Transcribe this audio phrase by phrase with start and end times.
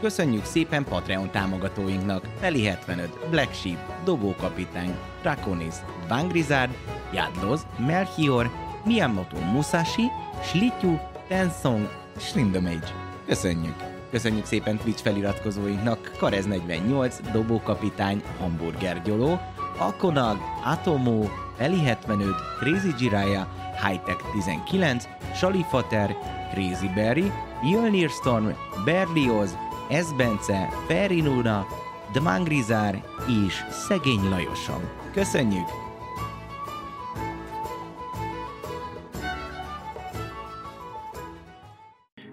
[0.00, 5.74] Köszönjük szépen Patreon támogatóinknak Feli 75, Black Sheep, Dobókapitány, Draconis,
[6.08, 6.70] Vangrizard,
[7.12, 8.50] Jadloz, Melchior,
[8.84, 10.10] Miyamoto Musashi,
[10.42, 12.86] Slityu, Tensong, Slindomage.
[13.26, 13.74] Köszönjük!
[14.10, 19.38] Köszönjük szépen Twitch feliratkozóinknak Karez 48, Dobókapitány, Hamburger Gyoló,
[19.78, 23.48] Akonag, Atomo, Feli 75, Crazy Jiraya,
[23.86, 26.16] Hightech 19, Shalifater,
[26.52, 29.56] Crazy Berry, Jölnir Storm, Berlioz,
[29.88, 31.66] Esbence, Ferinuna,
[32.12, 33.02] Dmangrizár
[33.44, 34.80] és Szegény Lajosom.
[35.12, 35.66] Köszönjük!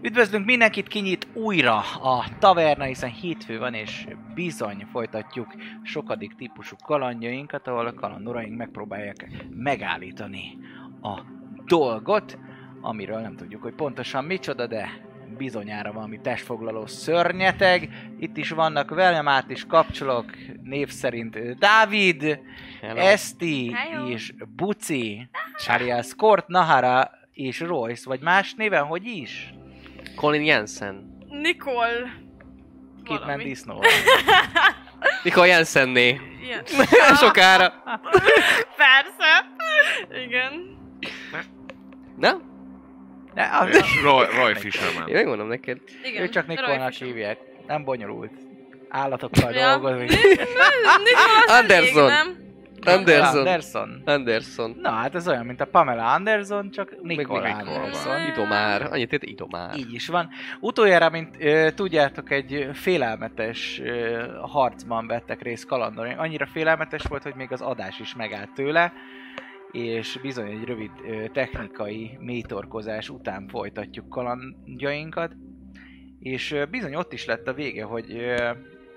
[0.02, 5.48] Üdvözlünk mindenkit, kinyit újra a taverna, hiszen hétfő van, és bizony folytatjuk
[5.84, 10.58] sokadik típusú kalandjainkat, ahol a kalandoraink megpróbálják megállítani
[11.02, 11.20] a
[11.66, 12.38] dolgot,
[12.82, 17.90] amiről nem tudjuk, hogy pontosan micsoda, de bizonyára valami testfoglaló szörnyeteg.
[18.20, 20.26] Itt is vannak velem át is kapcsolok,
[20.64, 22.40] név szerint Dávid,
[22.82, 23.00] Hello.
[23.00, 24.08] Eszti Hello.
[24.08, 25.30] és Buci,
[25.68, 29.54] alias Kort, Nahara és Royce, vagy más néven, hogy is?
[30.16, 31.18] Colin Jensen.
[31.30, 32.22] Nicole.
[33.04, 33.36] Kit Valami.
[33.36, 33.78] Man Disney.
[35.24, 36.20] Mikor Jensenné.
[36.44, 36.64] Ilyen.
[37.22, 37.74] Sokára.
[38.78, 39.52] Persze.
[40.26, 40.78] Igen.
[42.18, 42.42] Na?
[43.34, 43.68] De, a,
[44.04, 45.08] Roy, Roy Fisherman.
[45.08, 45.78] Én megmondom neked.
[46.04, 46.24] Igen.
[46.24, 47.38] ő csak Nikolnak hívják.
[47.68, 48.32] Nem bonyolult.
[48.90, 49.78] Állatokkal Ja.
[49.78, 50.20] dolgozik.
[51.48, 52.06] Anderson.
[52.08, 52.42] nem?
[52.86, 53.38] Anderson.
[53.38, 54.02] Anderson.
[54.06, 54.78] Anderson.
[54.82, 58.26] Na, hát ez olyan, mint a Pamela Anderson, csak Nicole Anderson.
[58.32, 58.88] Idomár.
[58.92, 59.76] Annyit ért Idomár.
[59.78, 60.30] Így is van.
[60.60, 66.14] Utoljára, mint ö, tudjátok, egy félelmetes ö, harcban vettek részt kalandor.
[66.18, 68.94] Annyira félelmetes volt, hogy még az adás is megállt tőle,
[69.74, 70.92] és bizony egy rövid
[71.32, 75.36] technikai mélytorkozás után folytatjuk kalandjainkat.
[76.20, 78.18] És bizony ott is lett a vége, hogy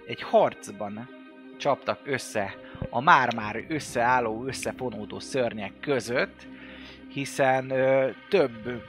[0.06, 1.08] egy harcban
[1.56, 2.54] csaptak össze
[2.90, 6.46] a már-már összeálló, összefonódó szörnyek között,
[7.08, 8.82] hiszen ö, több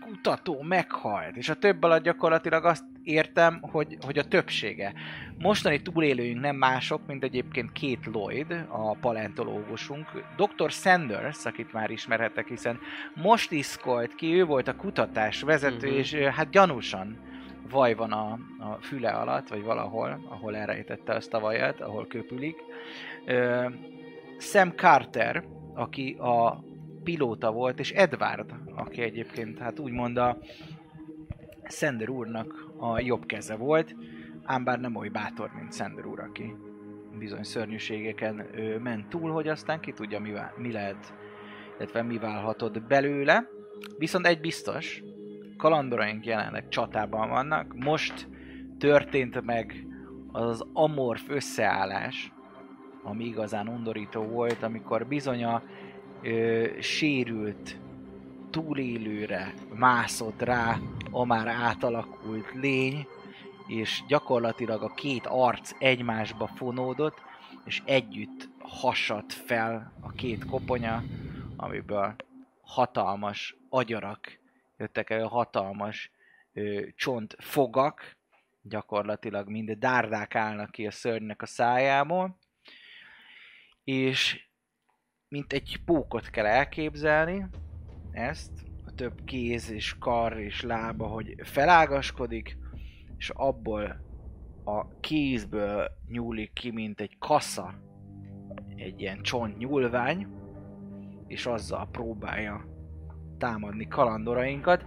[0.00, 4.92] kutató meghalt, és a több alatt gyakorlatilag azt értem, hogy, hogy a többsége.
[5.38, 10.06] Mostani túlélőink nem mások, mint egyébként két Lloyd, a paleontológusunk,
[10.36, 10.70] Dr.
[10.70, 12.78] Sanders, akit már ismerhetek, hiszen
[13.14, 15.96] most iszkolt ki, ő volt a kutatás vezető, Mhm.
[15.96, 17.18] és hát gyanúsan
[17.70, 22.56] vaj van a, a füle alatt, vagy valahol, ahol elrejtette azt a vajat, ahol köpülik.
[23.26, 23.68] Ö,
[24.38, 26.64] Sam Carter, aki a
[27.04, 30.38] pilóta volt, és Edward, aki egyébként hát úgymond a
[31.68, 33.94] Sender úrnak a jobb keze volt,
[34.44, 36.56] ám bár nem oly bátor, mint Sender úr, aki
[37.18, 41.14] bizony szörnyűségeken ö, ment túl, hogy aztán ki tudja, mi, vál, mi lehet,
[41.78, 43.48] illetve mi válhatott belőle.
[43.98, 45.02] Viszont egy biztos,
[45.56, 48.28] kalandoraink jelenleg csatában vannak, most
[48.78, 49.86] történt meg
[50.32, 52.32] az az amorf összeállás,
[53.02, 55.62] ami igazán undorító volt, amikor bizony a
[56.22, 57.78] ö, sérült
[58.50, 60.76] túlélőre mászott rá
[61.10, 63.06] a már átalakult lény,
[63.66, 67.22] és gyakorlatilag a két arc egymásba fonódott,
[67.64, 71.02] és együtt hasadt fel a két koponya,
[71.56, 72.14] amiből
[72.60, 74.38] hatalmas agyarak
[74.76, 76.10] jöttek elő, hatalmas
[76.52, 78.16] ö, csontfogak,
[78.62, 82.38] gyakorlatilag mind dárdák állnak ki a szörnynek a szájából,
[83.84, 84.48] és
[85.28, 87.46] mint egy pókot kell elképzelni
[88.12, 88.50] ezt,
[88.86, 92.56] a több kéz és kar és lába, hogy felágaskodik,
[93.18, 94.00] és abból
[94.64, 97.74] a kézből nyúlik ki, mint egy kassa,
[98.76, 100.26] egy ilyen csont nyúlvány,
[101.26, 102.64] és azzal próbálja
[103.38, 104.86] támadni kalandorainkat,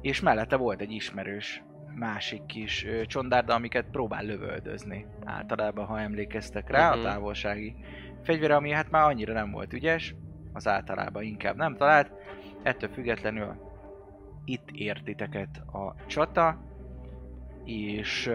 [0.00, 1.62] és mellette volt egy ismerős
[1.94, 5.06] másik kis csondárda, amiket próbál lövöldözni.
[5.24, 6.98] Általában, ha emlékeztek rá, Mhm.
[6.98, 7.74] a távolsági
[8.22, 10.14] fegyvere, ami hát már annyira nem volt ügyes,
[10.52, 12.12] az általában inkább nem talált,
[12.62, 13.54] ettől függetlenül
[14.44, 16.58] itt ért titeket a csata,
[17.70, 18.30] és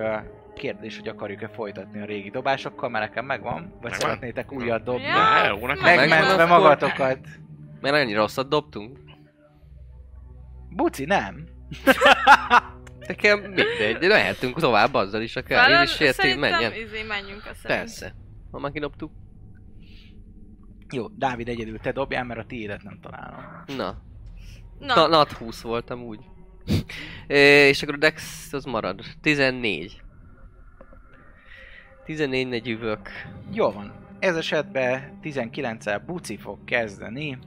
[0.54, 4.00] kérdés, hogy akarjuk-e folytatni a régi dobásokkal, mert nekem megvan, vagy Megvan?
[4.00, 5.04] szeretnétek újat dobni?
[5.04, 7.20] Ja, Ne, jó, nekem Megmentve magatokat.
[7.82, 9.00] Mert annyira rosszat dobtunk.
[10.70, 11.48] Buci, nem?
[13.08, 15.70] Nekem mindegy, de lehetünk tovább azzal is akár.
[15.70, 16.72] Én is Szerintem menjen.
[16.74, 17.62] izé menjünk a szerint.
[17.80, 18.16] Persze.
[18.52, 19.12] Ha már kidobtuk.
[20.94, 23.44] Jó, Dávid egyedül te dobjál, mert a tiédet nem találom.
[23.78, 24.02] Na.
[24.80, 26.20] Na, Na, nat 20 voltam úgy.
[27.72, 29.02] És akkor a Dex az marad.
[29.22, 30.02] 14.
[32.06, 33.10] 14 ne üvök.
[33.52, 33.94] Jó van.
[34.20, 37.38] Ez esetben 19-el Buci fog kezdeni.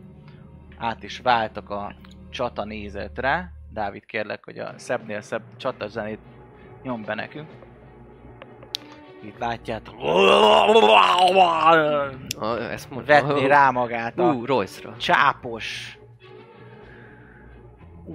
[0.79, 1.95] Át is váltak a
[2.31, 3.53] csata nézetre.
[3.73, 6.19] Dávid kérlek, hogy a szebbnél szebb csata zenét
[6.83, 7.49] nyom be nekünk.
[9.23, 9.95] Itt látjátok.
[12.39, 13.13] Ah, ezt mondta.
[13.13, 14.97] Vetni rá magát a Ú, Royce-ra.
[14.97, 15.98] csápos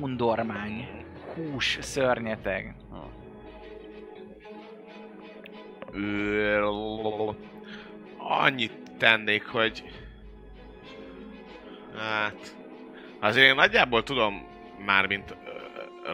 [0.01, 0.87] undormány,
[1.35, 2.75] hús szörnyeteg.
[8.17, 9.83] Annyit tennék, hogy...
[11.97, 12.55] Hát...
[13.19, 14.47] Azért én nagyjából tudom
[14.85, 15.35] már, mint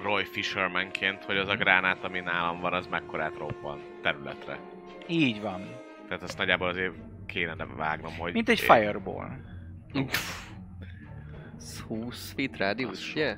[0.04, 4.60] Roy Fishermanként, hogy az a gránát, ami nálam van, az mekkorát robban területre.
[5.08, 5.62] Így van.
[6.08, 6.94] Tehát azt nagyjából azért
[7.26, 8.34] kéne nem vágnom, hogy...
[8.34, 9.30] Mint egy én- fireball.
[11.58, 13.36] Ez 20 feet radius, ugye?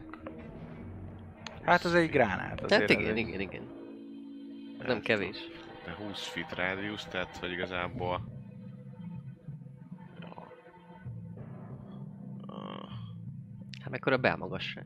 [1.63, 2.61] Hát az egy gránát.
[2.67, 3.63] Tehát az igen, igen, igen.
[4.79, 5.37] Ez nem kevés.
[5.85, 8.21] De 20 feet radius, tehát hogy igazából...
[10.21, 10.43] Jó.
[12.47, 12.53] Ö,
[13.81, 14.85] Hát mekkora belmagasság.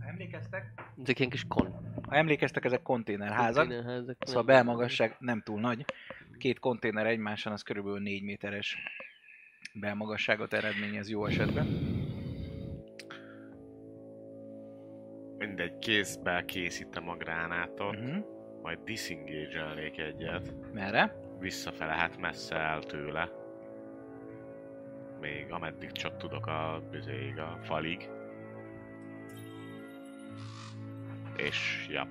[0.00, 0.72] Ha emlékeztek?
[1.02, 1.92] Ezek ilyen kis kon.
[2.08, 3.66] Ha emlékeztek, ezek konténerházak.
[3.66, 4.16] konténerházak.
[4.20, 5.84] Szóval a belmagasság nem túl nagy.
[6.38, 8.76] Két konténer egymáson az körülbelül 4 méteres
[9.72, 11.66] belmagasságot eredményez jó esetben.
[15.38, 18.24] Mindegy, kézbe készítem a gránátot, Uh-huh.
[18.62, 20.54] majd disengage-elnék egyet.
[20.72, 21.14] Merre?
[21.38, 23.28] Visszafele, hát messze el tőle.
[25.20, 28.08] Még ameddig csak tudok a, bizéig, a falig.
[31.36, 32.06] És, ja,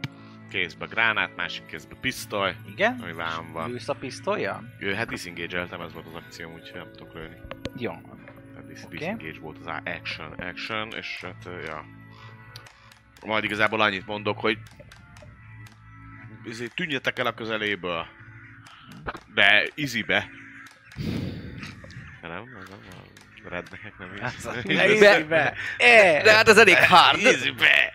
[0.49, 2.99] kézbe gránát, másik kézbe pisztoly, Igen?
[3.01, 3.69] ami vám van.
[3.71, 4.61] Lősz a pisztolya?
[4.79, 7.35] Ő, hát disengage-eltem, ez volt az akcióm, úgyhogy nem tudok lőni.
[7.77, 7.91] Jó.
[7.91, 8.95] Tehát dis- Oké.
[8.97, 11.85] disengage volt az action, action, és hát, ja.
[13.25, 14.57] Majd igazából annyit mondok, hogy
[16.49, 18.05] ezért tűnjetek el a közeléből.
[19.33, 20.29] De izibe.
[22.21, 22.79] Nem, az nem
[23.45, 24.77] a rednekek nem ízik.
[24.77, 25.53] Ne izzi be!
[25.77, 26.23] Eh!
[26.23, 27.19] De hát az elég hard.
[27.19, 27.93] Izibe!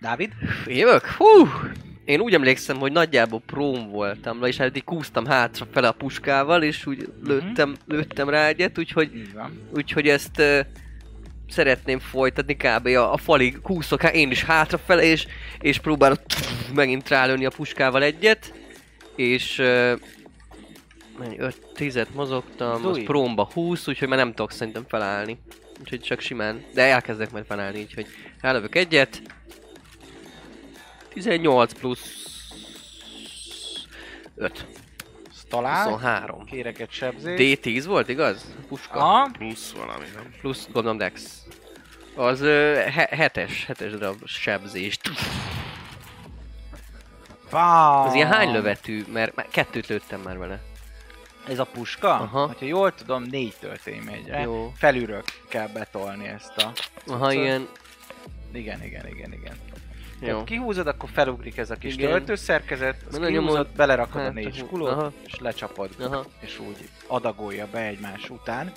[0.00, 0.32] Dávid?
[0.66, 1.06] Jövök?
[1.06, 1.48] Hú!
[2.04, 6.62] Én úgy emlékszem, hogy nagyjából próm voltam, és hát így kúztam hátra fele a puskával,
[6.62, 9.34] és úgy lőttem, lőttem rá egyet, úgyhogy, Így
[9.70, 10.60] úgyhogy ezt uh,
[11.48, 12.86] szeretném folytatni kb.
[12.86, 15.26] a, a falig kúszok, hát én is hátrafele, és,
[15.60, 16.20] és próbálok
[16.74, 18.52] megint rálőni a puskával egyet,
[19.16, 19.92] és uh,
[21.20, 23.02] 5-10-et mozogtam, az Dúj.
[23.02, 25.38] prómba 20, úgyhogy már nem tudok szerintem felállni.
[25.80, 28.06] Úgyhogy csak simán, de elkezdek majd felállni, úgyhogy
[28.40, 29.22] rálövök egyet.
[31.08, 32.26] 18 plusz
[34.34, 34.66] 5.
[35.48, 35.84] Talál.
[35.88, 36.44] 23.
[36.44, 37.62] Kérek egy sebzést.
[37.64, 38.54] D10 volt, igaz?
[38.68, 38.98] Puska.
[38.98, 39.28] Aha.
[39.38, 40.34] Plusz valami, nem?
[40.40, 41.42] Plusz gondolom Dex.
[42.14, 44.98] Az ö, he- hetes, hetes darab sebzés.
[47.50, 47.88] Pá.
[48.04, 49.04] Az ilyen hány lövetű?
[49.12, 50.60] Mert már kettőt lőttem már vele.
[51.48, 52.08] Ez a puska?
[52.14, 52.46] Aha.
[52.46, 54.40] Ha jól tudom, négy tölténymegyre.
[54.40, 54.72] Jó.
[54.76, 56.72] Felülről kell betolni ezt a...
[57.06, 57.68] Aha, ilyen.
[58.52, 59.56] Igen, igen, igen, igen.
[60.20, 60.26] Jó.
[60.26, 62.10] Tehát kihúzod, akkor felugrik ez a kis Igen.
[62.10, 64.66] töltőszerkezet, azt Mert kihúzod, nyomod- belerakod a hát, négy aha.
[64.66, 65.12] skulót, Aha.
[65.26, 66.24] és lecsapod, Aha.
[66.40, 68.72] és úgy adagolja be egymás után.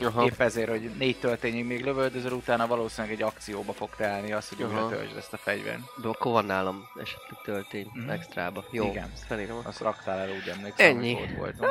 [0.00, 0.24] Aha.
[0.24, 4.62] Épp ezért, hogy négy töltényig még lövöldözöl, utána valószínűleg egy akcióba fog telni az, hogy
[4.66, 5.80] újra töltsd ezt a fegyvert.
[6.02, 8.08] De akkor van nálam esetleg töltény Mhm.
[8.10, 8.64] extrába.
[8.70, 9.12] Jó, Igen.
[9.26, 9.60] felírom.
[9.64, 11.14] Azt raktál el, úgy emlékszem, Ennyi.
[11.14, 11.68] hogy volt voltam.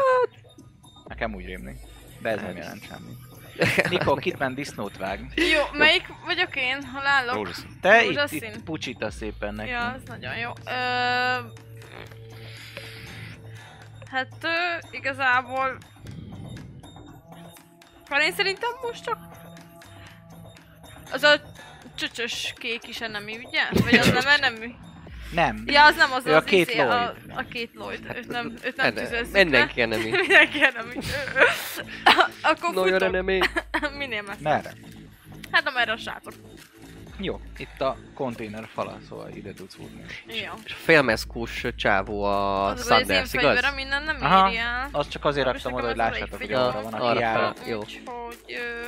[1.08, 1.78] Nekem úgy rémlik.
[2.22, 3.18] De ez nem jelent semmit.
[3.90, 5.20] Nikó, Kitman disznót vág.
[5.36, 7.36] Jó, melyik vagyok én, ha állok?
[7.36, 7.78] Rózsaszín.
[7.82, 8.44] Te itt, Rózsaszín.
[8.44, 9.70] itt pucsita szépen neki.
[9.70, 10.52] Ja, ez nagyon jó.
[10.66, 10.72] Ö...
[14.12, 15.78] Hát ö, igazából...
[18.10, 19.18] Hát én szerintem most csak...
[21.12, 21.42] Az a
[21.96, 23.84] csöcsös kék is enemi, ugye?
[23.84, 24.76] Vagy az nem enemi?
[25.32, 25.64] Nem.
[25.66, 27.16] Ja, az nem az Ő az a két izé, a, Lloyd.
[27.40, 28.14] a két Lloyd.
[28.16, 30.10] Őt nem, őt nem tüzezzük Mindenki enemi.
[30.22, 30.96] Mindenki enemi.
[32.42, 33.02] Akkor No, futok.
[33.02, 33.40] enemy.
[33.98, 34.40] Minél messze.
[34.42, 34.74] Merre?
[35.52, 36.34] Hát amerre a sátor.
[37.20, 40.06] Jó, itt a konténer fala, szóval ide tudsz húzni.
[40.28, 40.52] Jó.
[40.66, 43.46] És a félmeszkós csávó a Az az Sanders, igaz?
[43.46, 44.48] fegyverem innen nem Aha.
[44.50, 44.90] éri el.
[44.92, 47.54] Azt csak azért raktam oda, hogy az lássátok, hogy arra van, aki áll.
[47.54, 47.68] fel.
[47.68, 47.78] Jó.
[47.80, 48.38] Úgyhogy...
[48.48, 48.86] Ö...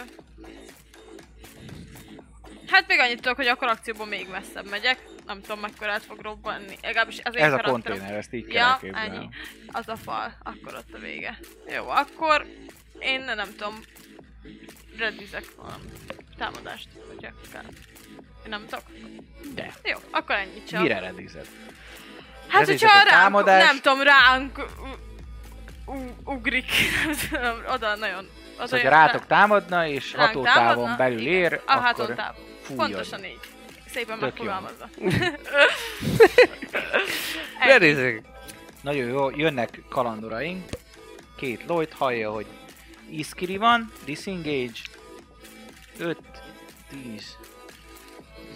[2.68, 5.00] Hát még annyit tudok, hogy akkor akcióban még messzebb megyek.
[5.30, 6.78] Nem tudom, mekkorát fog robbanni.
[6.82, 9.30] Legalábbis az én Ez a konténer, ezt így kell Ja, ennyi.
[9.72, 10.34] Az a fal.
[10.44, 11.40] Akkor ott a vége.
[11.68, 12.46] Jó, akkor
[13.00, 13.80] én nem tudom.
[14.98, 15.84] Redizek valami
[16.38, 17.64] támadást, hogyha kell.
[18.44, 18.84] Én nem tudok?
[19.54, 19.74] De.
[19.84, 20.82] Jó, akkor ennyit csak.
[20.82, 21.48] Mire redized?
[22.48, 23.66] Hát, Redizek hogyha ránk, támadás?
[23.66, 24.66] nem tudom, ránk
[26.24, 26.72] ugrik,
[27.76, 28.30] oda nagyon...
[28.58, 31.34] Oda Szóval, ha rátok rá- támadna, és hatótávon belül igen.
[31.34, 32.44] ér, A akkor hatótávon.
[32.76, 33.40] Pontosan így.
[33.92, 34.90] Szépen megfogalmazva.
[37.68, 38.22] Berézek.
[38.82, 40.70] Nagyon jó, jönnek kalandoraink.
[41.36, 42.46] Két Lloyd hallja, hogy
[43.10, 44.80] Iskiri van, disengage.
[45.98, 46.18] 5,
[46.90, 47.38] 10,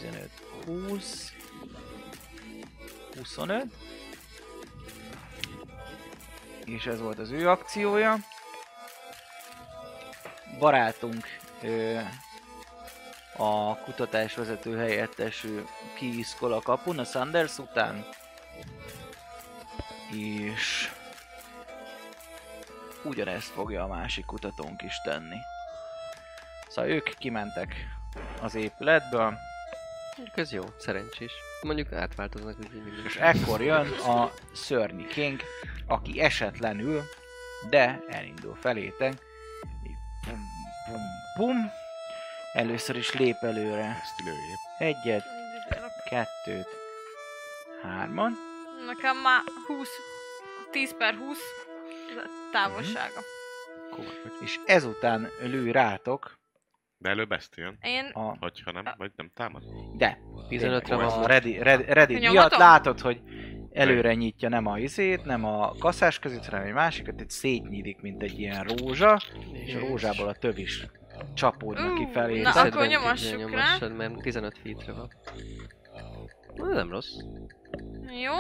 [0.01, 0.29] 15,
[0.65, 1.33] 20,
[3.17, 3.63] 25.
[6.65, 8.15] És ez volt az ő akciója.
[10.59, 11.25] Barátunk
[11.61, 11.99] ö,
[13.37, 15.45] a kutatásvezető helyettes
[15.97, 18.05] kiiszkol a kapun a Sanders után
[20.11, 20.91] és
[23.03, 25.37] ugyanezt fogja a másik kutatónk is tenni.
[26.67, 27.75] Szóval ők kimentek
[28.41, 29.37] az épületből,
[30.35, 31.31] Ez jó, szerencsés.
[31.61, 33.05] Mondjuk átváltoznak, úgyhogy mindig.
[33.05, 35.41] és ekkor jön a szörnyi king,
[35.87, 37.01] aki esetlenül,
[37.69, 39.13] de elindul felétek.
[39.83, 40.39] Így Bum,
[40.87, 41.01] bum,
[41.37, 41.82] bum.
[42.53, 43.99] Először is lép előre.
[44.01, 44.57] Ezt lőjél.
[44.77, 45.23] Egyet,
[46.09, 46.67] kettőt,
[47.81, 48.33] hárman.
[48.85, 49.87] Nekem már 20,
[50.71, 51.37] 10 per 20
[52.09, 53.19] az a távolsága.
[54.41, 56.39] És ezután lő rátok
[56.97, 57.77] De előbb ezt jön.
[57.81, 59.63] Én a Hogyha nem, vagy nem támad.
[59.97, 60.17] De.
[60.49, 61.25] 15-re van.
[61.25, 63.21] ready, ready, ready miatt látod, hogy
[63.73, 68.21] előre nyitja nem a izét, nem a kaszás között, hanem egy másikat, itt szétnyílik, mint
[68.21, 69.19] egy ilyen rózsa,
[69.53, 70.85] és a rózsából a töv is
[71.33, 72.41] csapódnak Ú, ki felé.
[72.41, 73.87] na, akkor nyomassuk rá.
[73.87, 75.11] mert 15 feetre van.
[76.55, 77.15] Na, nem rossz.
[78.23, 78.33] Jó,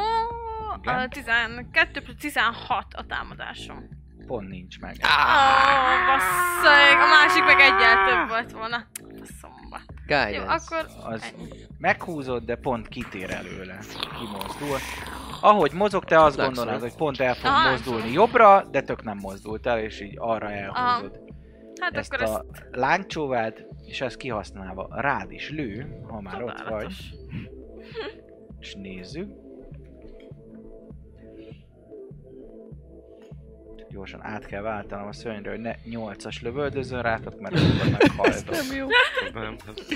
[0.83, 3.89] a 12 per 16 a támadásom.
[4.27, 4.95] Pont nincs meg.
[4.95, 8.87] Ó, basszeg, a másik meg egyel több volt volna.
[9.19, 9.79] Faszomba.
[10.07, 10.75] Jó, Guidance.
[10.75, 11.33] akkor Az
[11.77, 13.77] meghúzod, de pont kitér előle.
[14.19, 14.77] Kimozdul.
[15.43, 19.17] Ahogy mozog, te azt gondolod, hogy pont el fog Aha, mozdulni jobbra, de tök nem
[19.21, 21.19] mozdult el, és így arra elhúzod.
[21.81, 26.47] Hát ezt akkor ez a lángcsóvád, és ezt kihasználva rád is lő, ha már ott
[26.49, 26.57] vagy.
[26.57, 26.95] csodálatos.
[28.59, 29.29] És nézzük.
[33.89, 38.55] Gyorsan át kell váltanom a szörnyre, hogy ne 8-as lövöldözön rátok, mert akkor meghaltok.
[38.75, 38.87] jó.
[39.33, 39.87] Nem, ez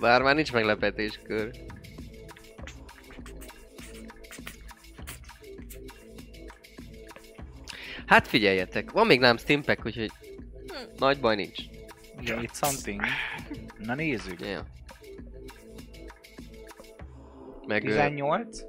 [0.00, 1.50] Bár már nincs meglepetéskör.
[8.12, 10.10] Hát figyeljetek, van még nem stimpek, úgyhogy
[10.98, 11.58] nagy baj nincs.
[12.18, 13.00] Ugye itt something.
[13.78, 14.40] Na nézzük.
[14.40, 14.66] Ja.
[17.66, 18.60] Meg ö, 18.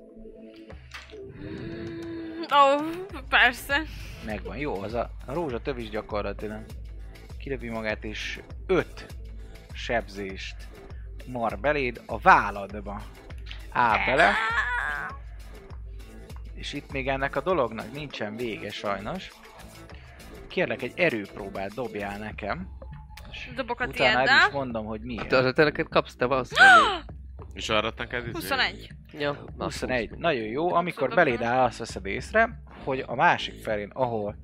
[2.53, 2.83] Ó,
[3.29, 3.81] persze.
[4.25, 4.57] Megvan.
[4.57, 6.65] Jó, az a, a rózsa töv is gyakorlatilag
[7.37, 9.05] kilövi magát, és 5
[9.73, 10.55] sebzést
[11.25, 13.01] mar beléd a válladba.
[13.71, 14.33] Áll bele.
[16.55, 19.31] És itt még ennek a dolognak nincsen vége sajnos.
[20.47, 22.67] Kérlek, egy erőpróbát dobjál nekem.
[23.55, 25.27] Dobok a Utána el is mondom, hogy miért.
[25.27, 26.73] te, te neked kapsz te valószínűleg.
[27.53, 28.31] És arra neked izé?
[28.31, 28.89] 21.
[29.11, 30.09] Ja, na, 21.
[30.17, 34.35] Nagyon jó, amikor beléd áll, azt veszed észre, hogy a másik felén, ahol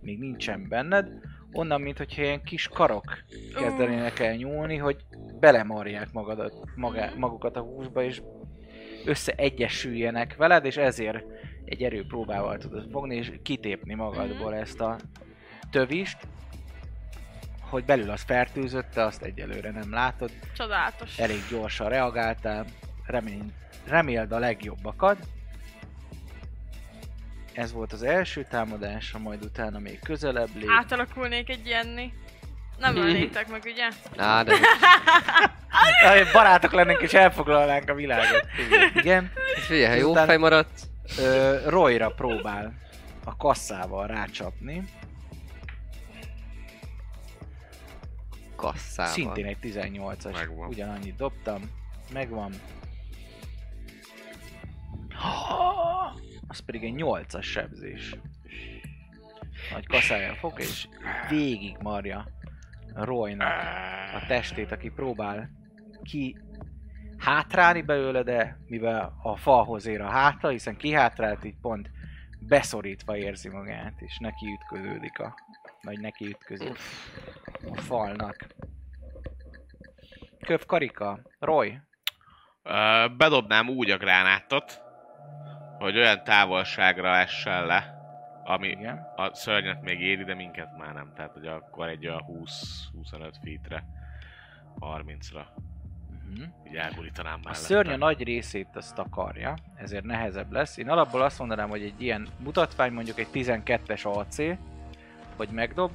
[0.00, 1.08] még nincsen benned,
[1.52, 3.04] onnan, mint hogyha ilyen kis karok
[3.54, 4.96] kezdenének el nyúlni, hogy
[5.40, 8.22] belemarják magadat, magá, magukat a húsba, és
[9.04, 11.24] összeegyesüljenek veled, és ezért
[11.66, 14.96] egy erőpróbával tudod fogni, és kitépni magadból ezt a
[15.70, 16.16] tövist,
[17.60, 21.18] hogy belül az fertőzött, te azt egyelőre nem látod, Csodálatos.
[21.18, 22.64] elég gyorsan reagáltál,
[23.06, 23.52] remény,
[23.86, 25.16] reméld a legjobbakat.
[27.52, 30.68] Ez volt az első támadása, majd utána még közelebb lép.
[30.70, 32.12] Átalakulnék egy ilyenni.
[32.78, 33.88] Nem ölnétek meg, ugye?
[34.16, 34.54] Á, de
[36.02, 38.46] Ah, Barátok lennénk és elfoglalnánk a világot.
[38.94, 39.30] Igen.
[39.56, 42.74] figyelj, ha jó fej maradsz, Ö, Royra próbál
[43.24, 44.84] a kasszával rácsapni.
[48.56, 49.12] kasszával.
[49.12, 50.32] Szintén egy 18-as.
[50.32, 50.68] Megvan.
[50.68, 51.62] Ugyanannyit dobtam.
[52.12, 52.52] Megvan.
[56.46, 58.16] Az pedig egy 8-as sebzés.
[59.72, 60.88] Nagy kaszájával fog, és
[61.28, 62.28] végig marja
[62.94, 63.52] Roynak
[64.14, 65.50] a testét, aki próbál
[66.02, 66.36] ki
[67.18, 71.90] hátrálni belőle, de mivel a falhoz ér a háta, hiszen kihátrált, így pont
[72.40, 75.34] beszorítva érzi magát, és neki ütköződik a...
[75.82, 76.78] vagy neki ütközik
[77.70, 78.46] a falnak.
[80.46, 81.78] Köv Karika, Roy,
[82.68, 84.82] Ö, bedobnám úgy a gránátot,
[85.78, 87.94] hogy olyan távolságra essen le,
[88.44, 89.12] ami igen.
[89.16, 91.12] a szörnyet még éri, de minket már nem.
[91.14, 93.84] Tehát, hogy akkor egy olyan 20-25 feetre,
[94.80, 95.46] 30-ra
[96.30, 96.46] Uh-huh.
[96.68, 97.60] így elgurítanám A mellette.
[97.62, 100.76] szörny a nagy részét azt takarja, ezért nehezebb lesz.
[100.76, 104.36] Én alapból azt mondanám, hogy egy ilyen mutatvány mondjuk egy 12-es AC,
[105.36, 105.90] hogy megdob,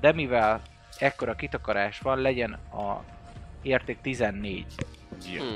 [0.00, 0.60] de mivel
[0.98, 3.04] ekkora kitakarás van, legyen a
[3.62, 4.66] érték 14,
[5.32, 5.42] Ja.
[5.42, 5.46] Hm.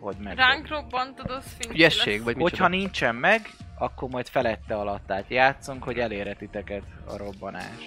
[0.00, 0.38] hogy megdob.
[0.38, 2.68] Ránk robbantod, az Ügyesség, vagy Hogyha micsoda?
[2.68, 3.40] nincsen meg,
[3.78, 7.86] akkor majd felette alattát játszunk, hogy elérhe titeket a robbanás.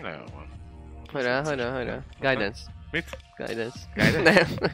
[0.00, 0.46] Na jó van.
[1.12, 1.98] Hajrá, hajrá, hajrá.
[2.20, 2.60] Guidance.
[2.90, 3.18] Mit?
[3.36, 3.78] Guidance.
[3.94, 4.32] Guidance?
[4.32, 4.70] Nem.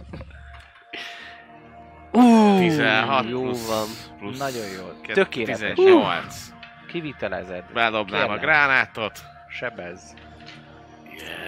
[2.13, 3.87] Uh, 16 jó plusz, van.
[4.19, 5.13] plusz Nagyon jó.
[5.15, 5.75] Tökéletes.
[5.75, 6.53] 18.
[6.89, 7.65] Kivitelezed.
[7.73, 8.41] Bedobnám a Kérlek.
[8.41, 9.21] gránátot.
[9.49, 10.15] Sebez.
[11.05, 11.41] Yeah.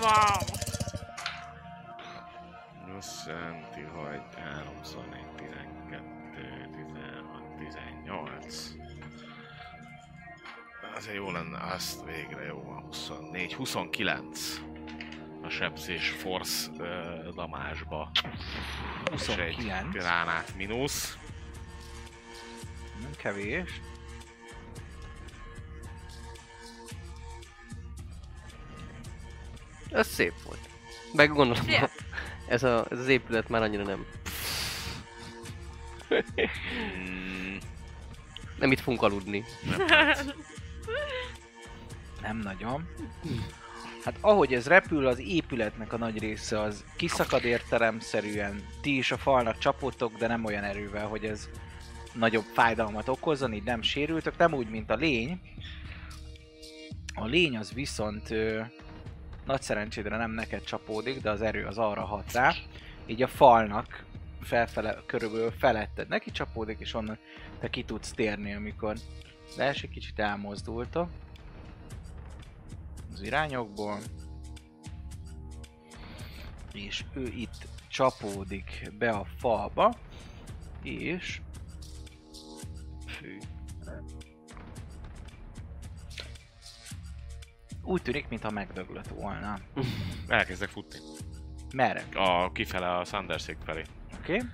[0.00, 0.62] Wow.
[2.96, 6.02] Azt jelenti, hogy 3, 24, 12,
[6.76, 8.70] 16, 18.
[10.96, 14.60] Azért jó lenne, azt végre jó van, 24, 29
[15.44, 18.10] a sebzés force uh, damásba.
[19.12, 19.92] És egy 29.
[19.92, 21.18] gránát mínusz.
[23.00, 23.80] Nem kevés.
[29.90, 30.68] Ez szép volt.
[31.12, 31.90] Meg gondolom, Yeah.
[32.48, 34.06] ez, a, ez az épület már annyira nem.
[36.98, 37.56] Mm,
[38.58, 39.44] Nem itt fogunk aludni.
[42.20, 42.88] Nem nagyon.
[44.04, 48.66] Hát ahogy ez repül, az épületnek a nagy része az kiszakad értelemszerűen.
[48.80, 51.48] Ti is a falnak csapottok, de nem olyan erővel, hogy ez
[52.14, 54.36] nagyobb fájdalmat okozzon, így nem sérültök.
[54.36, 55.40] Nem úgy, mint a lény.
[57.14, 58.60] A lény az viszont ö,
[59.46, 62.54] nagy szerencsédre nem neked csapódik, de az erő az arra hat rá.
[63.06, 64.04] Így a falnak
[64.40, 67.18] felfele, körülbelül feletted neki csapódik, és onnan
[67.60, 68.96] te ki tudsz térni, amikor
[69.56, 71.08] leesik, kicsit elmozdultok
[73.14, 73.98] az irányokból.
[76.72, 79.94] És ő itt csapódik be a falba,
[80.82, 81.40] és...
[83.06, 83.38] Fű.
[87.82, 89.58] Úgy tűnik, mintha megdöglött volna.
[90.28, 90.98] elkezdek futni.
[91.74, 92.04] Merre?
[92.14, 93.82] A kifele a Sanderszék felé.
[94.18, 94.34] Oké?
[94.34, 94.48] Okay?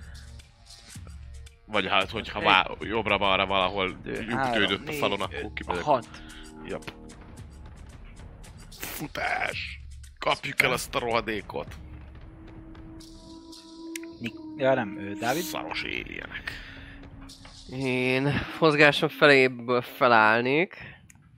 [1.65, 5.83] Vagy hát, hogyha Egy- vá- jobbra-balra valahol ütkődött a falon, akkor A kimegyek.
[5.83, 6.07] hat.
[6.65, 6.93] Yep.
[9.01, 9.79] Futás!
[10.19, 11.75] Kapjuk el azt a rohadékot.
[14.19, 15.41] Nik- ja nem, ő Dávid.
[15.41, 16.51] Szaros alienek.
[17.69, 20.77] Én mozgásom feléből felállnék.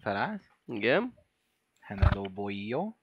[0.02, 0.43] Felállt.
[0.65, 1.13] Igen.
[1.80, 2.95] Henelo Boio.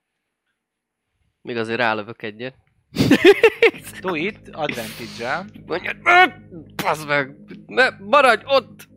[1.41, 2.55] Még azért rálövök egyet.
[4.01, 5.45] Do it, advantage-el.
[5.65, 6.49] Mondjad meg!
[6.75, 7.35] Bazd meg!
[7.65, 8.87] Ne, maradj ott!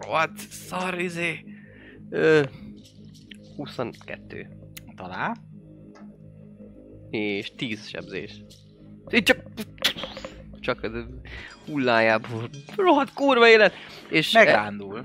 [0.00, 1.44] Rohadt szar izé.
[2.10, 2.42] Ö,
[3.56, 4.48] 22.
[4.96, 5.36] Talál.
[7.10, 8.42] És 10 sebzés.
[9.12, 9.42] Így csak...
[10.60, 10.88] Csak a
[11.66, 12.48] hullájából.
[12.76, 13.72] Rohadt kurva élet!
[14.10, 14.32] És...
[14.32, 15.04] Megrándul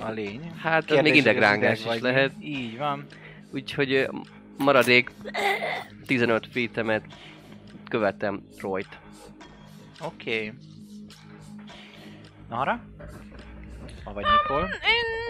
[0.00, 0.50] a lény.
[0.56, 2.32] Hát, ez Kérdés, még idegrángás ideg is lehet.
[2.40, 3.06] Így van.
[3.52, 4.08] Úgyhogy
[4.58, 5.10] maradék
[6.06, 7.02] 15 feet
[7.88, 8.98] követem Royt.
[10.00, 10.36] Oké.
[10.36, 10.52] Okay.
[12.48, 12.84] Nara?
[14.04, 14.62] Vagy Nikol?
[14.62, 15.27] Én...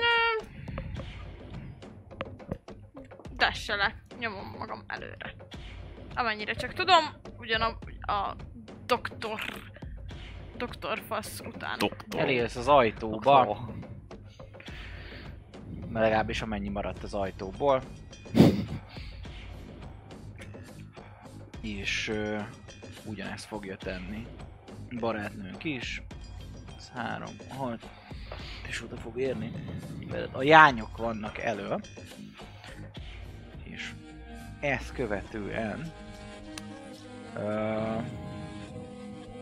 [3.38, 5.34] ö, Dasselek, nyomom magam előre.
[6.14, 7.04] Amennyire csak tudom,
[7.38, 7.78] ugyan a,
[8.12, 8.36] a
[8.86, 9.40] doktor...
[10.56, 11.78] Doktor fasz után.
[11.78, 12.20] Doktor.
[12.20, 13.68] Elérsz az ajtóba.
[15.80, 17.82] Mert legalábbis amennyi maradt az ajtóból.
[21.60, 22.38] És ö,
[23.04, 24.26] ugyanezt fogja tenni.
[25.00, 26.02] Barátnőnk is.
[26.76, 27.88] Ez három, hat.
[28.68, 29.52] És oda fog érni.
[30.10, 31.76] Mert a jányok vannak elő.
[34.60, 35.92] Ezt követően...
[37.36, 37.96] Ö,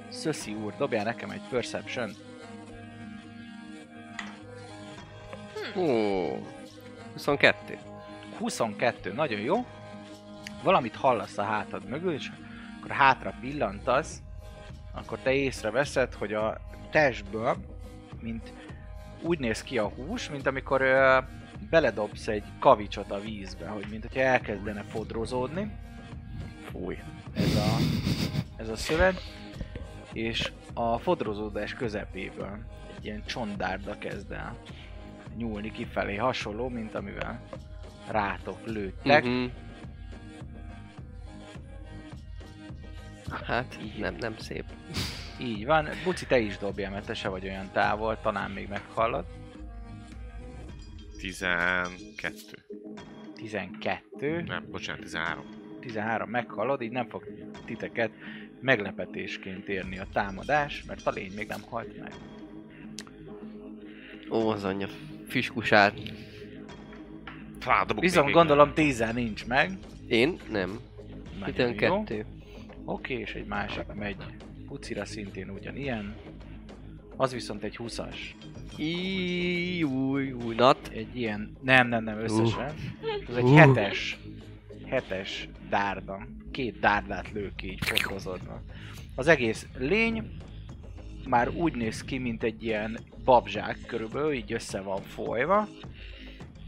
[0.08, 2.10] Szöszi úr, dobjál nekem egy Perception.
[5.76, 5.84] Ó,
[7.12, 7.78] 22.
[8.38, 9.66] 22, nagyon jó.
[10.62, 12.28] Valamit hallasz a hátad mögül, és
[12.78, 14.22] akkor hátra pillantasz,
[14.92, 16.58] akkor te észreveszed, hogy a
[16.90, 17.56] testből,
[18.20, 18.52] mint
[19.22, 21.18] úgy néz ki a hús, mint amikor ö,
[21.70, 25.70] beledobsz egy kavicsot a vízbe, hogy mint hogyha elkezdene fodrozódni.
[26.70, 26.98] Fúj.
[27.34, 27.76] ez a,
[28.56, 29.22] ez a szövet,
[30.12, 32.58] és a fodrozódás közepéből
[32.96, 34.56] egy ilyen csontdárda kezd el
[35.36, 37.40] nyúlni kifelé, hasonló, mint amivel
[38.10, 39.24] rátok lőttek.
[39.24, 39.44] Mhm.
[43.44, 44.64] Hát, nem, nem szép.
[45.38, 45.88] Így van.
[46.04, 49.24] Buci, te is dobjál, mert te se vagy olyan távol, talán még meghallod.
[51.20, 52.64] 12.
[53.34, 55.44] 12, Nem, bocsánat, 13.
[55.80, 57.24] 13 meghallod, így nem fog
[57.64, 58.10] titeket
[58.60, 62.12] meglepetésként érni a támadás, mert a lény még nem halt meg.
[64.30, 64.88] Ó, az anyja
[65.28, 65.94] fiskusát.
[67.66, 69.70] Rádobok Viszont gondolom 10 nincs meg.
[70.06, 70.38] Én?
[70.50, 70.80] Nem.
[71.38, 71.72] Nagyon jó.
[71.72, 72.26] 12.
[72.84, 74.16] Oké, és egy másik megy
[74.66, 76.14] pucira szintén ugyanilyen.
[77.16, 78.16] Az viszont egy 20-as.
[78.76, 80.88] Íj, új, új, nat.
[80.92, 82.74] Egy ilyen, nem, nem, nem, összesen.
[83.28, 83.56] Ez egy Uh.
[83.58, 84.18] hetes,
[84.86, 86.26] hetes dárda.
[86.50, 88.62] Két dárdát lő ki így fotózódva.
[89.14, 90.30] Az egész lény
[91.28, 95.68] már úgy néz ki, mint egy ilyen babzsák körülbelül, így össze van folyva.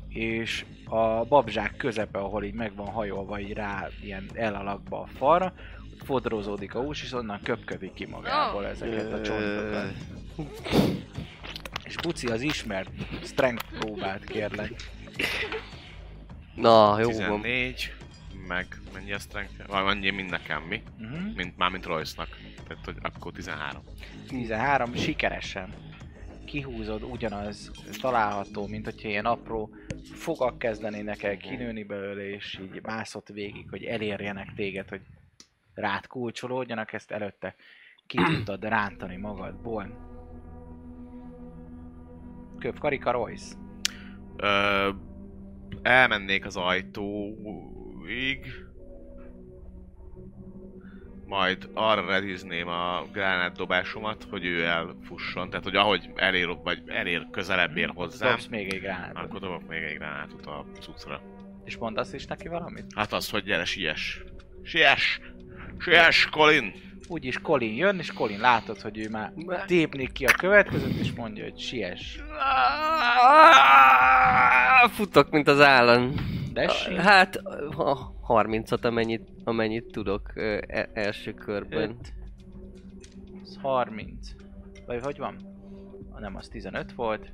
[0.08, 5.52] És a babzsák közepe, ahol így meg van hajolva így rá ilyen elalakba a falra,
[6.04, 9.92] fodrozódik a hús, és onnan köpködik ki magából ezeket a csontokat.
[11.84, 12.90] És Puci az ismert
[13.22, 14.72] strength próbát kérlek.
[16.54, 17.40] Na, jó van.
[17.40, 17.92] 14,
[18.48, 19.66] meg mennyi a strength?
[19.66, 20.82] Vagy annyi, mint nekem, mi?
[21.00, 21.34] Uh-huh.
[21.34, 22.28] Mint, már mint Royce-nak.
[22.68, 23.82] Tehát, hogy akkor 13.
[24.28, 25.74] 13 sikeresen
[26.44, 27.70] kihúzod, ugyanaz
[28.00, 29.70] található, mint hogyha ilyen apró
[30.12, 35.00] fogak kezdenének el kinőni belőle, és így mászott végig, hogy elérjenek téged, hogy
[35.74, 37.54] rád kulcsolódjanak, ezt előtte
[38.06, 40.07] ki tudtad rántani magadból.
[42.58, 43.54] Köp Karika Royce.
[44.36, 44.88] Ö,
[45.82, 48.46] elmennék az ajtóig.
[51.26, 55.50] Majd arra redizném a gránátdobásomat, hogy ő elfusson.
[55.50, 59.24] Tehát, hogy ahogy elér, vagy elér közelebb ér hozzám, Dobsz még egy gránátot.
[59.24, 61.20] akkor dobok még egy gránátot a cuccra.
[61.64, 62.84] És mondasz is neki valamit?
[62.94, 64.20] Hát az, hogy gyere, siess!
[64.62, 65.20] Siess!
[65.78, 66.72] Siess, Colin!
[67.08, 69.32] Úgyis Colin jön, és Colin látod, hogy ő már
[69.66, 72.18] tépni ki a következőt, és mondja, hogy siess.
[74.90, 76.14] Futok, mint az állam.
[76.52, 76.94] Dessi.
[76.94, 77.36] Hát,
[77.76, 81.82] a 30-at, amennyit, amennyit tudok ö, e- első körben.
[81.82, 81.96] 5.
[83.42, 84.28] Az 30.
[84.86, 85.36] Vagy hogy van?
[86.12, 87.32] Ah, Nem, az 15 volt.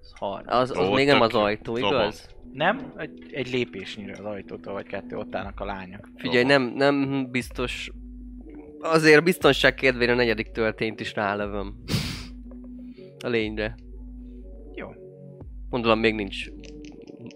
[0.00, 0.52] Az 30.
[0.52, 2.28] Az, az Ó, még nem az ajtó, igaz?
[2.52, 2.92] Nem?
[2.96, 6.08] Egy, egy lépésnyire az ajtótól, vagy kettő, ott állnak a lányok.
[6.16, 7.90] Figyelj, nem, nem biztos...
[8.80, 11.74] Azért biztonság kedvére a negyedik töltényt is rálövöm.
[13.24, 13.74] A lényre.
[14.74, 14.88] Jó.
[15.68, 16.46] Gondolom még nincs...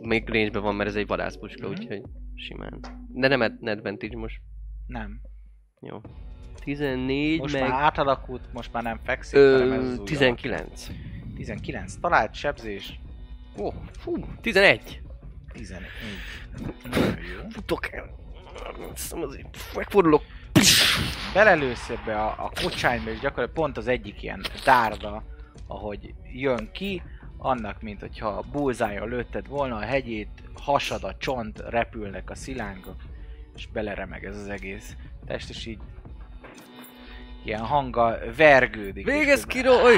[0.01, 1.79] Még range van, mert ez egy vadászpuska, Mhm.
[1.79, 2.03] úgyhogy
[2.35, 2.81] simán.
[3.09, 4.41] De nem ad- advantage most.
[4.87, 5.21] Nem.
[5.81, 6.01] Jó.
[6.65, 7.63] 14 Most meg...
[7.69, 10.89] már átalakult, most már nem fekszik, hanem ez az Ö, új 19.
[10.89, 10.99] alak.
[11.35, 11.95] 19.
[12.01, 13.01] Talált sebzés.
[13.59, 15.01] Ó, fú, 11.
[15.53, 15.89] 14.
[16.91, 17.49] Nagyon jó.
[17.49, 18.11] Futok el.
[19.77, 20.23] Megfordulok.
[21.33, 25.23] Belelősz ebbe a, a kocsányba, és gyakorlatilag pont az egyik ilyen dárda,
[25.67, 27.03] ahogy jön ki,
[27.39, 32.97] annak, mint hogyha bullseye lőtted volna, a hegyét, hasad a csont, repülnek a szilánkok,
[33.57, 35.81] és beleremeg ez az egész test, és így
[37.45, 39.07] ilyen hanga vergődik.
[39.07, 39.97] Végez ki, Roy!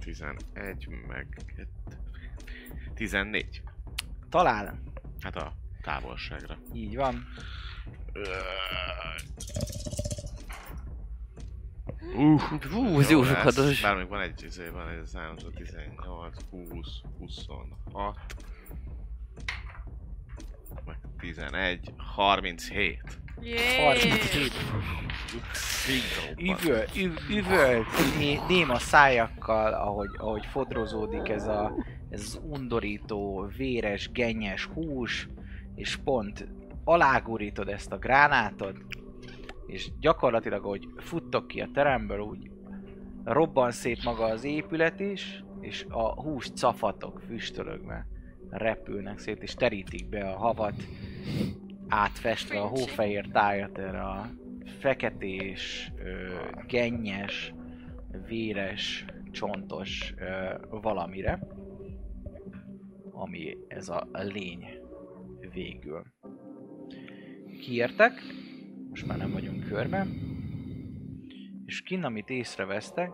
[0.00, 1.68] 11, meg 2,
[2.94, 3.62] 14.
[4.34, 4.74] Talál.
[5.20, 6.56] Hát a távolságra.
[6.72, 7.26] Így van.
[12.14, 13.80] Uh, Hú, ez jó sokados.
[13.80, 16.86] Bár még van egy, izé, van egy számozó 18, 20,
[17.18, 18.18] 26,
[20.84, 23.00] meg 11, 37.
[23.40, 23.84] Jéj!
[23.84, 24.52] 37.
[26.36, 31.74] Üvöl, üv, üvölt né, néma szájakkal, ahogy, ahogy fodrozódik ez, a,
[32.14, 35.28] ez az undorító, véres, gennyes hús,
[35.74, 36.48] és pont
[36.84, 38.76] alágurítod ezt a gránátot,
[39.66, 42.50] és gyakorlatilag, ahogy futtok ki a teremből, úgy
[43.24, 48.06] robban szét maga az épület is, és a hús cafatok füstölögve
[48.50, 50.74] repülnek szét, és terítik be a havat,
[51.88, 54.30] átfestve a hófehér tájat erre a
[54.78, 56.34] feketés, ö,
[56.66, 57.54] gennyes,
[58.26, 61.38] véres, csontos ö, valamire,
[63.14, 64.66] ami ez a lény
[65.52, 66.02] végül.
[67.60, 68.12] Kiértek,
[68.88, 70.06] most már nem vagyunk körbe,
[71.66, 73.10] és kinn, amit észrevesztek,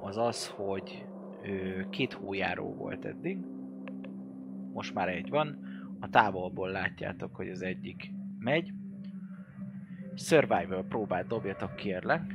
[0.00, 1.06] az az, hogy
[1.42, 3.38] ö, két hójáró volt eddig.
[4.72, 5.58] Most már egy van.
[6.00, 8.72] A távolból látjátok, hogy az egyik megy.
[10.14, 12.34] Survival próbát dobjatok kérlek.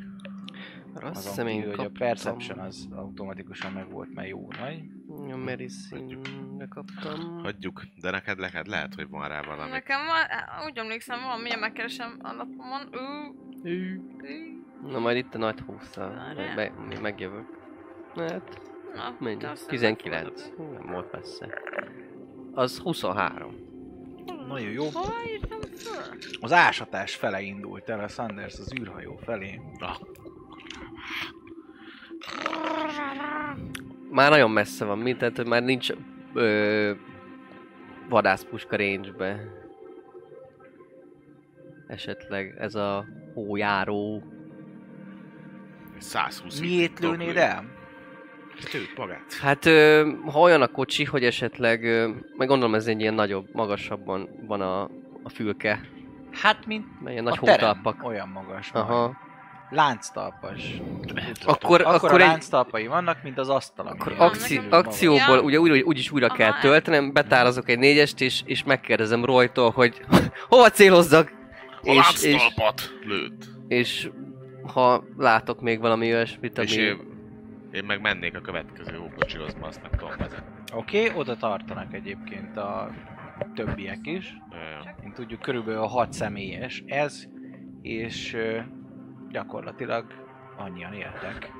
[0.94, 1.90] Azt Azon kívül, hogy a.
[1.90, 4.95] Perception az automatikusan meg volt, mert jó nagy.
[5.32, 7.40] A medicine kaptam.
[7.44, 9.70] Hagyjuk, de neked, neked lehet, hogy van rá valami.
[9.72, 12.82] Nekem van, úgy emlékszem, van, mindjárt megkeresem a lapomon.
[12.92, 13.32] Ú,
[13.64, 14.90] ú.
[14.92, 16.34] Na majd itt a nagy húszal.
[16.36, 17.46] Meg, meg, megjövök.
[18.16, 18.62] Hát,
[18.96, 19.38] Na, mennyi?
[19.38, 20.42] te azt 19.
[20.56, 21.62] Hú, Nem volt messze.
[22.54, 23.56] Az 23.
[24.48, 24.86] Nagyon jó.
[26.42, 29.62] Az ásatás fele indult el a Sanders az űrhajó felé.
[29.80, 29.98] Ah,
[34.16, 35.90] Már nagyon messze van, mint tehát hogy már nincs
[36.34, 36.92] ö,
[38.10, 39.40] vadászpuska range-be.
[41.88, 44.24] Esetleg ez a hójáró.
[45.98, 47.66] 120 Miért lőnéd el?
[48.74, 49.34] Őt magát.
[49.42, 53.48] Hát ö, ha olyan a kocsi, hogy esetleg, ö, meg gondolom ez egy ilyen nagyobb,
[53.54, 54.82] magasabban van a,
[55.24, 55.82] a fülke,
[56.32, 58.08] Hát, mint mert ilyen a nagy terem hótalpak.
[58.08, 58.72] olyan magas.
[58.72, 58.94] Aha.
[58.94, 59.18] Aha.
[59.70, 60.82] Lánctalpas.
[61.46, 63.88] Akkor, Akkor, akkor, a egy, lánctalpai vannak, mint az asztal.
[63.88, 68.42] ami akkor akci, akcióból ugye újra, úgyis újra kell Aha, töltenem, betározok egy négyest, és,
[68.46, 70.06] és megkérdezem Roytól, hogy
[70.50, 71.32] hova célozzak,
[71.82, 73.46] A és, és, lánctalpat lőtt.
[73.68, 74.10] és
[74.74, 76.68] ha látok még valami olyasmit, ami...
[76.68, 76.98] És én,
[77.72, 80.54] én meg mennék a következő hókocsihoz, ma azt nem tudom vezetni.
[80.74, 82.92] Oké, okay, oda tartanak egyébként a
[83.56, 84.38] többiek is.
[85.02, 87.24] Mint tudjuk, körülbelül 6 személyes ez,
[87.82, 88.38] és
[89.36, 90.06] gyakorlatilag
[90.58, 91.52] annyian éltek.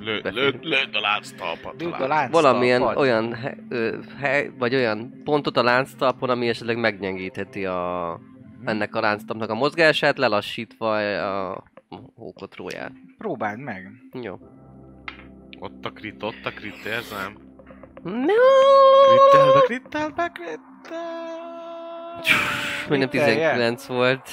[0.00, 1.80] Lő, lő, lőd a lánctalpat.
[1.80, 2.42] Lőd a lánc- lánctalpat.
[2.42, 3.36] Valamilyen olyan
[4.18, 8.20] hely, vagy olyan pontot a lánctalpon, ami esetleg meggyengítheti a,
[8.64, 10.96] ennek a lánctalpnak a mozgását, lelassítva
[11.50, 11.64] a
[12.14, 12.92] hókot róját.
[13.18, 13.90] Próbáld meg.
[14.12, 14.38] Jó.
[15.58, 17.36] Ott a krit, ott a krit, érzem.
[18.02, 18.42] No!
[19.08, 21.42] Krittelbe, krittelbe, krittel.
[22.88, 23.34] Majdnem Krittelje?
[23.34, 24.28] 19 volt.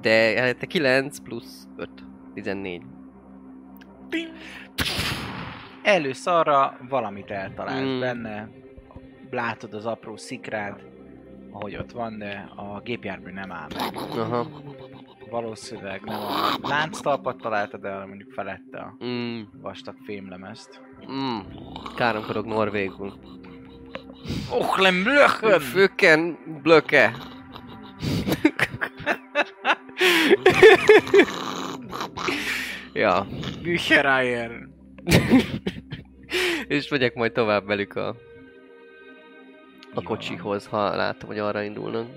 [0.00, 1.88] De hát 9 plusz 5.
[2.34, 2.82] 14.
[5.82, 8.00] Először arra valamit eltalálsz Mm.
[8.00, 8.48] benne,
[9.30, 10.84] látod az apró szikrát,
[11.52, 13.96] ahogy ott van, de a gépjármű nem áll meg.
[14.18, 14.46] Aha.
[15.30, 19.40] Valószínűleg nem a lánctalpat találtad el, hanem mondjuk felette a Mm.
[19.62, 20.80] vastag fémlemezt.
[21.12, 21.38] Mm.
[21.96, 23.12] Káromkodok norvégul.
[24.50, 25.60] Ochlem blöchön!
[25.60, 27.12] Főken blöke.
[32.92, 33.26] Ja.
[33.62, 34.68] Büchereier!
[36.66, 38.16] És megyek majd tovább velük a,
[39.94, 42.08] a kocsihoz, ha látom, hogy arra indulnak.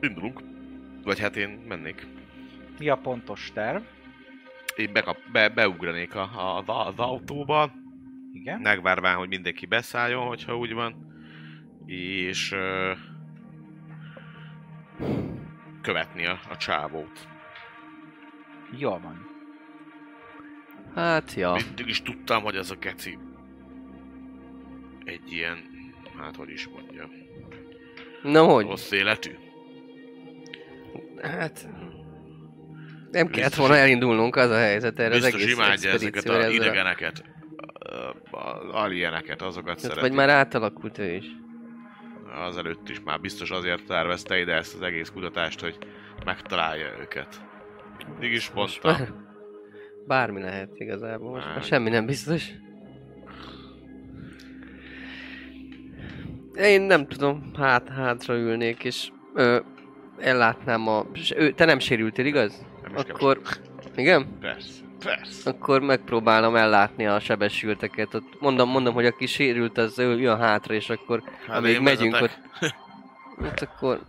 [0.00, 0.40] Indulunk.
[1.04, 2.06] Vagy hát én mennék.
[2.78, 3.82] Mi a pontos terv?
[4.76, 7.72] Én bekap, be, beugranék a, a, az, az autóba,
[8.32, 8.60] Igen?
[8.60, 11.14] megvárván, hogy mindenki beszálljon, hogyha úgy van.
[11.86, 12.92] És ö,
[15.86, 17.28] követni a, a csávót.
[18.78, 19.26] Jól van.
[20.94, 21.52] Hát, ja.
[21.66, 23.18] Mindig is tudtam, hogy ez a keci
[25.04, 25.58] egy ilyen,
[26.18, 27.08] hát hogy is mondja,
[28.22, 28.66] Na hogy?
[28.66, 29.30] rossz életű.
[31.22, 31.68] Hát...
[33.10, 36.38] Nem kellett Biztos- volna elindulnunk, az a helyzet erre az Biztos egész imádja ezeket expedícióra,
[36.38, 37.24] a ezzel idegeneket,
[38.30, 40.00] a- az alieneket, azokat Hát, szereti.
[40.00, 41.24] vagy már átalakult ő is.
[42.36, 45.78] Azelőtt is már biztos azért tervezte ide ezt az egész kutatást, hogy
[46.24, 47.40] megtalálja őket.
[48.08, 48.50] Mindig is
[48.82, 49.12] már
[50.06, 52.50] bármi lehet igazából, most már semmi nem biztos.
[56.54, 59.60] Én nem tudom, hát hátra ülnék, és ö,
[60.18, 61.06] ellátnám a...
[61.36, 62.66] Ő, te nem sérültél, igaz?
[62.82, 63.10] Nem is.
[63.10, 63.40] Akkor...
[63.96, 64.38] Igen?
[64.40, 65.50] Persze, persze.
[65.50, 68.14] Akkor megpróbálom ellátni a sebesülteket.
[68.14, 72.12] Ott mondom, mondom, hogy aki sérült, az ő jön hátra, és akkor Hát amíg megyünk
[72.12, 72.38] vezetek.
[72.60, 72.74] ott...
[73.42, 74.00] Hát akkor...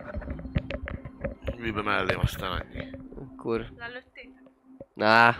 [1.58, 2.86] Mibe mellém, aztán annyi.
[3.16, 3.66] akkor...
[3.78, 4.30] Lelőtték?
[5.00, 5.36] Á,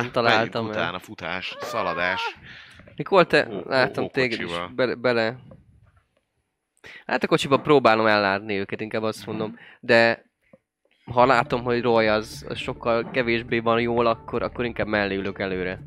[0.00, 0.70] nem találtam el.
[0.70, 2.36] utána, futás, szaladás.
[2.96, 5.36] Mikor te Ó, láttam ó, téged is bele, bele...
[7.06, 9.58] Hát a kocsiba próbálom ellátni őket, inkább azt mondom.
[9.80, 10.29] De
[11.12, 15.38] ha látom, hogy Roy az, az sokkal kevésbé van jól, akkor, akkor inkább mellé ülök
[15.38, 15.80] előre.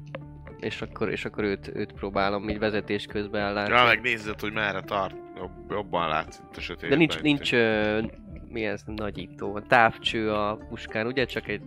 [0.60, 3.74] És akkor, és akkor őt, őt próbálom így vezetés közben ellátni.
[3.74, 5.16] Ja, meg nézzed, hogy merre tart.
[5.38, 6.90] Jobb, jobban látsz itt a sötétben.
[6.90, 8.02] De nincs, nincs ö,
[8.50, 11.26] mi ez, nagyító, távcső a puskán, ugye?
[11.26, 11.62] Csak egy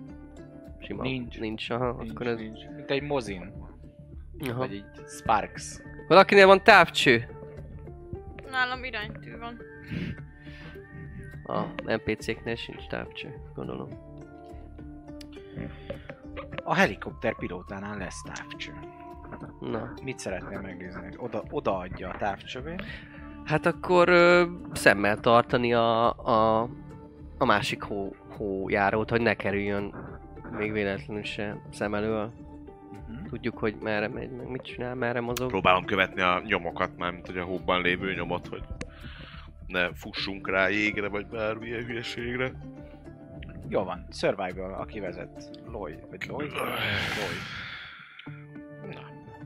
[0.80, 1.02] sima.
[1.02, 1.38] Nincs.
[1.38, 2.38] Nincs, aha, Nincs, akkor ez...
[2.38, 2.60] nincs.
[2.76, 3.52] Mint egy mozin.
[4.48, 4.58] Aha.
[4.58, 5.80] Vagy egy Sparks.
[6.08, 7.28] Valakinél van távcső?
[8.50, 9.58] Nálam iránytű van.
[11.46, 13.88] A NPC-knél sincs távcső, gondolom.
[16.64, 18.72] A helikopter pilótánál lesz távcső.
[19.60, 19.92] Na.
[20.02, 21.14] Mit szeretnél megnézni?
[21.16, 22.82] Oda, odaadja a távcsövét.
[23.44, 26.68] Hát akkor ö, szemmel tartani a, a,
[27.38, 29.94] a másik hó, hójárót, hogy ne kerüljön
[30.50, 32.32] még véletlenül se szem elől.
[32.90, 33.28] Uh-huh.
[33.28, 35.48] Tudjuk, hogy merre megy, meg mit csinál, merre mozog.
[35.48, 38.62] Próbálom követni a nyomokat, mármint hogy a hóban lévő nyomot, hogy
[39.66, 42.52] ne fussunk rá jégre, vagy bármilyen hülyeségre.
[43.68, 45.60] Jó van, Survival, aki vezet.
[45.66, 46.48] Loy, vagy Loy?
[46.48, 47.36] Loy.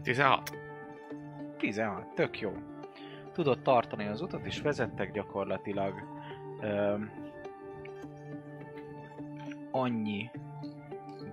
[0.02, 0.56] 16.
[1.58, 2.52] 16, tök jó.
[3.32, 5.94] Tudod tartani az utat, és vezettek gyakorlatilag.
[6.60, 7.10] Öm,
[9.70, 10.30] annyi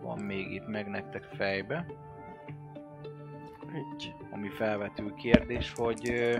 [0.01, 1.85] van még itt meg nektek fejbe,
[3.73, 4.13] Egy.
[4.31, 6.37] ami felvető kérdés, hogy ö,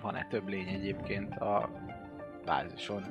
[0.00, 1.70] van-e több lény egyébként a
[2.44, 3.02] bázison,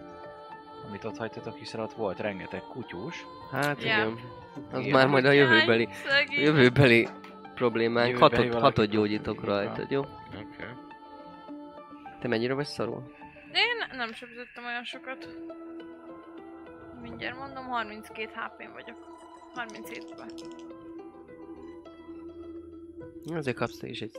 [0.88, 3.26] amit ott hagytatok, hiszen ott volt rengeteg kutyus.
[3.52, 3.86] Hát Ja.
[3.86, 4.20] igen.
[4.72, 4.92] Az Igen.
[4.92, 7.08] már majd a jövőbeli, a jövőbeli
[7.54, 8.10] problémánk.
[8.10, 10.00] Jövőbeli Hatot, hatot gyógyítok rajta, jó?
[10.00, 10.10] Oké.
[10.34, 10.68] Okay.
[12.20, 13.16] Te mennyire vagy szarul?
[13.54, 15.28] Én nem sebződtem olyan sokat.
[17.02, 18.98] Mindjárt mondom, 32 HP-n vagyok.
[19.56, 20.30] 37-ben.
[23.38, 24.18] Azért kapsz te is egy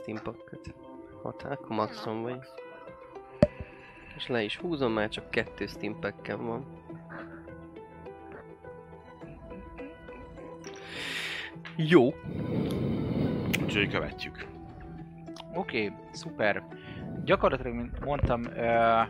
[1.19, 1.41] steampucket.
[1.41, 2.39] Hat, akkor maximum vagy.
[4.15, 6.65] És le is húzom, már csak kettő steampackem van.
[11.75, 12.13] Jó.
[13.63, 14.47] Úgyhogy követjük.
[15.53, 16.63] Oké, okay, szuper.
[17.23, 19.07] Gyakorlatilag, mint mondtam, uh,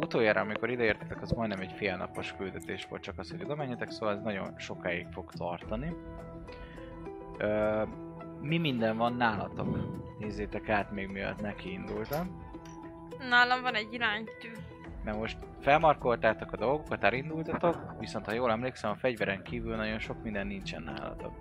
[0.00, 4.14] utoljára, amikor ideértetek, az majdnem egy félnapos küldetés volt, csak az, hogy oda menjetek, szóval
[4.14, 5.96] ez nagyon sokáig fog tartani.
[7.38, 7.88] Uh,
[8.40, 10.02] mi minden van nálatok?
[10.18, 12.42] Nézzétek át még mielőtt neki indultam.
[13.28, 14.48] Nálam van egy iránytű.
[15.04, 20.22] Mert most felmarkoltátok a dolgokat, elindultatok, viszont ha jól emlékszem, a fegyveren kívül nagyon sok
[20.22, 21.32] minden nincsen nálatok.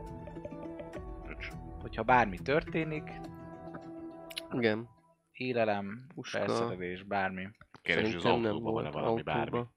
[1.81, 3.11] Hogyha bármi történik,
[4.51, 4.89] Igen.
[5.31, 7.47] élelem, felszerelés, bármi.
[7.83, 9.41] Hogy az van-e volt valami bármi.
[9.41, 9.71] autóba.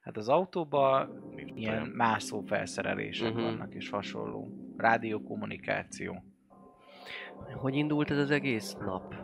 [0.00, 1.22] Hát az autóban
[1.54, 3.36] ilyen mászó felszerelések Mhm.
[3.38, 3.56] uh-huh.
[3.56, 4.48] vannak és hasonló.
[4.76, 6.24] Rádiókommunikáció.
[7.54, 9.14] Hogy indult ez az egész nap?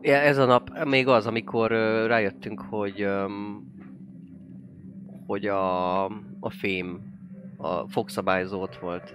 [0.00, 3.64] Ja, ez a nap még az, amikor ö, rájöttünk, hogy öm,
[5.26, 6.04] hogy a,
[6.40, 7.00] a fém,
[7.56, 9.14] a fogszabályzó ott volt.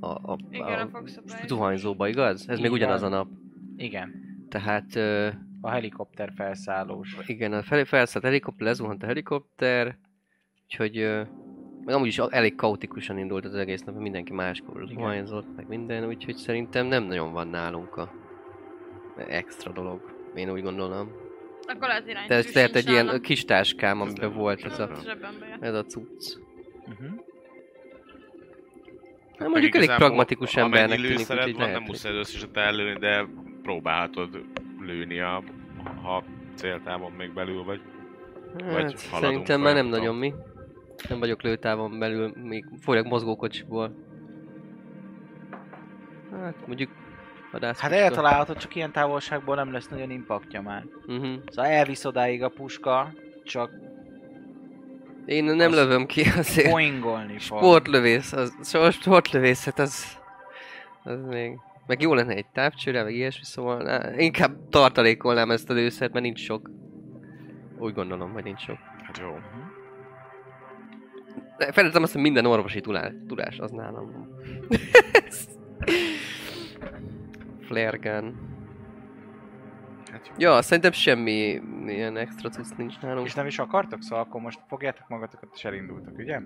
[0.00, 1.46] A, a, Igen, a fogszabályzó.
[1.46, 2.48] zuhanyzóba, igaz?
[2.48, 3.28] Ez Így még ugyanaz a nap.
[3.76, 4.14] Igen,
[4.48, 5.28] Tehát ö,
[5.60, 7.16] a helikopter felszállós.
[7.26, 9.98] igen, a fel, felszállt helikopter, lezuhant a helikopter,
[10.64, 11.22] úgyhogy ö,
[11.86, 16.36] meg amúgy is elég kaotikusan indult az egész nap, mindenki máskor zuhanyzott, meg minden, úgyhogy
[16.36, 18.12] szerintem nem nagyon van nálunk a
[19.28, 20.00] extra dolog.
[20.34, 21.10] Én úgy gondolom.
[21.66, 23.20] Akkor lehet iránytű ez lehet egy sincs ilyen nálam.
[23.20, 24.90] kis táskám, amiben nem volt ez a,
[25.60, 26.36] ez a cucc.
[26.88, 27.24] Uh-huh.
[29.38, 32.56] Hát mondjuk elég pragmatikus embernek tűnik, lőszered úgyhogy van, lehet, nem hogy- muszáj az összeset
[32.56, 33.26] ellőni, de
[33.62, 34.44] próbálhatod
[34.80, 35.42] lőni, a,
[36.02, 37.80] ha céltávon még belül vagy.
[38.52, 40.34] vagy Hát, haladunk szerintem már nem nagyon mi.
[41.08, 43.94] Nem vagyok lőtávon belül, még főleg mozgókocsiból.
[46.32, 46.90] Hát mondjuk
[47.52, 50.84] vadász Hát eltalálhatod, csak ilyen távolságból nem lesz nagyon impaktja már.
[51.06, 51.34] Mhm.
[51.46, 53.12] Szóval elvisz odáig a puska,
[53.44, 53.70] csak
[55.26, 56.70] Én nem Az- lövöm ki azért.
[56.70, 57.58] boingolni fog.
[57.58, 60.18] Sportlövész, az, so- sportlövészet, az,
[61.02, 61.58] az még...
[61.86, 66.24] Meg jó lenne egy távcsőre, meg ilyesmi, szóval na, inkább tartalékolnám ezt a lőszert, mert
[66.24, 66.70] nincs sok.
[67.78, 68.78] Úgy gondolom, hogy nincs sok.
[69.02, 69.38] Hát jó.
[71.58, 74.28] Felejtettem azt, hogy minden orvosi tudás, tudás az nálam van.
[77.66, 78.34] Flare gun.
[80.12, 80.34] Hát jó.
[80.38, 83.26] Ja, szerintem semmi ilyen extra cucc nincs nálunk.
[83.26, 86.32] És nem is akartok, szóval akkor most fogjátok magatokat és elindultak, ugye?
[86.32, 86.44] Hát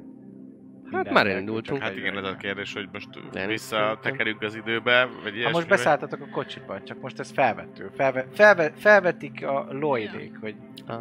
[0.91, 1.83] Minden már elindultunk.
[1.83, 3.09] Hát igen, ez a kérdés, hogy most
[3.47, 5.53] visszatekerünk az időbe, vagy Ha ilyesmi.
[5.55, 7.91] most beszálltatok a kocsiba, csak most ez felvető.
[7.97, 10.55] Felve, felve, felvetik a Lloydék, hogy
[10.87, 11.01] Ah.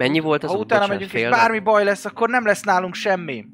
[0.00, 3.44] Mennyi volt az ha utána megyünk és bármi baj lesz, akkor nem lesz nálunk semmi.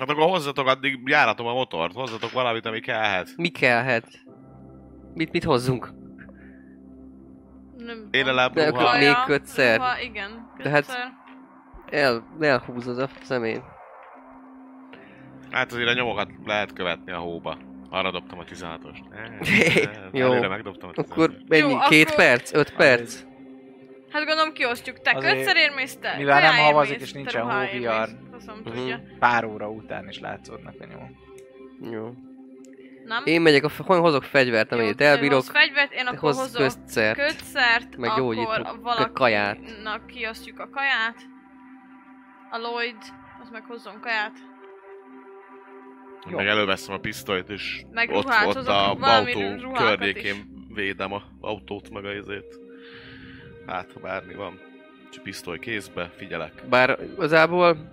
[0.00, 3.28] Hát akkor hozzatok addig járatom a motort, hozzatok valamit, ami kellhet.
[3.36, 4.06] Mi kellhet?
[5.14, 5.92] Mit, mit hozzunk?
[7.76, 8.82] Nem Élelem, De ruha.
[8.84, 9.76] akkor- még kötszer.
[9.76, 11.12] ruha, igen, De hát- kötszer.
[11.90, 13.62] El, elhúz az a szemét.
[15.50, 17.58] Hát azért a nyomokat lehet követni a hóba.
[17.90, 19.02] Arra dobtam a 16-ost.
[20.12, 20.26] Jó.
[20.26, 21.10] Előre megdobtam a 16-ost.
[21.10, 21.72] Akkor mennyi?
[21.72, 22.52] Jó, Két akkor- perc?
[22.54, 23.22] Öt perc?
[24.14, 25.00] Hát gondolom kiosztjuk.
[25.00, 25.34] Te Azért-
[25.96, 28.08] te mivel nem havazik és nincsen mész.
[28.30, 28.74] Faszom Mhm.
[28.74, 29.00] tudja.
[29.18, 31.10] Pár óra után is látszódnak a nyomok.
[31.92, 32.12] Jó.
[33.04, 33.22] Nem?
[33.24, 35.34] Én megyek, a, f- hozok fegyvert, amit te elbírok.
[35.34, 37.18] hozz fegyvert, én akkor hozz hozok közszert.
[37.18, 39.58] kötszert, meg akkor gyógyító- meg valakinak kaját.
[40.06, 41.16] kiosztjuk a kaját.
[42.50, 42.96] A Lloyd,
[43.42, 44.32] az meg hozzon kaját.
[46.30, 46.36] Jó.
[46.36, 51.22] Meg előveszem a pisztolyt, és Meg ott, ruhát ott hozok, a autó környékén védem a
[51.40, 52.62] autót, meg a izét.
[53.66, 54.60] Hát, ha bármi van.
[55.10, 56.62] Csak pisztoly kézbe, figyelek.
[56.68, 57.92] Bár igazából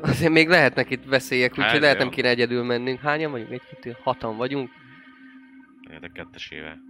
[0.00, 3.00] azért még lehetnek itt veszélyek, úgyhogy Hát, lehet nem kéne egyedül mennünk.
[3.00, 3.50] Hányan vagyunk?
[3.50, 4.70] Egy, kettő, hatan vagyunk.
[6.00, 6.80] De kettesével.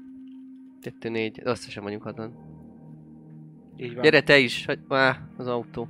[0.82, 2.34] Kettő, négy, összesen vagyunk hatan.
[3.76, 4.03] Így van.
[4.03, 5.88] Gyere te is, hogy á, az autó.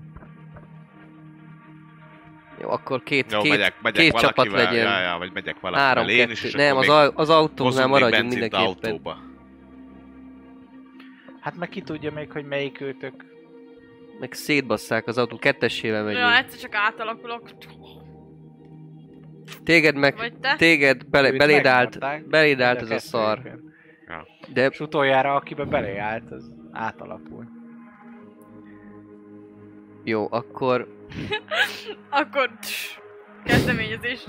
[2.61, 4.75] Jó, akkor két, Jó, két, megyek, megyek két csapat legyen.
[4.87, 6.49] Ja, ja, vagy megyek valakivel Három, én is, kettő.
[6.49, 8.67] és Nem, akkor az, még az autónál maradjunk mindenképpen.
[8.67, 9.19] autóba.
[11.43, 13.25] Hát meg ki tudja még, hogy melyik őtök.
[14.21, 16.23] Meg szétbasszák az autó, kettessével megyünk.
[16.23, 17.51] Ja, egyszer csak átalakulok.
[19.65, 20.55] Téged meg, Vagy te?
[20.57, 23.37] téged bele, Őt beléd állt, beléd állt ez a szar.
[23.43, 23.71] kettőjüket.
[24.53, 27.49] De És utoljára, akibe beleállt, az átalakul.
[30.05, 30.89] jó, akkor
[32.11, 32.51] Akkor...
[33.45, 34.25] Kezdeményezés.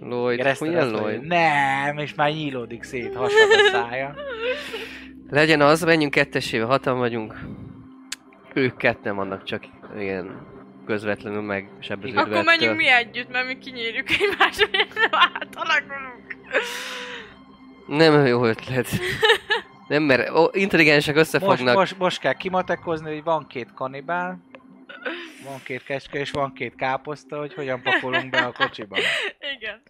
[0.00, 1.26] Lloyd, milyen Lloyd?
[1.26, 4.14] Nem, és már nyílódik szét, hasad a szája.
[5.30, 7.34] Legyen az, menjünk kettesével, hatan vagyunk.
[8.54, 9.64] Ők ketten vannak csak
[9.98, 10.46] ilyen
[10.86, 12.20] közvetlenül meg sebeződve.
[12.20, 16.36] Akkor menjünk mi együtt, mert mi kinyírjuk egymást, hogy nem átalakulunk.
[17.86, 18.88] Nem jó ötlet.
[19.88, 21.74] Nem, mert ó, intelligensek Most, összefognak.
[21.74, 24.38] most, most kell kimatekozni, hogy van két kanibál,
[25.44, 28.96] van két kecske és van két káposzta, hogy hogyan pakolunk be a kocsiba.
[29.56, 29.82] Igen.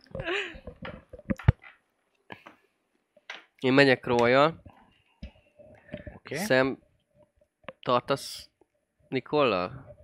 [3.58, 4.46] Én megyek rója.
[6.14, 6.34] Oké?
[6.34, 6.44] Okay.
[6.44, 6.78] Szem,
[7.80, 8.50] tartasz
[9.08, 9.94] Nikollal?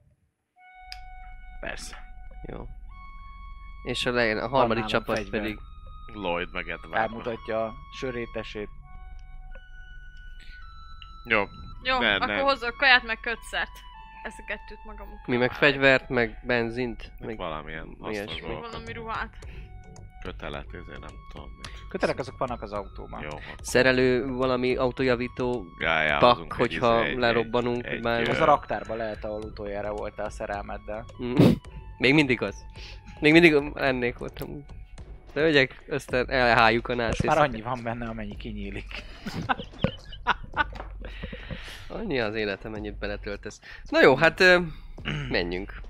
[1.61, 1.97] Persze.
[2.43, 2.67] Jó.
[3.85, 5.41] És a, lejön, a harmadik nálam csapat fegyver.
[5.41, 5.59] pedig...
[6.15, 6.95] Lloyd meg Edward.
[6.95, 8.69] Elmutatja a sörétesét.
[11.25, 11.45] Jó,
[11.83, 12.41] Jó, Ne, akkor ne.
[12.41, 13.71] hozzak kaját meg kötszert.
[14.23, 15.27] Ezt a kettőt magamuk.
[15.27, 18.55] Mi meg fegyvert, meg benzint, meg meg valamilyen hasznos ilyesmi.
[18.61, 19.37] Valami ruhát.
[20.23, 21.71] Kötelet, ezért nem tudom mit.
[21.89, 23.23] Kötelek azok vannak az autóban.
[23.23, 23.29] Jó.
[23.61, 28.97] szerelő, valami autójavító Ja, ja, pak, hogyha izé, egy- lerobbanunk, egy- egy, Az a raktárban
[28.97, 31.05] lehet, ahol utoljára voltál szerelmeddel.
[31.23, 31.35] Mm.
[31.99, 32.65] Még mindig az.
[33.21, 34.65] Még mindig lennék ott amúgy.
[35.33, 37.23] De hölgyek, aztán elháljuk a nász.
[37.23, 39.05] Már annyi van benne, amennyi kinyílik.
[41.93, 43.61] Annyi az életem, ennyit beletöltesz.
[43.89, 44.43] Na jó, hát
[45.29, 45.81] menjünk.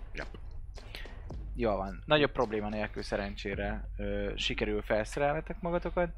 [1.55, 2.03] Jó van.
[2.07, 6.09] Nagyobb probléma nélkül szerencsére ö, sikerül felszerelnetek magatokat.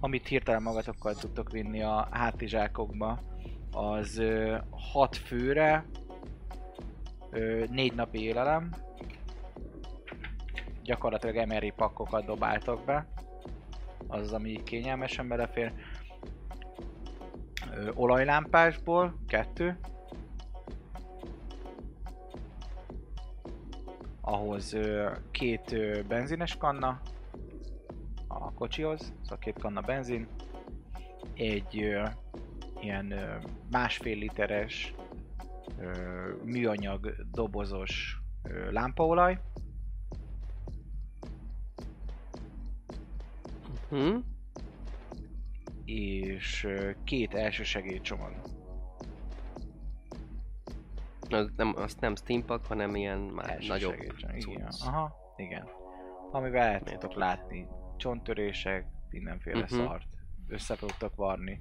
[0.00, 3.22] Amit hirtelen magatokkal tudtok vinni a hátizsákokba,
[3.72, 5.84] az ö, hat főre,
[7.30, 8.74] ö, négy napi élelem.
[10.82, 13.06] Gyakorlatilag emery pakkokat dobáltok be.
[14.06, 15.72] Az az, ami így kényelmesen belefér.
[17.78, 19.78] Ö, olajlámpásból kettő.
[24.20, 27.00] ahhoz ö, két ö, benzines kanna
[28.26, 30.28] a kocsihoz, szóval két kanna benzin,
[31.34, 32.06] egy ö,
[32.80, 33.36] ilyen ö,
[33.70, 34.94] másfél literes
[35.78, 35.92] ö,
[36.44, 39.40] műanyag dobozos ö, lámpaolaj,
[43.88, 44.16] Hm?
[45.88, 46.68] És
[47.04, 48.32] két elsősegélycsomag.
[51.30, 54.68] Az nem, azt nem steampunk, hanem ilyen már nagyobb Elsősegélycsomag, Igen.
[54.86, 55.68] Aha, igen.
[56.30, 59.78] Amivel el tudtok látni csonttörések, mindenféle uh-huh.
[59.78, 60.06] szart.
[60.48, 61.60] Össze tudtok varni.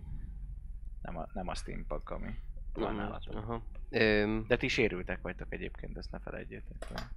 [1.02, 2.30] Nem a, nem a steampunk, ami
[2.74, 3.36] van nálatok.
[3.36, 3.62] Aha.
[3.90, 6.76] Öm, De ti sérültek vagytok egyébként, ezt ne felejtjétek.
[6.80, 7.12] fel.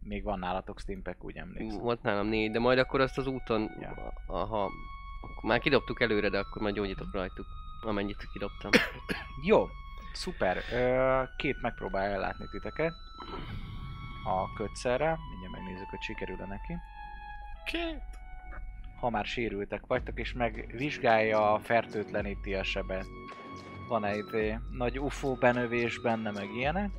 [0.00, 1.80] Még van nálatok steampunk, úgy emlékszem.
[1.80, 4.12] volt nálam négy, de majd akkor azt az úton, Ja.
[4.26, 4.70] aha,
[5.22, 7.46] akkor már kidobtuk előre, de akkor majd gyógyítok rajtuk,
[7.80, 8.70] amennyit kidobtam.
[9.48, 9.68] Jó,
[10.12, 10.62] szuper.
[10.72, 12.92] Ö, két megpróbál ellátni titeket
[14.24, 15.18] a kötszerre.
[15.30, 16.76] Mindjárt megnézzük, hogy sikerül-e neki.
[17.64, 18.02] Két.
[19.00, 23.06] Ha már sérültek vagytok, és megvizsgálja, fertőtleníti a sebet.
[23.88, 26.90] Van egy nagy UFO benövés benne, meg ilyenek.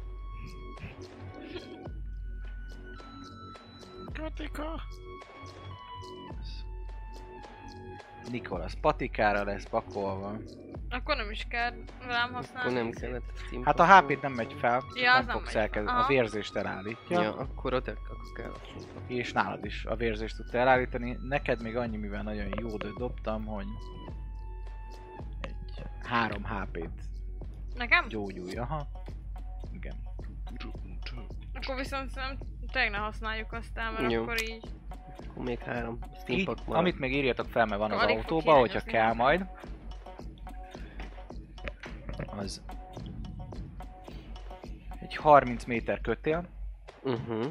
[4.14, 4.82] Katika.
[8.32, 10.38] Nikolas patikára lesz pakolva.
[10.90, 11.74] Akkor nem is kell
[12.08, 12.70] rám használni.
[12.70, 13.66] akkor nem kellett steampunk.
[13.66, 16.00] Hát a HP-t nem megy fel, Ja, az nem nem fogsz megy elkezd, fel.
[16.02, 17.22] a vérzést elállítja.
[17.22, 18.54] Ja, akkor ott akkor kell.
[19.08, 21.18] És nálad is a vérzést tudta elállítani.
[21.30, 23.66] Neked még annyi, mivel nagyon jó dobtam, hogy
[25.42, 27.04] egy 3 HP-t
[27.76, 28.08] Nekem?
[28.08, 28.56] gyógyulj.
[28.56, 28.88] Aha.
[29.72, 29.96] Igen.
[31.54, 32.38] Akkor viszont nem
[32.72, 34.22] tényleg használjuk aztán, mert Jó.
[34.22, 34.64] akkor így...
[35.36, 36.00] Még három.
[36.28, 39.46] Így, amit még írjatok fel, mert van az Alig autóba, hogyha kell majd.
[42.26, 42.62] Az
[45.02, 46.46] egy 30 méter kötél.
[47.04, 47.46] Uh-huh.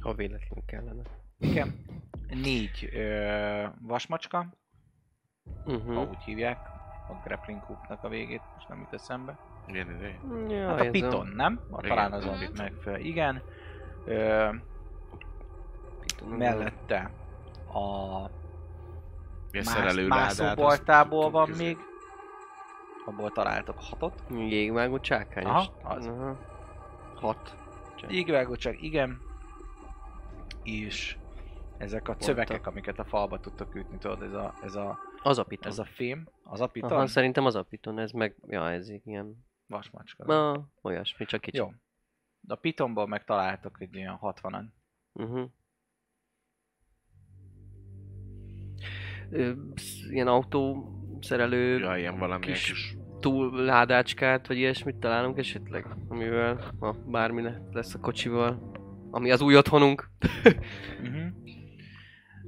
[0.00, 1.02] Ha véletlenül kellene.
[1.38, 1.84] Igen.
[2.28, 4.46] Négy ö, vasmacska.
[5.64, 5.94] Uh-huh.
[5.94, 6.58] Ha úgy hívják.
[7.08, 9.38] A grappling hooknak a végét, most nem jut eszembe.
[9.66, 10.50] Igen, igen.
[10.50, 11.60] Ja, hát a piton, nem?
[11.70, 13.00] A, talán az, amit megfelel.
[13.00, 13.42] Igen.
[14.10, 14.48] Ö,
[16.38, 17.10] mellette
[17.72, 18.30] a
[20.08, 20.46] más, azt van
[21.46, 21.76] tudtuk még.
[23.06, 24.22] Abból találtok hatot.
[24.30, 25.44] Jégvágó csákány?
[25.44, 26.06] Aha, az.
[26.06, 26.36] Aha.
[27.14, 27.56] Hat.
[28.08, 29.20] Égvágó csak igen.
[30.62, 31.16] És
[31.78, 35.44] ezek a cövekek, amiket a falba tudtok ütni, tudod, ez a, ez a, Az a
[35.44, 35.70] piton.
[35.70, 38.88] ez a fém, az a piton, Aha, szerintem az a piton, ez meg, ja, ez
[39.04, 40.24] ilyen, vasmacska.
[40.24, 41.56] na, olyasmi, csak kicsi.
[41.56, 41.72] Jó.
[42.40, 44.64] De a pitonból meg találtok egy ilyen 60-an.
[45.12, 45.48] Uh-huh.
[50.10, 52.96] Ilyen autószerelő Ja, ilyen valami kis- kis...
[53.20, 55.86] túl ládácskát, vagy ilyesmit találunk esetleg?
[56.08, 58.70] Amivel, ha bármi le- lesz a kocsival.
[59.10, 60.08] Ami az új otthonunk.
[61.00, 61.28] Uh-huh.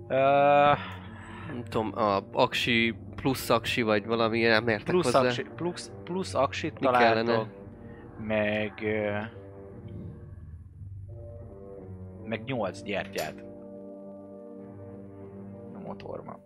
[0.08, 0.78] Uh,
[1.46, 5.20] Nem tudom, a aksi, plusz aksi, vagy valami, nem értek plusz, hozzá.
[5.26, 7.50] aksi, plusz, plusz aksit Mi találtok, kellene?
[8.18, 9.18] meg ö,
[12.32, 13.44] meg 8 gyertyát
[15.74, 16.40] a motorba.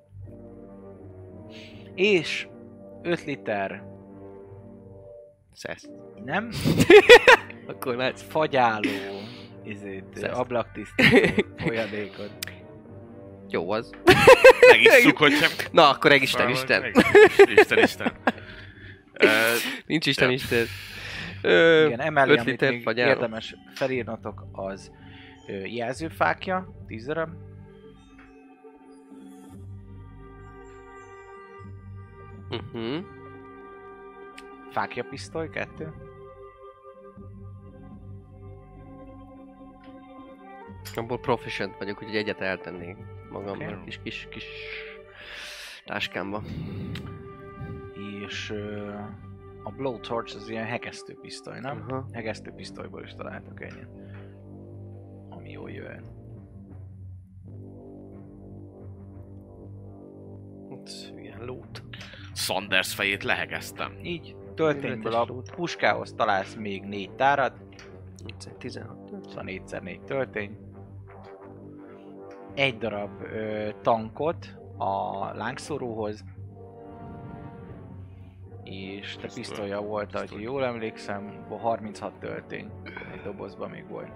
[1.95, 2.49] És
[3.03, 3.82] 5 liter
[5.53, 5.89] Szesz.
[6.24, 6.51] nem
[7.66, 8.22] Akkor látsz.
[8.22, 8.89] fagyáló
[9.64, 10.34] izét, Szeszt.
[10.34, 12.30] ablaktisztító folyadékot.
[13.49, 13.91] Jó az.
[14.70, 15.47] Megisszuk, hogyha...
[15.72, 16.84] Na, akkor egy Isten, Isten.
[17.57, 18.12] Isten, Isten.
[19.87, 20.34] Nincs Isten, Ja.
[20.34, 20.64] Isten.
[21.43, 24.91] Ö, Igen, emellé, amit liter még érdemes felírnatok, az
[25.49, 27.30] jelzőfákja, 10 darab.
[32.51, 33.05] Uh-huh.
[34.70, 35.92] Fákja pisztoly, kettő.
[40.94, 42.97] Abból proficient vagyok, úgyhogy egyet eltennék
[43.30, 43.84] magammal Oké.
[43.84, 44.44] kis, kis, kis
[45.84, 46.42] táskámba.
[48.26, 48.92] És ö,
[49.62, 51.84] a blowtorch az ilyen hegesztő pisztoly, nem?
[51.88, 52.07] Aha.
[52.12, 53.88] Hegesztő pisztolyból is találtok egyet.
[55.47, 56.03] Ami jól jöhet.
[60.84, 61.82] Ez Ilyen lót.
[62.34, 63.99] Sanders fejét lehegeztem.
[64.03, 65.55] Így, töltényből lót.
[65.55, 67.53] puskához találsz még négy tárat,
[68.26, 68.99] Egyszer 16.
[69.28, 70.57] szóval 4x4 töltény.
[72.55, 76.24] Egy darab ö, tankot a lángszoróhoz.
[78.62, 79.42] És te Pisztoly.
[79.42, 80.26] pisztolya volt, Pisztoly.
[80.28, 82.70] hogy jól emlékszem, abból 36 töltény.
[83.14, 84.11] Egy dobozban még volt.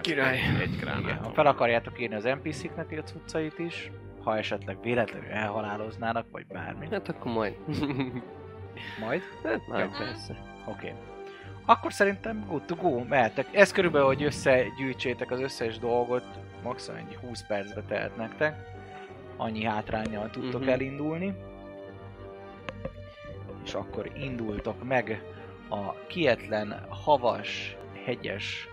[0.00, 0.38] Király.
[0.38, 1.24] Egy, egy Igen, gránát.
[1.24, 3.90] ha fel akarjátok írni az NPC-knek a cuccait is,
[4.22, 6.88] ha esetleg véletlenül elhaláloznának, vagy bármi.
[6.90, 7.56] Hát akkor majd.
[9.00, 9.22] Majd.
[9.44, 9.90] hát már Jó.
[9.98, 10.42] persze.
[10.66, 10.88] Oké.
[10.88, 11.00] Okay.
[11.64, 13.48] Akkor szerintem good to go, mehetek.
[13.52, 16.26] Ez körülbelül, hogy összegyűjtsétek az összes dolgot,
[16.62, 18.54] maximum egy 20 percbe tehet nektek.
[19.36, 20.72] Annyi hátrányjal tudtok uh-huh.
[20.72, 21.34] elindulni.
[23.64, 25.22] És akkor indultok meg
[25.70, 28.68] a kietlen, havas, hegyes,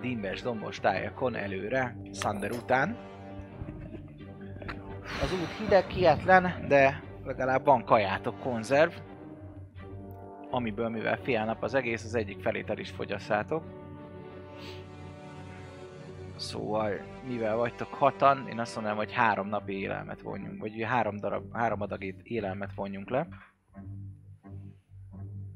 [0.00, 2.96] dimbes, dombos tájakon előre, Sander után.
[5.22, 8.92] Az út hideg, kietlen, de legalább van kajátok, konzerv,
[10.50, 13.64] amiből mivel fél nap az egész, az egyik felét el is fogyasszátok.
[16.36, 16.92] Szóval,
[17.26, 21.80] mivel vagytok hatan, én azt mondanám, hogy három napi élelmet vonjunk, vagy három, darab, három
[21.80, 23.28] adag élelmet vonjunk le.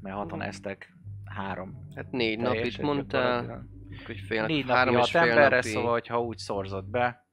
[0.01, 0.93] Mert hatan esztek
[1.25, 3.65] három Hát négy napit mondtál.
[4.05, 5.67] Hogy fél, Négy napi három hat emberre, napi.
[5.67, 7.27] szóval, hogyha úgy szorzott be,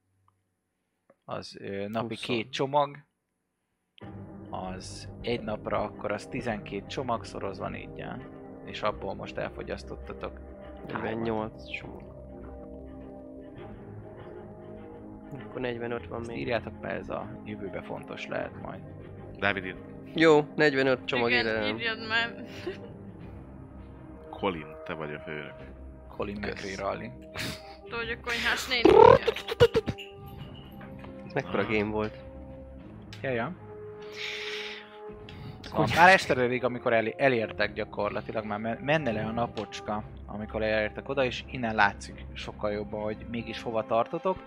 [1.23, 2.35] az ö, napi Huszon.
[2.35, 2.97] két csomag,
[4.49, 8.21] az egy napra, akkor az 12 csomag szorozva négyel.
[8.65, 10.39] És abból most elfogyasztottatok.
[10.87, 11.01] hármat.
[11.01, 12.15] 48 csomag.
[15.47, 16.39] Akkor 45 van Ezt még.
[16.39, 18.81] írjátok be, ez a jövőbe fontos lehet majd.
[19.37, 19.77] Dávid, itt
[20.13, 22.45] Jó, 45 csomag Igen, írjad már.
[24.29, 25.53] Colin, te vagy a főnök.
[26.17, 26.37] Colin.
[26.37, 27.11] McRae Rally.
[27.89, 28.89] Vagy a konyhás néni.
[31.25, 32.13] Ez mekkora game volt.
[33.21, 33.53] Ja, ja.
[35.61, 41.09] Szóval már estereig, amikor el, elértek gyakorlatilag, már me- menne le a napocska, amikor elértek
[41.09, 44.37] oda, és innen látszik sokkal jobban, hogy mégis hova tartotok,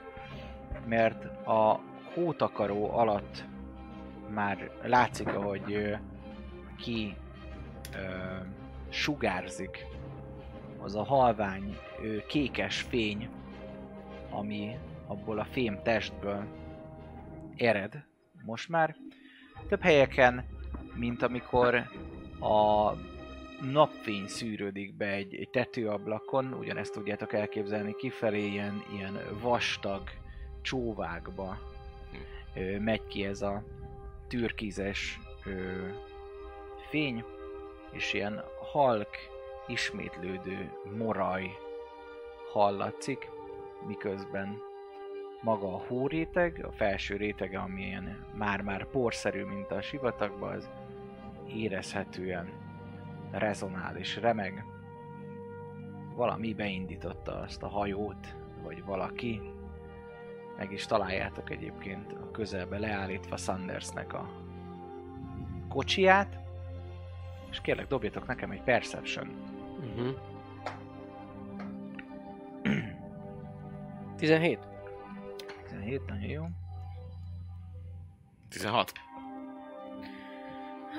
[0.87, 1.81] mert a
[2.15, 3.45] hótakaró alatt
[4.29, 5.97] már látszik, ahogy
[6.77, 7.17] ki
[7.95, 7.99] ö,
[8.89, 9.87] sugárzik
[10.83, 11.77] az a halvány
[12.27, 13.29] kékes fény,
[14.31, 14.77] ami
[15.07, 16.45] abból a fém testből
[17.57, 18.05] ered
[18.45, 18.97] most már.
[19.69, 20.45] Több helyeken,
[20.95, 21.75] mint amikor
[22.41, 22.93] a
[23.73, 30.03] napfény szűrődik be egy, egy tetőablakon, ugyanezt tudjátok elképzelni kifelé, ilyen, ilyen vastag
[30.63, 31.59] csóvákba
[32.55, 33.63] ö, megy ki ez a
[34.29, 35.87] türkizes ö,
[36.89, 37.25] fény,
[37.93, 39.09] és ilyen halk,
[39.71, 41.51] ismétlődő moraj
[42.53, 43.31] hallatszik,
[43.87, 44.59] miközben
[45.43, 47.95] maga a hóréteg, a felső rétege, ami
[48.35, 50.71] már-már porszerű, mint a sivatagban, az
[51.47, 52.49] érezhetően
[53.31, 54.65] rezonál és remeg.
[56.15, 59.41] Valami beindította azt a hajót, vagy valaki.
[60.57, 64.31] Meg is találjátok egyébként a közelbe leállítva Sandersnek a
[65.69, 66.39] kocsiját.
[67.51, 69.50] És kérlek, dobjatok nekem egy Perception.
[69.81, 70.17] Uh-huh.
[74.17, 74.59] 17?
[75.69, 76.45] 17, nagyon jó.
[78.49, 78.93] 16.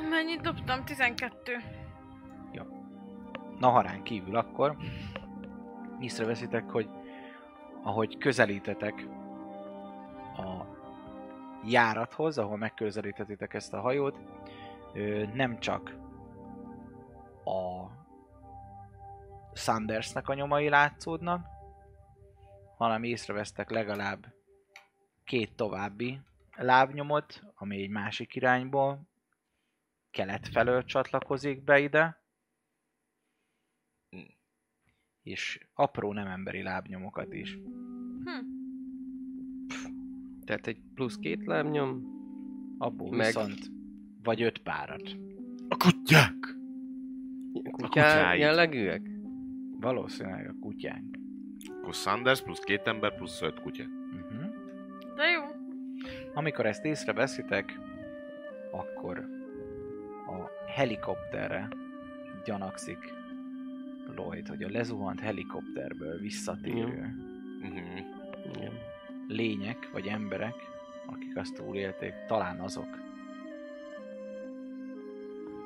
[0.10, 0.86] Mennyit dobtam?
[0.86, 1.52] 12.
[3.62, 4.78] Naharán kívül akkor
[6.00, 6.90] észreveszitek, hogy
[7.84, 9.08] ahogy közelítetek
[10.38, 10.66] a
[11.66, 14.20] járathoz, ahol megközelíthetitek ezt a hajót,
[15.34, 15.96] nem csak
[17.44, 17.86] a
[19.54, 21.46] Sandersnek a nyomai látszódnak,
[22.78, 24.34] hanem észrevesztek legalább
[25.24, 26.20] két további
[26.56, 29.10] lábnyomot, ami egy másik irányból
[30.12, 32.22] kelet felől csatlakozik be ide,
[35.22, 37.58] és apró nem emberi lábnyomokat is.
[40.46, 42.20] Tehát egy plusz két lábnyom.
[42.78, 43.72] Abból Meg- viszont
[44.24, 45.16] vagy öt párat.
[45.70, 46.36] A kutyák!
[47.72, 48.40] Kutyá kutyáid.
[48.40, 49.11] jellegűek?
[49.82, 51.18] Valószínűleg a kutyánk.
[51.82, 53.84] Akkor Sanders plusz két ember plusz öt kutya.
[53.84, 54.54] Uh-huh.
[55.16, 55.44] De jó.
[56.34, 57.80] Amikor ezt észreveszitek,
[58.72, 59.18] akkor
[60.28, 61.68] a helikopterre
[62.46, 63.14] gyanakszik
[64.16, 67.16] Lloyd, hogy a lezuhant helikopterből visszatérő
[67.64, 68.74] Uh-huh.
[69.28, 70.56] Lények vagy emberek,
[71.06, 73.00] akik azt túlélték, talán azok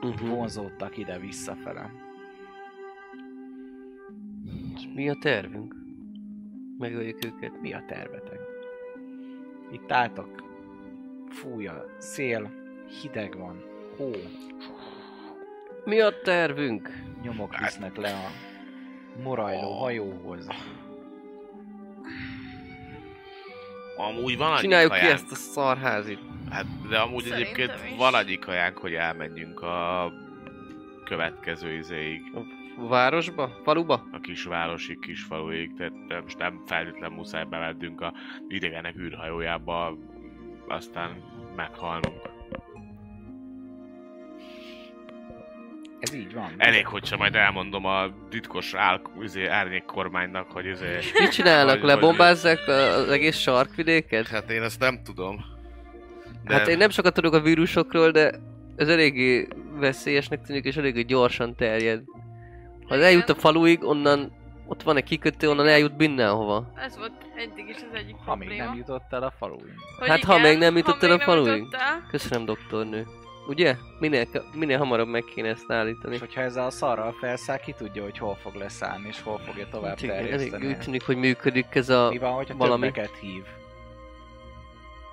[0.02, 0.30] Uh-huh.
[0.30, 1.92] vonzódtak ide visszafele.
[4.96, 5.76] Mi a tervünk?
[6.78, 7.62] Megöljük őket.
[7.62, 8.40] Mi a tervetek?
[9.72, 10.44] Itt álltok,
[11.30, 12.52] fúj a szél,
[13.02, 13.64] hideg van,
[13.98, 14.12] hó,
[15.86, 16.90] Mi a tervünk?
[17.22, 18.30] nyomok visznek le a
[19.24, 20.48] morajló hajóhoz.
[23.98, 26.20] Amúgy van Csináljuk ki ezt a szarházit.
[26.50, 27.98] Hát, de amúgy Szerintem egyébként is.
[27.98, 30.12] van annyi kajánk, hogy elmenjünk a
[31.06, 32.40] következő izéig, A
[32.78, 33.60] városba?
[33.64, 34.08] Faluba?
[34.12, 38.14] a kisvárosi kisfaluig, tehát nem- most nem feltétlenül muszáj bemeddünk a
[38.48, 39.98] idegenek űrhajójába,
[40.68, 41.12] aztán
[41.56, 42.22] meghalnunk.
[46.00, 46.54] Ez így van.
[46.58, 50.98] Elég, hogyha majd elmondom a titkos ál, izé, árnyék kormánynak, hogy izé...
[51.20, 51.70] Mit csinálnak?
[51.72, 54.28] Hogy- hogy- Lebombázzák az egész sarkvidéket?
[54.28, 55.46] Hát én ezt nem tudom.
[56.44, 56.54] De...
[56.54, 58.32] Hát én nem sokat tudok a vírusokról, de
[58.76, 59.48] ez eléggé
[59.80, 62.02] veszélyesnek tűnik, és eléggé gyorsan terjed.
[62.88, 63.10] Ha az Igen.
[63.12, 64.32] eljut a faluig, onnan
[64.68, 66.72] ott van egy kikötő, onnan eljut mindenhova.
[66.76, 69.74] Ez volt eddig is az egyik Ha még nem jutott el a faluig.
[70.00, 71.58] Hogy Hát, ha még nem jutott el a faluig.
[71.58, 73.06] jutott el, Köszönöm, doktornő.
[73.48, 73.76] Ugye?
[74.00, 76.14] Minél, minél hamarabb meg kéne ezt állítani.
[76.14, 79.68] És hogyha ezzel a szarral felszáll, ki tudja, hogy hol fog leszállni, és hol fogja
[79.72, 80.68] tovább igen, elég terjeszteni.
[80.68, 82.10] úgy tűnik, hogy működik ez a...
[82.10, 82.92] Mi van, hogyha valami.
[83.22, 83.44] hív?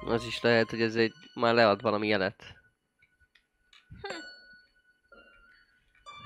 [0.06, 1.12] Az is lehet, hogy ez egy...
[1.34, 2.42] Már lead valami jelet.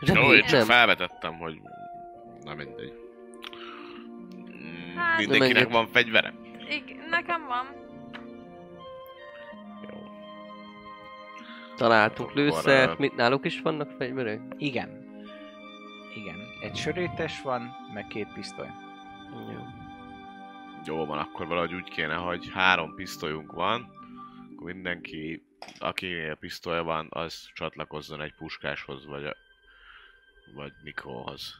[0.00, 1.60] Jó, én csak felvetettem, hogy...
[2.42, 2.92] Na mindegy.
[4.96, 6.34] Hát- Mindenkinek Nem enged- van fegyvere?
[6.68, 7.66] igen, nekem van.
[9.90, 9.98] Jó.
[11.76, 14.40] Találtunk Akkor, lőszert, mit náluk is vannak fegyverek?
[14.56, 15.04] Igen.
[16.14, 16.36] Igen.
[16.60, 18.68] Egy sörétes van, meg két pisztoly.
[19.52, 19.64] Jó.
[20.84, 23.90] Jó van, akkor valahogy úgy kéne, hogy három pisztolyunk van,
[24.52, 25.46] akkor mindenki,
[25.78, 29.36] akinél pisztoly van, az csatlakozzon egy puskáshoz, vagy, a,
[30.54, 31.54] vagy Nikóhoz.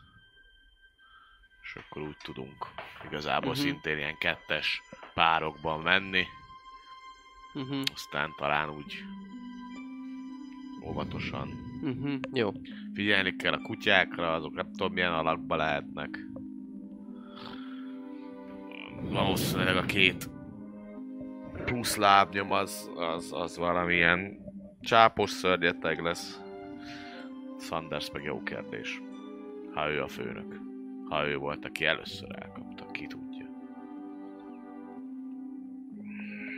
[1.63, 2.67] És akkor úgy tudunk
[3.05, 3.65] igazából uh-huh.
[3.65, 4.83] szintén ilyen kettes
[5.15, 6.27] párokban menni,
[7.57, 7.83] Uh-huh.
[7.95, 9.05] aztán talán úgy
[10.85, 11.49] óvatosan.
[11.83, 12.15] Uh-huh.
[12.33, 12.53] Jó.
[12.95, 16.19] Figyelni kell a kutyákra, azok nem tudom milyen alakba lehetnek.
[19.01, 20.31] Valószínűleg a két
[21.65, 24.39] plusz lábnyom az, az, az valamilyen
[24.81, 26.41] csápos szörnyeteg lesz.
[27.59, 29.03] Sanders meg jó kérdés.
[29.73, 30.61] Ha ő a főnök.
[31.09, 33.47] Ha ő volt, aki először elkapta, ki tudja.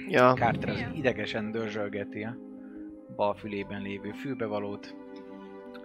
[0.09, 0.35] Ja.
[0.35, 2.37] Carter az idegesen dörzsölgeti a
[3.17, 4.97] bal fülében lévő fülbevalót.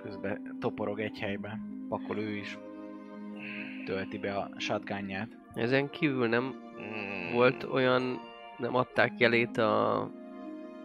[0.01, 1.59] Közben toporog egy helybe.
[1.89, 2.57] Pakol ő is.
[3.85, 5.37] Tölti be a shotgunját.
[5.53, 7.33] Ezen kívül nem Mm.
[7.33, 8.19] volt olyan,
[8.57, 10.11] nem adták jelét a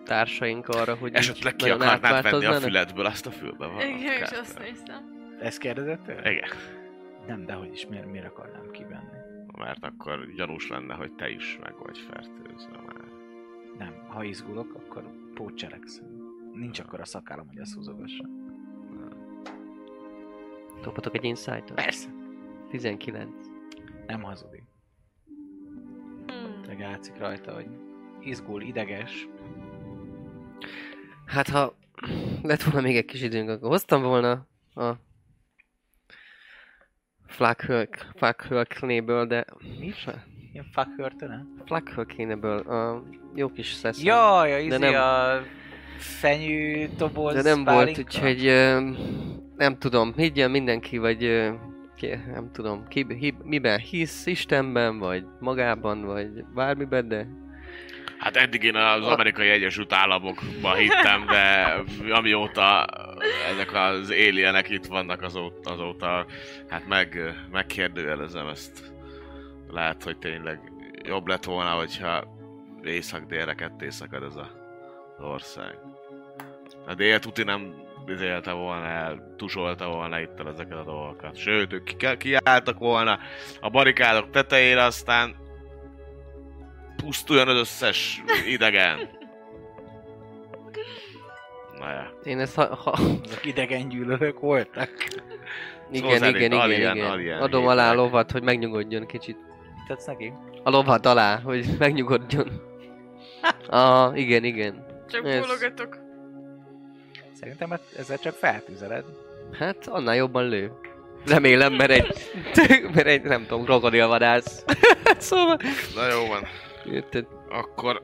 [0.09, 3.81] társaink arra, hogy Esetleg ki akarnád venni a füledből, azt a fülbe van.
[3.81, 5.19] Igen, és azt néztem.
[5.41, 6.31] Ezt kérdezett tőle?
[6.31, 6.49] Igen.
[7.27, 9.19] Nem, de hogy is, miért, miért akarnám kivenni?
[9.59, 13.05] Mert akkor gyanús lenne, hogy te is meg vagy fertőzve már.
[13.79, 16.07] Nem, ha izgulok, akkor pótcselekszem.
[16.53, 18.25] Nincs akkor a szakállam, hogy azt húzogassa.
[20.83, 22.09] Dobhatok egy insight Persze.
[22.71, 23.29] 19.
[24.07, 24.65] Nem hazudik.
[26.27, 26.79] Hmm.
[26.79, 27.69] Látszik rajta, hogy
[28.21, 29.29] izgul, ideges.
[31.27, 31.77] Hát ha
[32.43, 34.93] lett volna még egy kis időnk, akkor hoztam volna a
[38.17, 39.45] Flakhölknéből, de...
[39.79, 39.93] Mi?
[40.53, 41.47] Ilyen fuck hörtene?
[41.65, 43.03] Flakhölknéből a
[43.35, 44.03] jó kis szesz.
[44.03, 45.43] Jaj, a izé nem- a
[45.99, 48.01] fenyő toboz De nem volt, pálinka.
[48.01, 48.91] úgyhogy ö,
[49.57, 51.51] nem tudom, higgyen mindenki, vagy
[51.97, 57.27] ki, nem tudom, ki, hi, miben hisz, Istenben, vagy magában, vagy bármiben, de
[58.19, 61.75] Hát eddig én az amerikai Egyesült Államokban hittem, de
[62.11, 62.87] amióta
[63.53, 66.27] ezek az alienek itt vannak azóta, azóta
[66.69, 68.93] hát meg, megkérdőjelezem ezt.
[69.71, 70.61] Lehet, hogy tényleg
[71.05, 72.37] jobb lett volna, hogyha
[72.83, 74.51] észak-délre ketté szakad ez a,
[75.21, 75.79] ország.
[76.87, 77.75] A dél tuti nem
[78.07, 81.37] izélte volna el, tusolta volna itt el ezeket a dolgokat.
[81.37, 83.19] Sőt, ők ki- kiálltak volna
[83.61, 85.35] a barikádok tetejére, aztán
[87.03, 88.99] pusztuljon az összes idegen.
[91.79, 92.13] Na ja.
[92.25, 94.91] én ezt ha, ha Azok idegen gyűlölők voltak.
[95.93, 99.37] igen, szerint igen, igen, alien- igen, alien adom alá a lovat, hogy megnyugodjon kicsit.
[99.87, 100.33] Tetsz neki?
[100.63, 102.49] A lovat alá, hogy megnyugodjon.
[103.69, 104.87] Ah, igen, igen.
[105.11, 105.99] Csak Ez- bólogatok.
[107.33, 109.05] Szerintem ezzel csak feltüzeled.
[109.59, 110.73] Hát annál jobban lő.
[111.27, 112.13] Remélem, mert egy,
[112.95, 114.65] mert egy nem tudom, krokodilvadász.
[115.19, 115.57] szóval,
[115.95, 116.43] Na jó van.
[116.93, 117.27] Érted?
[117.49, 118.03] Akkor...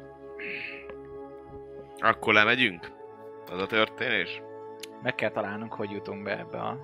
[1.99, 2.91] Akkor lemegyünk?
[3.51, 4.43] Az a történés?
[5.03, 6.79] Meg kell találnunk, hogy jutunk be ebbe a...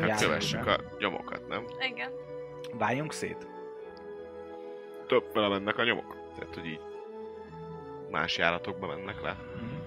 [0.00, 1.64] Hát kövessük a nyomokat, nem?
[1.90, 2.10] Igen.
[2.72, 3.46] Váljunk szét?
[5.06, 6.16] Több vele mennek a nyomok.
[6.38, 6.80] Tehát, hogy így
[8.10, 9.36] más járatokba mennek le.
[9.56, 9.78] Mhm.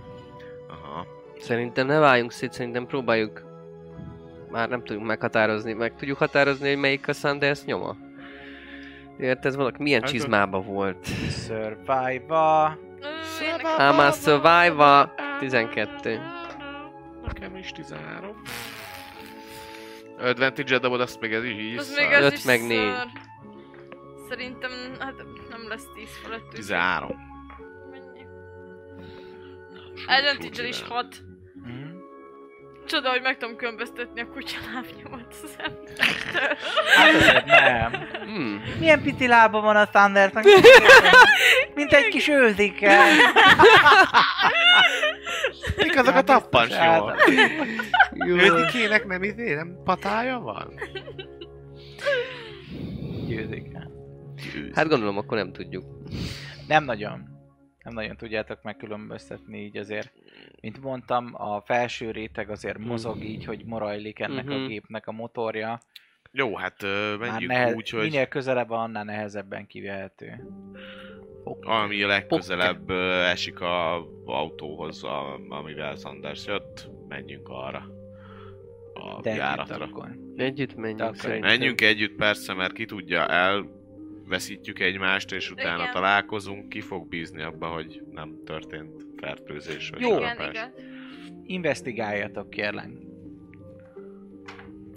[0.68, 1.08] Aha.
[1.40, 3.44] Szerintem ne váljunk szét, szerintem próbáljuk
[4.50, 7.96] már nem tudjuk meghatározni, meg tudjuk határozni, hogy melyik a Sanders nyoma?
[9.20, 11.08] Érted, valaki milyen Hát, csizmába volt?
[11.50, 12.78] Nekem-
[13.78, 16.20] I'm a survivor 12.
[17.26, 18.42] Nekem is 13.
[20.20, 22.92] Advantage dobod, azt még ez is így Az még ez Öt is meg négy.
[22.94, 23.08] szar.
[24.30, 25.14] Szerintem, hát
[25.50, 26.40] nem lesz 10 fölött.
[26.40, 27.16] úgyhogy 13.
[27.92, 28.26] mennyi?
[29.96, 31.22] Súly- Advantage is súly 6.
[32.92, 36.58] Csoda, hogy meg tudom különböztetni a kutyalábnyomat az embertől.
[36.96, 37.92] Hát nem.
[38.26, 38.62] Hmm.
[38.80, 40.44] Milyen piti lába van a Thundernek?
[41.76, 42.98] Mint egy kis őzike.
[45.78, 47.16] Mik azok a tappancsnyomok?
[48.14, 48.36] Jó.
[48.36, 50.74] Őzikének nem izé, nem patája van?
[53.30, 53.90] Őzike.
[54.74, 55.86] Hát gondolom, akkor nem tudjuk.
[56.68, 57.30] Nem nagyon.
[57.84, 60.14] Nem nagyon tudjátok megkülönböztetni így azért.
[60.62, 64.68] Mint mondtam, a felső réteg azért mozog így, hogy morajlik ennek a Mhm.
[64.68, 65.80] gépnek a motorja.
[66.32, 66.82] Jó, hát
[67.20, 70.48] menjünk nehe- úgy, hogy Minél közelebb van, annál nehezebben kivehető.
[71.62, 77.90] ami a legközelebb ö, esik a autóhoz, a, amivel Sanders jött, menjünk arra.
[78.94, 79.86] A De együtt járatra.
[79.86, 80.18] akkor.
[80.36, 81.50] Együtt menjünk akkor szerintem.
[81.50, 85.92] Menjünk együtt persze, mert ki tudja, elveszítjük egymást, és utána Igen.
[85.94, 90.18] találkozunk, ki fog bízni abba, hogy nem történt fertőzés vagy Jó.
[90.18, 90.74] Igen, igen.
[91.44, 92.90] Investigáljatok kérlek.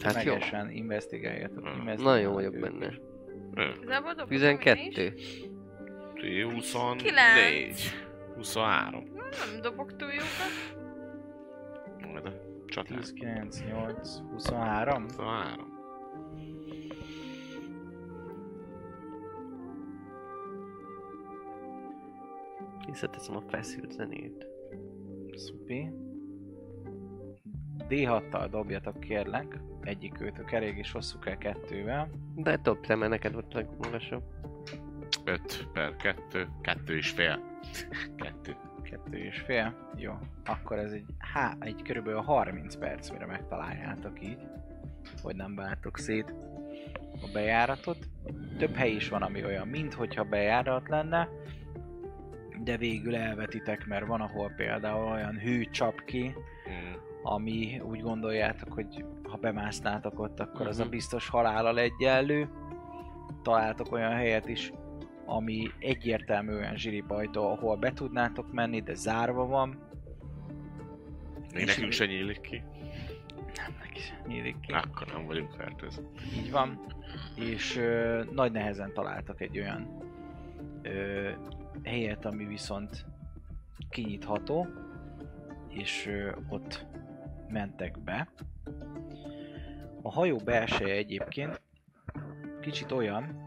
[0.03, 0.33] Hát jó.
[0.33, 1.59] Megesen investigáljatok.
[1.69, 1.79] Hmm.
[1.79, 2.71] investigáljatok Nagyon jó vagyok őket.
[2.79, 2.95] benne.
[3.83, 5.15] Igazából dobok 12.
[6.15, 7.03] ti 24.
[7.03, 7.83] Kilenc.
[8.35, 9.05] 23.
[9.15, 10.83] Nem dobok túl jókat.
[12.13, 12.33] Majd a
[12.67, 12.99] csatár.
[12.99, 15.03] 10, 9, 8, 23.
[15.03, 15.64] 23.
[22.95, 24.47] Visszateszem a feszült zenét.
[25.33, 25.91] Szupi.
[27.89, 29.59] D6-tal dobjatok kérlek.
[29.83, 32.11] Egyik őtök elég is hosszuk el kettővel.
[32.35, 34.23] De dobtam, mert neked volt legmagasabb.
[35.25, 36.49] 5 per 2.
[36.61, 37.41] 2 és fél.
[38.17, 38.57] 2.
[38.83, 39.91] Kettő és fél.
[39.97, 40.13] Jó.
[40.45, 44.47] Akkor ez egy, há, egy körülbelül 30 perc, mire megtaláljátok így.
[45.23, 46.35] Hogy nem váltok szét
[47.23, 48.09] a bejáratot.
[48.59, 51.29] Több hely is van, ami olyan, mint hogyha bejárat lenne.
[52.63, 56.35] De végül elvetitek, mert van, ahol például olyan hű csap ki,
[56.71, 56.93] Mm.
[57.23, 60.91] ami úgy gondoljátok, hogy ha bemásznátok ott, akkor az a Mhm.
[60.91, 62.49] biztos halállal egyenlő.
[63.43, 64.73] Találtok olyan helyet is,
[65.27, 69.79] ami egyértelműen zsiribajtó, ahol be tudnátok menni, de zárva van.
[71.55, 72.63] Még nekünk se nyílik ki.
[73.67, 74.73] Ennek is nyílik ki.
[74.73, 76.03] Akkor nem vagyunk fertőzve.
[76.37, 76.81] Így van.
[77.37, 80.03] És ö, nagy nehezen találtak egy olyan
[80.83, 81.31] ö,
[81.83, 83.05] helyet, ami viszont
[83.91, 84.67] kinyitható,
[85.69, 86.11] és
[86.49, 86.87] ott
[87.49, 88.29] mentek be.
[90.03, 91.61] A hajó belseje egyébként
[92.61, 93.43] kicsit olyan,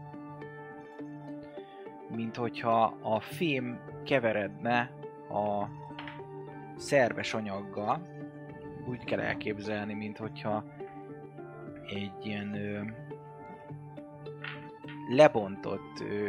[2.08, 4.90] mint hogyha a fém keveredne
[5.30, 5.68] a
[6.76, 8.06] szerves anyaggal.
[8.86, 10.64] Úgy kell elképzelni, mint hogyha
[11.86, 12.82] egy ilyen ö,
[15.08, 16.28] lebontott ö,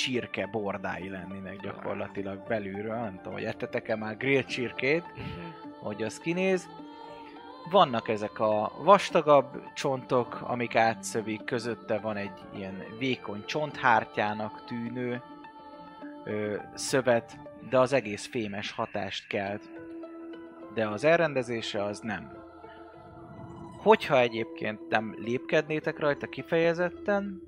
[0.00, 2.94] csirke bordái lennének gyakorlatilag belülről.
[2.94, 5.04] Nem tudom, hogy ettetek-e már grill csirkét,
[5.78, 6.68] hogy az kinéz.
[7.70, 15.22] Vannak ezek a vastagabb csontok, amik átszövik, közötte van egy ilyen vékony csonthártyának tűnő
[16.24, 17.38] ö, szövet,
[17.70, 19.62] de az egész fémes hatást kelt.
[20.74, 22.32] De az elrendezése az nem.
[23.78, 27.42] Hogyha egyébként nem lépkednétek rajta kifejezetten,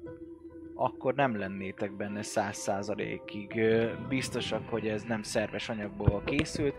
[0.83, 3.61] akkor nem lennétek benne száz százalékig
[4.09, 6.75] biztosak, hogy ez nem szerves anyagból készült,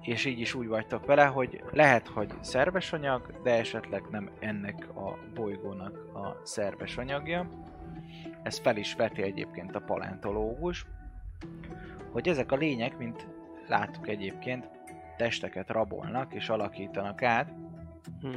[0.00, 4.88] és így is úgy vagytok vele, hogy lehet, hogy szerves anyag, de esetleg nem ennek
[4.96, 7.48] a bolygónak a szerves anyagja.
[8.42, 10.86] Ez fel is veti egyébként a paleontológus,
[12.12, 13.26] hogy ezek a lények, mint
[13.68, 14.68] láttuk egyébként,
[15.16, 17.52] testeket rabolnak és alakítanak át.
[18.20, 18.28] Hm.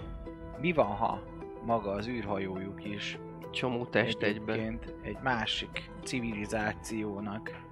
[0.61, 1.23] Mi van, ha
[1.65, 3.19] maga az űrhajójuk is
[3.51, 4.79] Csomó test egyben.
[5.01, 7.67] egy másik civilizációnak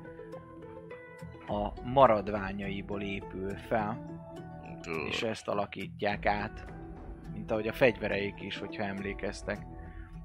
[1.48, 4.16] a maradványaiból épül fel,
[5.08, 6.74] és ezt alakítják át,
[7.34, 9.66] mint ahogy a fegyvereik is, hogyha emlékeztek,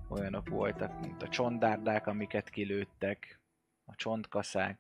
[0.09, 3.41] olyanok voltak, mint a csondárdák, amiket kilőttek,
[3.85, 4.79] a csontkaszák,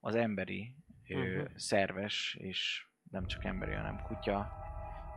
[0.00, 0.74] az emberi
[1.08, 1.44] Mhm.
[1.54, 4.52] szerves, és nem csak emberi, hanem kutya,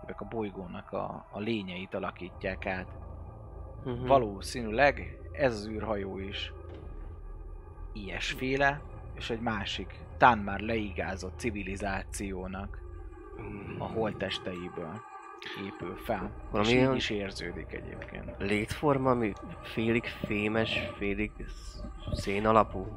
[0.03, 2.87] ezek a bolygónak a, a lényeit alakítják át.
[3.85, 4.05] Mhm.
[4.07, 6.53] Valószínűleg ez az űrhajó is
[7.93, 8.81] ilyesféle,
[9.15, 12.81] és egy másik, tán már leigázott civilizációnak
[13.77, 15.01] a holtesteiből
[15.65, 16.31] épül fel.
[16.51, 18.35] Valami és így is érződik egyébként.
[18.37, 22.87] Létforma, ami félig fémes, félig sz- szén alapú.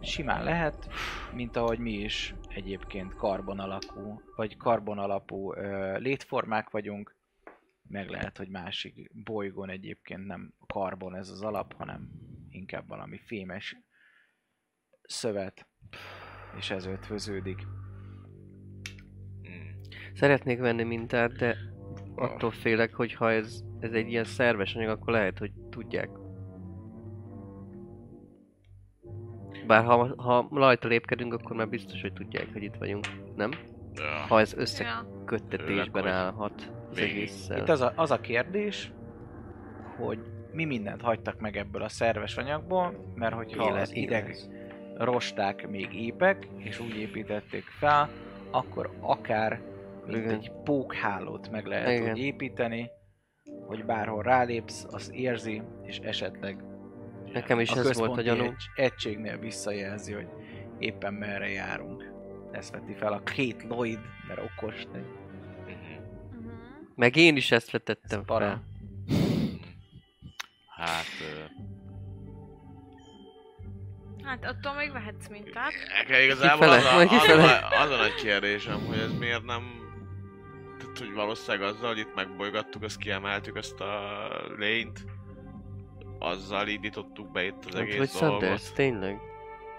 [0.00, 0.88] Simán lehet,
[1.32, 7.14] mint ahogy mi is egyébként karbon alakú, vagy karbon alapú ö, létformák vagyunk,
[7.88, 12.10] meg lehet, hogy másik bolygón egyébként nem karbon ez az alap, hanem
[12.50, 13.76] inkább valami fémes
[15.02, 15.66] szövet,
[16.56, 17.66] és ez ötvöződik.
[19.48, 19.80] Mm.
[20.14, 21.56] Szeretnék venni mintát, de
[22.14, 26.08] attól félek, hogy ha ez, ez egy ilyen szerves anyag, akkor lehet, hogy tudják.
[29.66, 33.06] Bár ha, ha rajta lépkedünk, akkor már biztos, hogy tudják, hogy itt vagyunk.
[33.36, 33.50] Nem?
[34.28, 37.16] Ha ez összeköttetésben állhat az végig.
[37.16, 37.58] egésszel.
[37.58, 38.92] Itt az a, az a kérdés,
[39.96, 40.18] hogy
[40.52, 44.50] mi mindent hagytak meg ebből a szerves anyagból, mert hogyha Élet, az ideg igaz.
[44.96, 48.08] rosták még épek, és úgy építették fel,
[48.50, 49.60] akkor akár
[50.06, 50.34] mint Igen.
[50.34, 52.12] egy pókhálót meg lehet Igen.
[52.12, 52.90] úgy építeni,
[53.66, 56.64] hogy bárhol rálépsz, az érzi, és esetleg
[57.32, 58.42] Nekem is a ez volt a gyanú.
[58.42, 60.28] egy- egységnél visszajelzi, hogy
[60.78, 62.12] éppen merre járunk.
[62.52, 64.86] Ezt veti fel a két Lloyd, mert okos.
[64.86, 64.98] Mhm.
[66.94, 68.44] Meg én is ezt vetettem Ez para.
[68.46, 68.62] fel.
[70.76, 71.04] Hát...
[71.20, 71.62] ö,
[74.24, 75.72] Hát attól még vehetsz mintát.
[75.98, 79.62] Nekem igazából az a, az, a, az a nagy kérdésem, hogy ez miért nem...
[80.78, 84.26] Tehát, hogy valószínűleg azzal, hogy itt megbolygattuk, azt kiemeltük ezt a
[84.58, 85.04] lényt,
[86.18, 88.40] azzal indítottuk be itt az Hát, egész vagy dolgot.
[88.40, 89.18] Sanders, tényleg.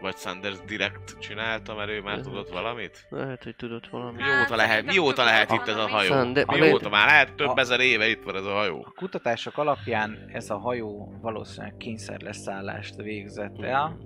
[0.06, 3.06] Vagy Sanders direkt csinálta, mert ő már tudott valamit?
[3.10, 4.22] Lehet, hogy tudott valami.
[4.22, 6.08] Hát, Mióta lehet, mióta lehet itt ez a hajó?
[6.08, 8.84] Sander- Mióta már lehet több A- ezer éve itt van ez a hajó.
[8.88, 13.98] A kutatások alapján ez a hajó valószínűleg kényszerleszállást végzett el,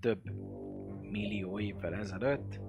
[0.00, 0.20] több
[1.00, 2.60] millió évvel ezelőtt,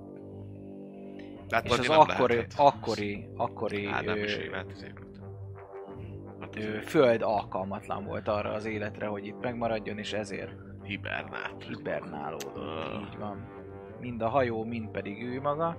[1.49, 2.59] Hát és az akkori, lehetett.
[2.59, 5.01] akkori, akkori Hát nem ö, is évtizedek.
[6.39, 10.51] Hát ö, azért föld alkalmatlan volt arra az életre, hogy itt megmaradjon, és ezért
[10.88, 11.64] hibernált.
[11.64, 12.58] hibernálódott.
[12.58, 13.02] Ah.
[13.02, 13.48] Így van.
[14.00, 15.78] Mind a hajó, mind pedig ő maga.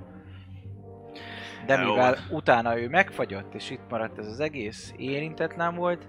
[1.67, 1.89] De Jó.
[1.89, 6.09] mivel utána ő megfagyott, és itt maradt ez az egész, érintetlen volt,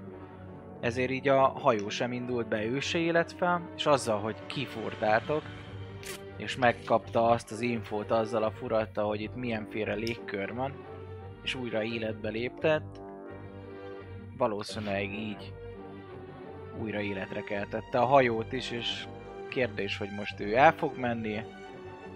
[0.79, 5.41] ezért így a hajó sem indult be, ő se élet fel, és azzal, hogy kifúrtátok,
[6.37, 10.73] és megkapta azt az infót azzal a furatta, hogy itt milyenféle légkör van,
[11.43, 13.01] és újra életbe léptett,
[14.37, 15.53] valószínűleg így
[16.81, 19.07] újra életre keltette a hajót is, és
[19.49, 21.43] kérdés, hogy most ő el fog menni,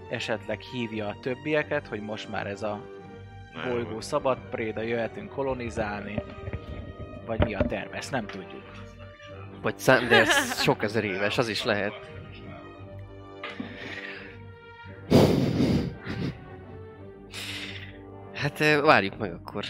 [0.10, 2.82] esetleg hívja a többieket, hogy most már ez a
[3.68, 6.24] bolygó szabad préda, jöhetünk kolonizálni,
[7.26, 8.72] vagy mi a terve, ezt nem tudjuk.
[9.62, 12.13] Vagy szám, de ez sok ezer éves, az is lehet.
[18.44, 19.66] Hát várjuk meg akkor.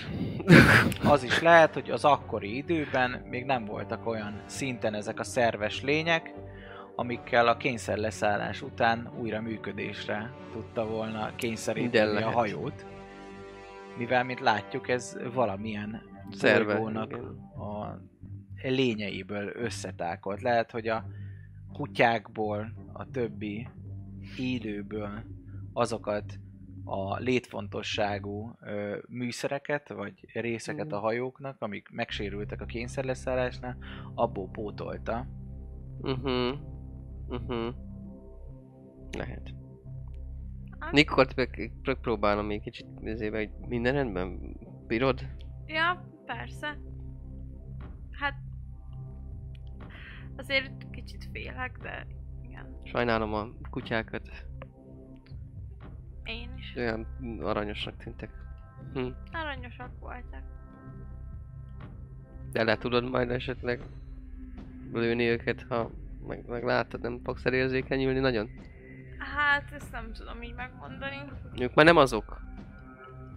[1.14, 5.82] Az is lehet, hogy az akkori időben még nem voltak olyan szinten ezek a szerves
[5.82, 6.34] lények,
[6.96, 12.86] amikkel a kényszerleszállás után újra működésre tudta volna kényszeríteni a hajót.
[13.98, 16.02] Mivel, mint látjuk, ez valamilyen
[17.12, 17.20] igen.
[17.58, 18.00] a
[18.62, 20.42] lényeiből összetákolt.
[20.42, 21.06] Lehet, hogy a
[21.74, 23.68] kutyákból, a többi
[24.38, 25.24] élőből
[25.74, 26.40] azokat
[26.84, 30.96] a létfontosságú ö, műszereket, vagy részeket Mhm.
[30.96, 33.78] a hajóknak, amik megsérültek a kényszerleszállásnál,
[34.14, 35.28] abból pótolta.
[36.02, 36.58] Uh-huh.
[37.28, 37.74] Uh-huh.
[39.18, 39.54] Lehet.
[40.92, 44.58] Nikort meg meg próbálom még kicsit ezébe, hogy minden rendben?
[44.88, 45.28] Bírod?
[45.66, 46.78] Ja, persze.
[48.12, 48.34] Hát...
[50.38, 52.08] Azért kicsit félek, de
[52.42, 52.78] igen.
[52.84, 54.30] Sajnálom a kutyákat.
[56.24, 56.74] Én is.
[56.76, 57.08] Olyan
[57.42, 58.30] aranyosnak tűntek.
[58.94, 59.08] Hm.
[59.32, 60.44] Aranyosak voltak.
[62.52, 63.82] De le tudod majd esetleg
[64.94, 65.92] lőni őket, ha
[66.28, 68.50] meg, meg látod, nem fogsz elérzékenyülni nagyon?
[69.18, 71.22] Hát, ezt nem tudom így megmondani.
[71.60, 72.42] Ők már nem azok.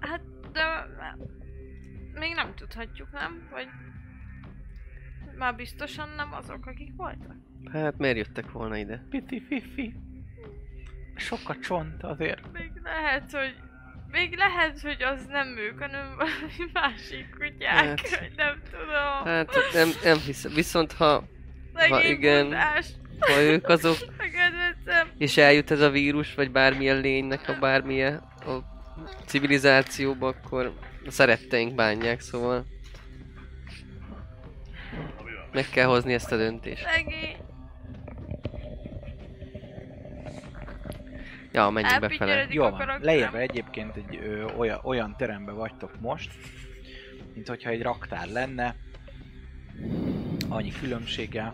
[0.00, 0.20] Hát,
[0.52, 0.86] de...
[2.14, 3.48] Még nem tudhatjuk, nem?
[3.50, 3.66] Vagy...
[5.38, 7.36] Már biztosan nem azok, akik voltak?
[7.72, 9.06] Hát miért jöttek volna ide?
[9.10, 9.94] Piti fifi.
[11.16, 12.52] Sok a csont azért.
[12.52, 13.54] Még lehet, hogy...
[14.10, 18.00] Még lehet, hogy az nem ők, hanem valami másik kutyák.
[18.08, 18.30] Hát.
[18.36, 19.24] nem tudom.
[19.24, 20.52] Hát nem, nem hiszem.
[20.54, 21.24] Viszont ha,
[21.74, 22.42] Szegény igen.
[22.42, 22.86] bundás.
[23.20, 23.96] ha ők azok,
[25.18, 28.14] és eljut ez a vírus, vagy bármilyen lénynek a bármilyen
[28.46, 28.58] a
[29.26, 30.74] civilizációba, akkor
[31.06, 32.66] a szeretteink bánják, szóval
[35.52, 36.86] meg kell hozni ezt a döntést.
[36.94, 37.36] Szegény.
[41.56, 42.46] Ja, menjünk befele.
[42.48, 46.30] Jó van, leírva egyébként egy ö, olyan, olyan teremben vagytok most,
[47.34, 48.74] mint hogyha egy raktár lenne,
[50.48, 51.52] annyi különbsége,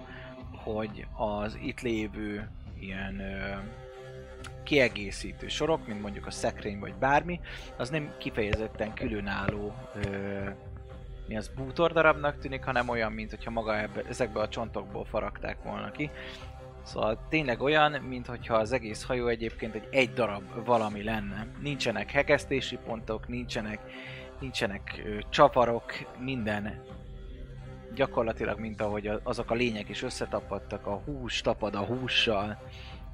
[0.53, 2.50] hogy az itt lévő
[2.80, 3.57] ilyen ö,
[4.64, 7.40] kiegészítő sorok, mint mondjuk a szekrény vagy bármi,
[7.76, 10.48] az nem kifejezetten különálló ö,
[11.28, 15.62] mi az bútor darabnak tűnik, hanem olyan, mint hogyha maga ebbe, ezekbe a csontokból faragták
[15.62, 16.11] volna ki.
[16.83, 21.47] Szóval tényleg olyan, mintha az egész hajó egyébként egy egy darab valami lenne.
[21.61, 23.80] Nincsenek hegesztési pontok, nincsenek,
[24.41, 26.85] nincsenek ö, csavarok, minden
[27.95, 32.59] gyakorlatilag, mint ahogy azok a lények is összetapadtak, a hús tapad a hússal,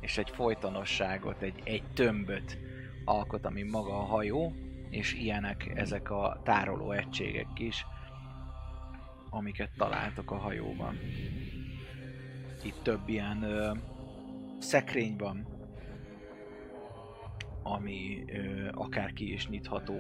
[0.01, 2.59] és egy folytonosságot, egy, egy tömböt
[3.05, 4.53] alkot, ami maga a hajó,
[4.91, 7.87] és ilyenek ezek a tároló egységek is,
[9.31, 10.99] amiket találtok a hajóban.
[12.69, 13.73] Itt több ilyen ö,
[14.59, 15.47] szekrény van,
[17.63, 19.95] ami ö, akár ki is nyitható,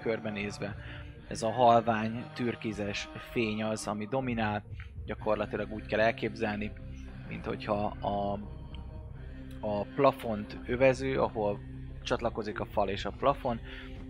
[0.00, 0.76] körbenézve.
[1.28, 4.62] Ez a halvány, türkizes fény az, ami dominál,
[5.04, 6.72] gyakorlatilag úgy kell elképzelni,
[7.28, 8.38] mint hogyha a,
[9.60, 11.60] a plafont övező, ahol
[12.02, 13.60] csatlakozik a fal és a plafon,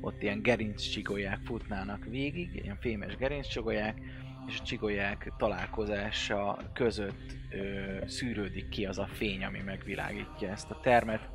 [0.01, 4.01] ott ilyen gerincsigolyák futnának végig, ilyen fémes gerincsigolyák,
[4.47, 10.81] és a csigolyák találkozása között ö, szűrődik ki az a fény, ami megvilágítja ezt a
[10.83, 11.29] termet.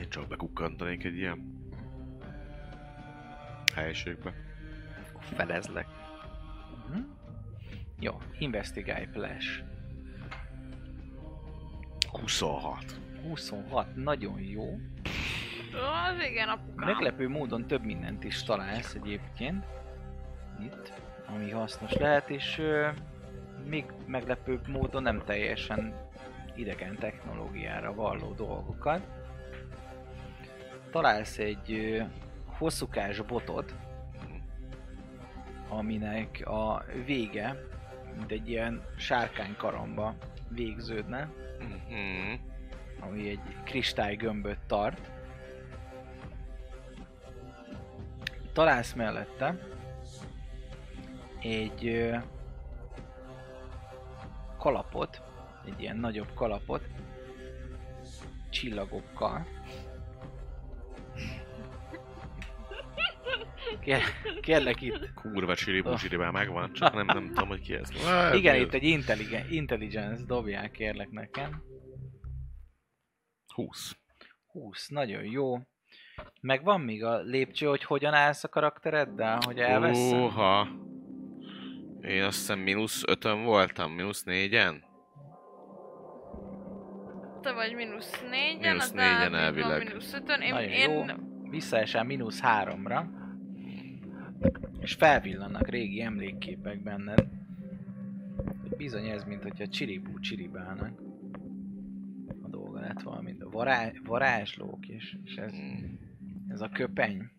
[0.00, 1.62] Én csak bekukkantanék egy ilyen
[3.74, 4.34] helyiségbe.
[5.20, 5.86] Felezlek.
[6.88, 7.04] Uh-huh.
[8.00, 9.62] Jó, investigálj Flash.
[12.10, 13.00] 26.
[13.22, 14.78] 26, nagyon jó.
[15.76, 16.86] Az igen, apukám.
[16.88, 19.64] Meglepő módon több mindent is találsz egyébként.
[20.62, 20.92] Itt,
[21.26, 22.88] ami hasznos lehet, és ö,
[23.68, 25.94] még meglepőbb módon nem teljesen
[26.54, 29.00] idegen technológiára valló dolgokat.
[30.90, 32.02] Találsz egy ö,
[32.58, 33.74] hosszúkás botot,
[35.68, 37.56] aminek a vége,
[38.16, 40.14] mint egy ilyen sárkánykaramba
[40.48, 41.28] végződne,
[41.88, 42.32] Mhm.
[43.00, 45.10] ami egy kristálygömböt tart.
[48.54, 49.58] Találsz mellette
[51.40, 52.16] egy ö,
[54.58, 55.22] kalapot,
[55.64, 56.88] egy ilyen nagyobb kalapot,
[58.50, 59.46] csillagokkal.
[63.80, 64.02] Kér,
[64.40, 65.12] kérlek itt.
[65.14, 67.90] Kurva csiri buzsiri megvan, csak nem, nem tudom, hogy ki ez.
[68.38, 71.62] Igen, itt egy intelligen, intelligence dobják kérlek nekem.
[73.54, 73.96] 20.
[74.46, 75.58] 20, nagyon jó.
[76.40, 80.22] Meg van még a lépcső, hogy hogyan állsz a karaktereddel, hogy elveszem?
[80.22, 80.68] Óha.
[82.00, 84.74] Én azt hiszem mínusz 5 voltam, mínusz 4-en?
[87.42, 89.86] Te vagy mínusz négyen, Mínusz négyen elvileg.
[89.86, 91.04] mínusz ötön, én, Nagyon én jó.
[91.50, 93.10] Visszaesel mínusz háromra.
[94.80, 97.26] És felvillannak régi emlékképek benned.
[98.76, 101.00] Bizony ez, mint hogyha csiribú csiribálnak.
[102.84, 103.36] Lett valami.
[103.40, 105.94] A vará, varázslók és, és ez, Mm.
[106.48, 107.30] ez a köpeny.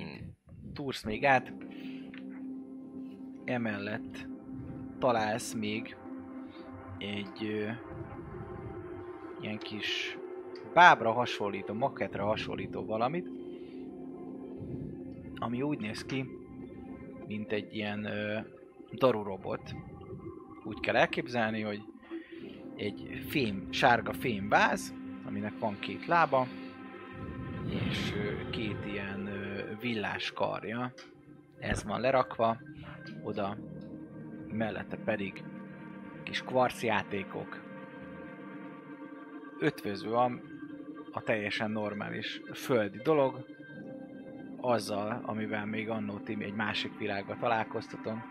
[0.00, 0.28] Mm.
[0.72, 1.52] túrsz még át.
[3.44, 4.26] Emellett
[4.98, 5.96] találsz még
[6.98, 7.70] egy ö,
[9.40, 10.18] ilyen kis
[10.74, 13.28] bábra hasonlító, maketra hasonlító valamit,
[15.34, 16.24] ami úgy néz ki,
[17.26, 18.38] mint egy ilyen ö,
[18.92, 19.74] darurobot.
[20.64, 21.82] Úgy kell elképzelni, hogy
[22.80, 24.94] egy fém, sárga fémváz,
[25.26, 26.46] aminek van két lába,
[27.68, 28.14] és
[28.50, 29.30] két ilyen
[29.80, 30.92] villás karja.
[31.58, 32.58] Ez van lerakva,
[33.22, 33.56] oda
[34.48, 35.44] mellette pedig
[36.22, 37.60] kis kvarcjátékok.
[39.58, 40.30] Ötvöző a,
[41.12, 43.46] a teljesen normális földi dolog,
[44.60, 48.22] azzal, amivel még annó ti egy másik világban találkoztatom.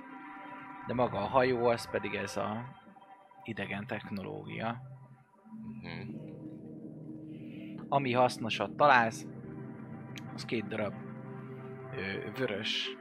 [0.87, 2.78] De maga a hajó, az pedig ez a
[3.43, 4.81] idegen technológia.
[5.81, 6.15] Mhm.
[7.89, 9.27] Ami hasznosat találsz,
[10.33, 10.93] az két darab
[11.95, 12.97] ö, vörös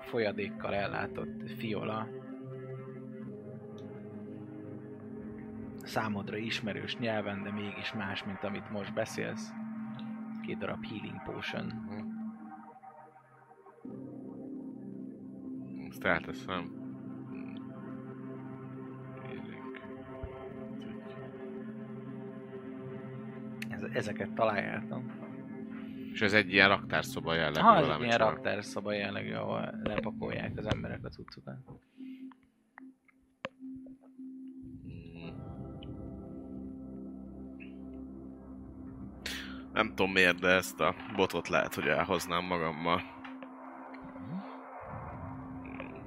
[0.00, 2.08] folyadékkal ellátott fiola.
[5.82, 9.52] Számodra ismerős nyelven, de mégis más, mint amit most beszélsz.
[10.42, 11.88] Két darab healing potion.
[15.88, 16.79] Ezt elteszem.
[23.92, 25.02] Ezeket találjátok.
[26.12, 28.30] És ez egy ilyen raktárszoba jellegű Ha, ez egy ilyen csak.
[28.30, 31.56] raktárszoba jellegű, ahol lepakolják az emberek a cuccukat.
[39.72, 43.02] Nem tudom miért, de ezt a botot lehet, hogy elhoznám magammal.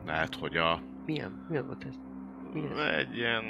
[0.06, 1.46] Lehet, hogy a Milyen?
[1.50, 1.96] Milyen volt ez?
[2.54, 2.78] Milyen?
[2.80, 3.44] egy ilyen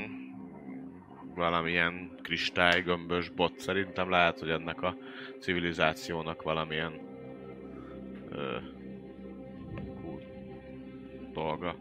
[1.36, 4.96] valamilyen kristálygömbös bot szerintem lehet, hogy ennek a
[5.40, 7.00] civilizációnak valamilyen
[8.30, 8.58] ö,
[11.34, 11.76] dolga.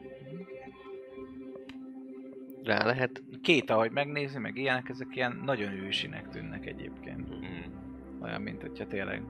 [2.63, 3.23] Rá lehet?
[3.43, 7.35] Két, ahogy megnézi, meg ilyenek, ezek ilyen nagyon ősinek tűnnek egyébként.
[7.35, 8.23] Mm.
[8.23, 9.23] Olyan, mint hogyha tényleg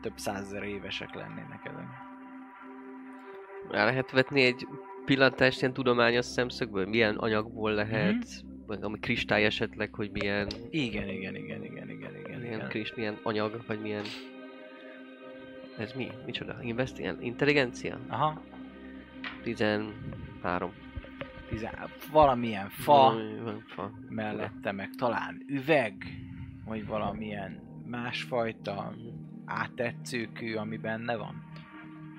[0.00, 1.86] több százezer évesek lennének ezek.
[3.70, 4.66] Rá lehet vetni egy
[5.04, 6.86] pillantást ilyen tudományos szemszögből?
[6.86, 8.14] Milyen anyagból lehet?
[8.14, 8.49] Mhm.
[8.70, 12.68] Vagy ami kristály esetleg, hogy milyen, Igen, igen, igen, igen, igen, igen, milyen, igen.
[12.68, 14.04] krist, milyen anyag, vagy milyen...
[15.78, 16.10] Ez mi?
[16.26, 16.62] Micsoda?
[16.62, 17.98] Investi- Intelligencia?
[18.08, 18.42] Aha,
[19.42, 20.72] 13.
[21.48, 21.74] tizen...
[22.12, 23.92] valamilyen fa Valami- van fa.
[24.08, 25.94] mellette, meg talán üveg,
[26.64, 28.94] vagy valamilyen másfajta
[29.44, 31.44] áttetszőkő, ami benne van.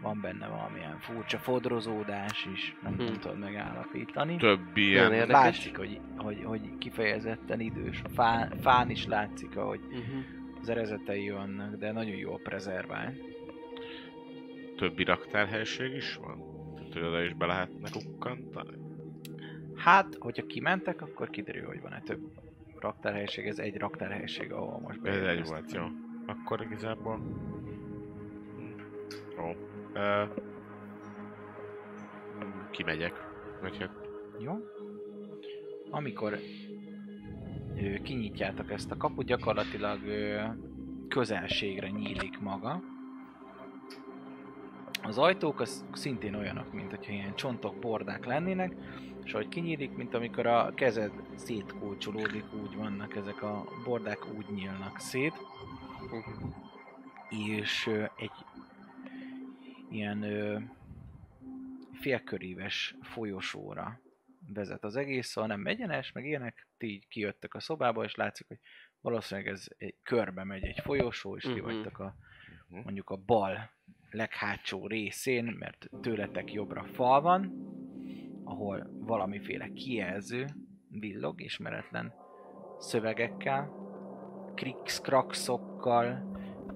[0.02, 3.02] Van benne valamilyen furcsa fodrozódás is, nem Hm.
[3.04, 3.14] hmm.
[3.20, 4.36] tudod megállapítani.
[4.36, 5.32] Több ilyen érdekes.
[5.44, 8.02] Látszik, hogy, hogy, hogy kifejezetten idős.
[8.04, 10.24] A fán, fán is látszik, ahogy Uh-huh.
[10.62, 13.20] az erezetei vannak, de nagyon jól prezervált.
[14.78, 16.44] többi raktárhelység is van?
[16.76, 18.78] Tehát, hogy oda is be lehetne kukkantani?
[19.76, 22.22] Hát, hogyha kimentek, akkor kiderül, hogy van-e több
[22.80, 23.48] raktárhelység.
[23.48, 25.84] Ez egy raktárhelység, ahol most Ez egy volt, jó.
[26.28, 27.20] Akkor igazából...
[29.38, 29.56] Jó.
[32.72, 33.14] Kimegyek.
[33.62, 33.92] Vagy hát...
[34.40, 34.58] Jó.
[35.90, 36.40] Amikor
[37.76, 40.42] ö, kinyitjátok ezt a kaput, gyakorlatilag ö,
[41.08, 42.82] közelségre nyílik maga.
[45.04, 48.76] Az ajtók az szintén olyanok, mint hogyha ilyen csontok, bordák lennének,
[49.24, 55.00] és ahogy kinyílik, mint amikor a kezed szétkulcsolódik, úgy vannak ezek a bordák, úgy nyílnak
[55.00, 55.34] szét.
[57.30, 58.32] és ö, egy
[59.92, 60.60] ilyen ö,
[61.94, 64.00] félköríves folyosóra
[64.54, 68.48] vezet az egész, szóval nem egyenes, meg ilyenek, ti így kijöttek a szobába, és látszik,
[68.48, 68.60] hogy
[69.02, 71.62] valószínűleg ez egy körbe megy egy folyosó, és ti Mhm.
[71.64, 72.16] vagytok a
[72.68, 72.80] Mhm.
[72.84, 73.70] mondjuk a bal
[74.10, 77.54] leghátsó részén, mert tőletek jobbra fal van,
[78.44, 80.46] ahol valamiféle kijelző
[80.90, 82.14] villog ismeretlen
[82.80, 83.72] szövegekkel,
[84.56, 86.30] krikszkrakszokkal,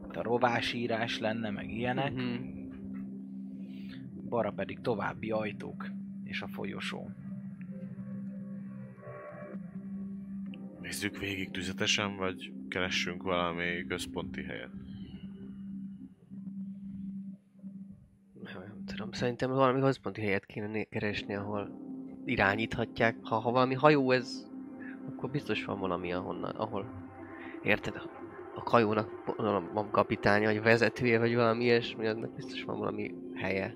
[0.07, 2.13] a rovásírás lenne, meg ilyenek.
[2.13, 2.54] Mhm.
[4.29, 5.91] Balra pedig további ajtók
[6.23, 7.09] és a folyosó.
[10.81, 14.71] Nézzük végig tüzetesen, vagy keressünk valami központi helyet?
[18.43, 21.79] Nem, nem tudom, szerintem valami központi helyet kéne keresni, ahol
[22.25, 23.15] irányíthatják.
[23.21, 24.47] Ha, ha valami hajó ez,
[25.09, 27.03] akkor biztos van valami, ahonnan, ahol...
[27.63, 27.95] Érted?
[27.95, 28.09] A,
[28.55, 29.09] a hajónak
[29.73, 33.75] van kapitánya, vagy vezetője, vagy valami ilyesmi, annak biztos van valami helye.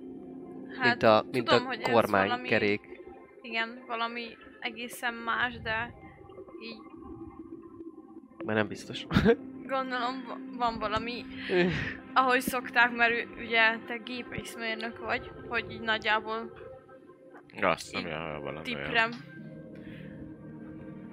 [0.77, 2.81] Hát, mint a, mint tudom, a kormánykerék.
[2.81, 2.99] Valami,
[3.41, 5.93] igen, valami egészen más, de
[6.61, 6.77] így
[8.45, 9.05] Mert nem biztos.
[9.65, 11.25] gondolom va- van valami,
[12.13, 16.51] ahogy szokták, mert ugye te gépészmérnök vagy, hogy így nagyjából
[17.61, 18.85] Azt nem jön valami olyan.
[18.85, 19.07] tipre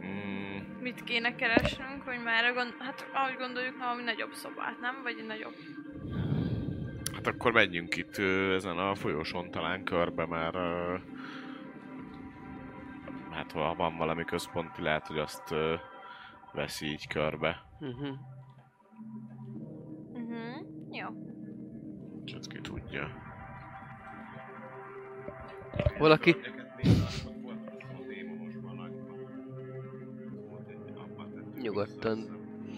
[0.05, 2.75] Mm, mit kéne keresnünk, hogy merre gond...
[2.79, 5.03] Hát ahogy gondoljuk, valami nagyobb szobát, nem?
[5.03, 5.55] Vagy egy nagyobb...
[7.27, 10.97] hát akkor menjünk itt ö, ezen a folyosón talán körbe, mert ö,
[13.31, 15.75] hát ha van valami központi, lehet, hogy azt ö,
[16.53, 17.65] veszi így körbe.
[17.79, 18.13] Mhm.
[20.13, 20.67] Uh-huh.
[20.91, 21.09] Jó.
[22.37, 23.09] Ezt ki tudja.
[25.99, 26.37] Valaki,
[31.61, 32.19] nyugodtan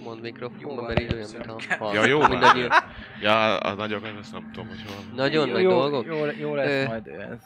[0.05, 2.71] mond mikrofonba, mert így olyan, mintha Ja, jó mindannyian.
[3.21, 5.15] Ja, a nagyokat azt nem tudom, hogy hol.
[5.15, 6.07] Nagyon nagy jó, dolgok.
[6.07, 7.41] Jó, jó lesz Ö, majd ez.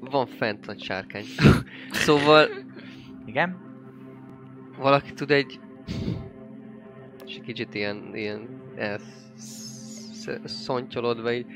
[0.00, 1.24] Van fent nagy sárkány.
[1.90, 2.48] szóval
[3.26, 3.56] Igen?
[4.78, 5.60] valaki tud egy...
[7.26, 9.38] És egy kicsit ilyen, ilyen elsz-
[10.44, 11.46] szontyolodva így.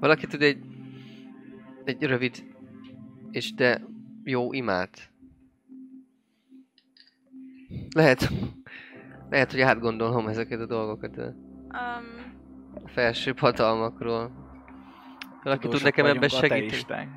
[0.00, 0.58] Valaki tud egy...
[1.84, 2.44] Egy rövid
[3.32, 3.86] és de
[4.24, 5.10] jó imát.
[7.94, 8.28] Lehet,
[9.30, 12.41] lehet, hogy átgondolom ezeket a dolgokat Um,
[12.86, 14.30] felsőbb hatalmakról.
[15.42, 17.08] Valaki tud nekem ebben segíteni?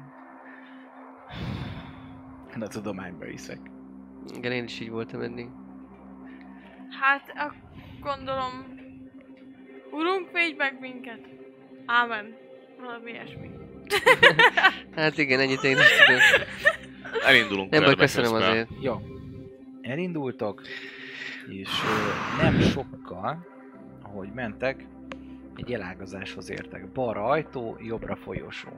[2.56, 3.60] Én a tudományba hiszek.
[4.36, 5.48] Igen, én is így voltam eddig.
[7.02, 7.54] hát a,
[8.02, 8.84] gondolom...
[9.92, 11.20] Urunk, védj meg minket!
[11.86, 12.36] Ámen.
[12.80, 13.50] Valami ilyesmi.
[14.96, 16.22] Hát igen, ennyit én is tudok.
[17.26, 18.50] Elindulunk Nem baj, köszönöm közben.
[18.50, 18.70] azért.
[18.82, 19.02] Jó.
[19.82, 20.62] Elindultok,
[21.50, 23.48] és ö, nem sokkal,
[24.04, 24.86] ahogy mentek,
[25.56, 26.92] egy elágazáshoz értek.
[26.92, 28.70] Balra ajtó, jobbra folyosó.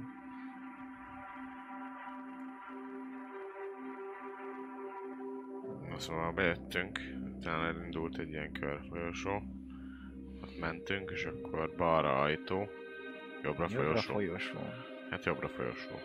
[5.90, 6.99] Na szóval bejöttünk,
[7.38, 9.41] utána elindult egy ilyen körfolyosó.
[10.41, 12.68] Ott mentünk, és akkor balra ajtó,
[13.44, 14.14] jobbra Jobbra folyosó.
[14.14, 14.60] folyosó.
[15.10, 15.95] Hát jobbra folyosó.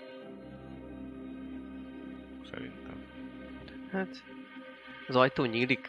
[2.51, 3.05] Szerintem.
[3.91, 4.25] Hát,
[5.09, 5.89] az ajtó nyílik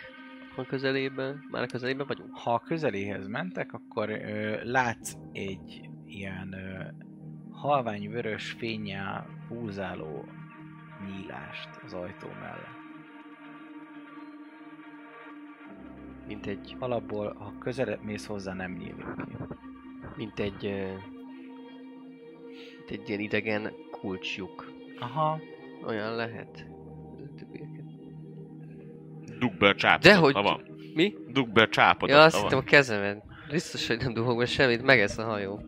[0.55, 2.35] a közelében, már a közelében vagyunk.
[2.37, 6.83] Ha a közeléhez mentek, akkor ö, látsz egy ilyen ö,
[7.51, 10.25] halvány vörös fényjel pulzáló
[11.07, 12.81] nyílást az ajtó mellett.
[16.27, 19.35] Mint egy, Alapból, ha közelebb mész hozzá, nem nyílik ki.
[20.15, 20.85] mint egy, ö,
[22.77, 24.71] mint egy ilyen idegen kulcsjuk.
[24.99, 25.39] Aha,
[25.85, 26.65] Olyan lehet.
[29.43, 30.61] Dugd be a csápodat, Dehogy- ha van.
[30.93, 31.13] Mi?
[31.27, 33.21] Dugd be a csápodat, Ja, azt hittem a kezemed.
[33.49, 35.61] Biztos, hogy nem dugok be semmit, megesz a hajó.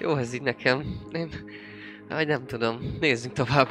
[0.00, 0.84] Jó, ez így nekem.
[1.12, 1.28] Én...
[2.08, 2.78] Aj, nem tudom.
[3.00, 3.68] Nézzünk tovább.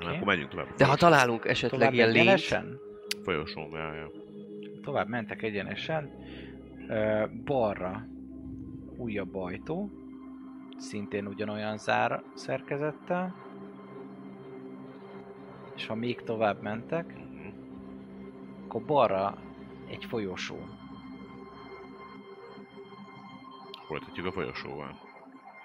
[0.00, 0.66] Na, Akkor menjünk tovább.
[0.76, 2.58] De ha találunk esetleg tovább ilyen lényt...
[3.22, 4.10] Folyosón, ja, ja.
[4.82, 6.10] Tovább mentek egyenesen.
[6.88, 8.06] Ö, balra
[8.96, 9.90] újabb ajtó,
[10.78, 13.34] szintén ugyanolyan zár szerkezettel.
[15.76, 17.19] És ha még tovább mentek.
[18.70, 19.38] Akkor balra
[19.88, 20.58] egy folyosó.
[23.86, 25.00] Folytatjuk a folyosóval.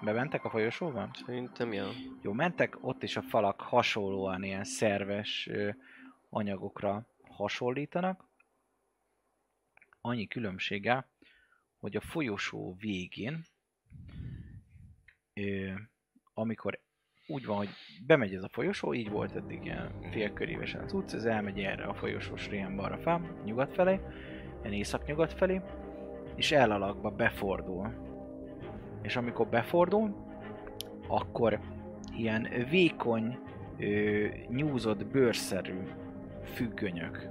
[0.02, 1.10] Bementek a folyosóba?
[1.26, 1.91] Szerintem, ja.
[2.22, 5.69] Jó, mentek, ott is a falak hasonlóan ilyen szerves ö,
[6.30, 8.26] anyagokra hasonlítanak.
[10.02, 11.10] Annyi különbsége,
[11.80, 13.45] hogy a folyosó végén,
[15.34, 15.73] ö,
[16.34, 16.80] amikor
[17.27, 17.69] úgy van, hogy
[18.06, 21.93] bemegy ez a folyosó, így volt eddig ilyen félkörívesen az utca, ez elmegy erre a
[21.93, 23.99] folyosós ilyen balra fel, nyugat felé,
[24.61, 25.61] ilyen észak-nyugat felé,
[26.35, 27.93] és elalakba befordul.
[29.02, 30.15] És amikor befordul,
[31.07, 31.60] akkor
[32.18, 33.38] ilyen vékony,
[33.80, 35.80] ö, nyúzott bőrszerű
[36.43, 37.30] függönyök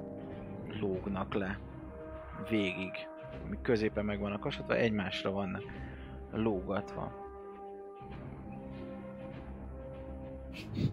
[0.81, 1.59] lógnak le
[2.51, 2.93] végig.
[3.47, 5.63] Amik középen meg vannak hasonlítva, egymásra vannak
[6.33, 7.24] lógatva.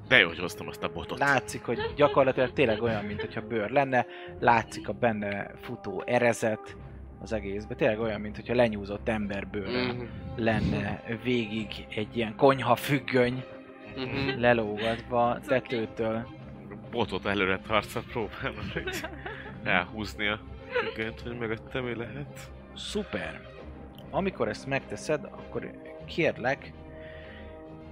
[0.07, 1.19] De jó, hogy hoztam azt a botot.
[1.19, 4.05] Látszik, hogy gyakorlatilag tényleg olyan, mint hogyha bőr lenne.
[4.39, 6.75] Látszik a benne futó erezet
[7.21, 7.77] az egészben.
[7.77, 10.01] Tényleg olyan, mint hogyha lenyúzott emberbőre Mhm.
[10.35, 13.43] lenne végig egy ilyen konyha függöny
[13.95, 14.39] Mhm.
[14.39, 16.27] lelógatva tetőtől.
[16.91, 19.01] botot előre tartva próbálom hogy
[19.63, 20.39] elhúzni a
[20.69, 22.39] függönyt, hogy mögötte mi lehet.
[22.75, 23.41] Szuper!
[24.09, 25.71] Amikor ezt megteszed, akkor
[26.07, 26.71] kérlek,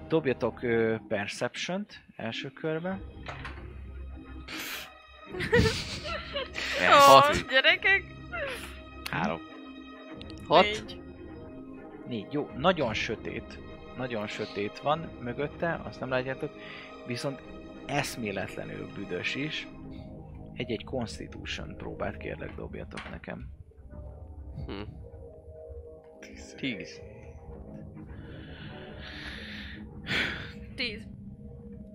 [0.09, 3.01] dobjatok ö, Perception-t első körben.
[6.91, 7.19] Ó,
[7.49, 8.03] gyerekek!
[9.09, 9.39] Három.
[10.47, 10.63] Hat.
[10.63, 11.01] Négy.
[12.07, 12.33] Négy.
[12.33, 13.59] Jó, nagyon sötét.
[13.97, 16.51] Nagyon sötét van mögötte, azt nem látjátok.
[17.05, 17.41] Viszont
[17.85, 19.67] eszméletlenül büdös is.
[20.53, 23.49] Egy-egy Constitution próbát kérlek dobjatok nekem.
[24.65, 24.81] Hm.
[26.19, 26.55] Tíz.
[26.57, 27.01] Tíz.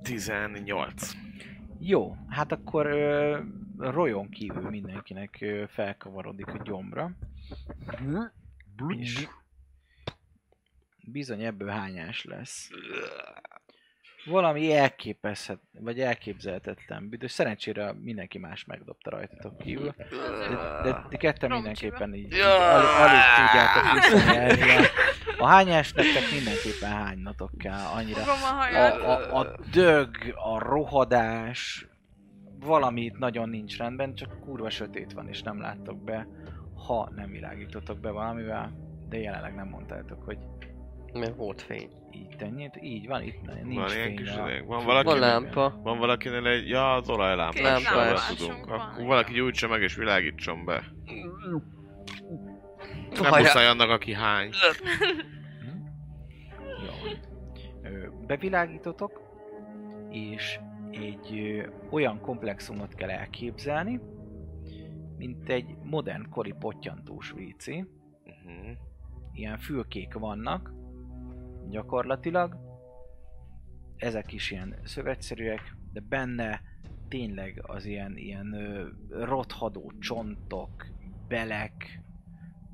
[0.02, 1.12] 18.
[1.78, 3.40] Jó, hát akkor ö,
[3.78, 7.10] Royon kívül mindenkinek ö, felkavarodik a gyomra.
[8.88, 9.28] És
[11.06, 12.70] bizony ebből hányás lesz.
[14.24, 17.30] Valami elképezhet, vagy elképzelhetetlen büdös.
[17.30, 19.94] Szerencsére mindenki más megdobta rajtatok kívül.
[20.48, 24.86] De, de ti ketten mindenképpen így, így alig, alig tudjátok visszanyerni.
[25.38, 27.84] A, hányás nektek mindenképpen hánynatok kell.
[27.94, 31.88] Annyira a a, a dög, a rohadás,
[32.60, 36.26] valami itt nagyon nincs rendben, csak kurva sötét van, és nem láttok be,
[36.86, 38.72] ha nem világítotok be valamivel,
[39.08, 40.38] de jelenleg nem mondtátok, hogy
[41.14, 41.88] Mert volt fény.
[42.12, 42.78] így tennyit.
[42.82, 44.16] Így van, itt nincs Van fény.
[44.16, 44.64] kis izék.
[44.66, 45.80] Van Van valaki, lámpa.
[45.82, 46.68] van valakinél egy...
[46.68, 47.62] Ja, az olajlámpa.
[47.62, 48.34] Lámpás.
[48.34, 48.66] tudunk.
[48.66, 50.82] van, Akkor valaki gyújtsa meg és világítson be.
[53.20, 54.50] Nem muszáj annak, aki hány.
[56.86, 57.10] Jó.
[57.82, 59.20] Ö, Bevilágítotok,
[60.10, 60.58] és
[60.90, 64.00] egy ö, olyan komplexumot kell elképzelni,
[65.16, 67.66] mint egy modern kori pottyantós WC.
[67.66, 68.70] Mhm.
[69.32, 70.72] Ilyen fülkék vannak,
[71.68, 72.56] gyakorlatilag.
[73.96, 76.60] Ezek is ilyen szövetszerűek, de benne
[77.08, 78.88] tényleg az ilyen, ilyen ö,
[79.24, 80.86] rothadó csontok,
[81.28, 82.00] belek,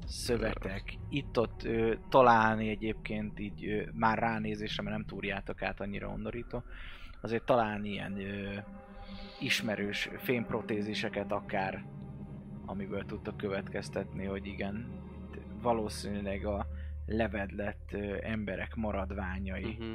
[0.06, 0.98] szövetek.
[1.08, 6.62] Itt-ott ö, találni egyébként így ö, már ránézésre, mert nem túrjátok át annyira undorító,
[7.20, 8.58] azért találni ilyen ö,
[9.40, 11.84] ismerős fémprotéziseket akár,
[12.66, 15.00] amiből tudtok következtetni, hogy igen,
[15.62, 16.66] valószínűleg a
[17.10, 19.92] levedlett ö, emberek maradványai, Mhm.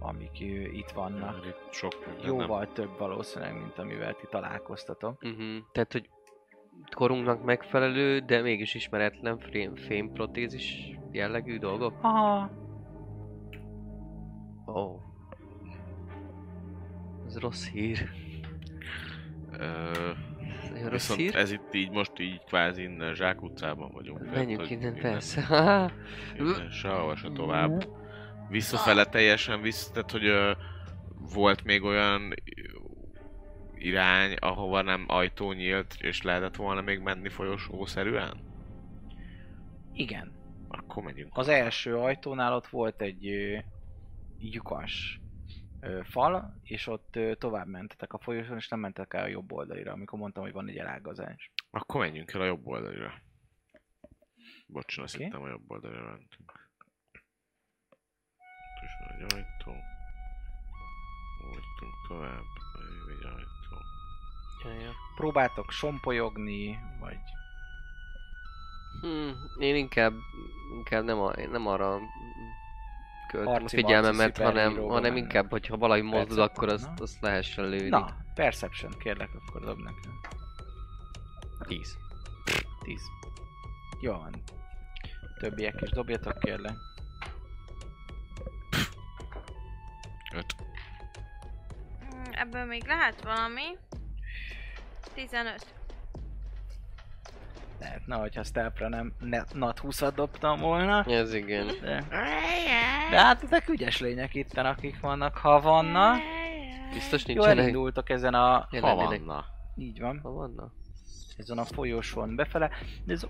[0.00, 1.46] amik ö, itt vannak.
[1.46, 2.40] Itt sok minden nem.
[2.40, 5.22] Jóval több valószínűleg, mint amivel ti találkoztatok.
[5.22, 5.56] Mhm.
[5.72, 6.08] Tehát, hogy
[6.90, 11.94] korunknak megfelelő, de mégis ismeretlen frém, fémprotézis jellegű dolgok?
[12.00, 12.50] Aha,
[14.66, 14.72] Ó.
[14.72, 15.00] Oh.
[17.26, 18.08] Ez rossz hír.
[19.58, 19.90] Ö,
[20.76, 21.36] nagyon rossz viszont hír.
[21.36, 24.30] ez itt így most így kvázi innen Zsák utcában vagyunk.
[24.30, 25.46] Menjünk hogy innen, innen- persze.
[26.38, 27.88] Innen Sehova se tovább.
[28.48, 30.52] Visszafele teljesen vissza, tehát hogy ö,
[31.34, 32.34] volt még olyan
[33.74, 38.44] irány, ahova nem ajtó nyílt, és lehetett volna még menni folyosószerűen?
[39.92, 40.34] igen.
[40.68, 41.36] Akkor megyünk.
[41.36, 43.58] Az első ajtónál ott volt egy ö,
[44.38, 45.20] lyukas
[46.02, 50.18] fal, és ott tovább mentetek a folyosón, és nem mentek el a jobb oldalira, amikor
[50.18, 51.50] mondtam, hogy van egy elágazás.
[51.70, 53.22] Akkor menjünk el a jobb oldalra.
[54.66, 55.24] Bocs, azt Oké.
[55.24, 56.70] hittem a jobb oldalra mentünk.
[58.38, 59.80] Ott is van egy ajtó.
[61.42, 62.44] Voltunk tovább.
[63.08, 63.76] Egy ajtó.
[64.64, 64.92] Ja, ja.
[65.16, 67.18] Próbáltok sompolyogni, vagy
[69.00, 70.14] Hmm, én inkább,
[70.76, 71.98] inkább nem, a, nem arra
[73.28, 77.88] költöm a figyelmemet, hanem, hanem inkább, hogyha valami mozdul, akkor azt, azt lehessen lőni.
[77.88, 80.20] Na, Perception, kérlek, akkor dob nekem.
[81.66, 81.96] 10.
[82.84, 83.00] 10.
[84.00, 84.42] Jó van.
[85.38, 86.76] Többiek is dobjatok, kérlek.
[90.34, 90.54] Öt.
[92.14, 93.76] Mm, Ebből még lehet valami.
[95.14, 95.66] 15.
[97.80, 101.04] Lehetne, hogyha Stealthra nem ne, nat 20 dobtam volna.
[101.04, 101.66] Ez igen.
[101.80, 102.04] De,
[103.10, 106.20] de hát ezek ügyes lények itten, akik vannak, ha vannak.
[106.92, 107.58] Biztos Jó, nincsenek.
[107.58, 108.68] elindultok ezen a...
[108.70, 109.18] Ja, Ha lennének.
[109.18, 109.44] vanna.
[109.76, 110.20] Így van.
[110.22, 110.72] Ha vannak?
[111.36, 112.70] ezen a folyosón befele.
[113.04, 113.26] De ez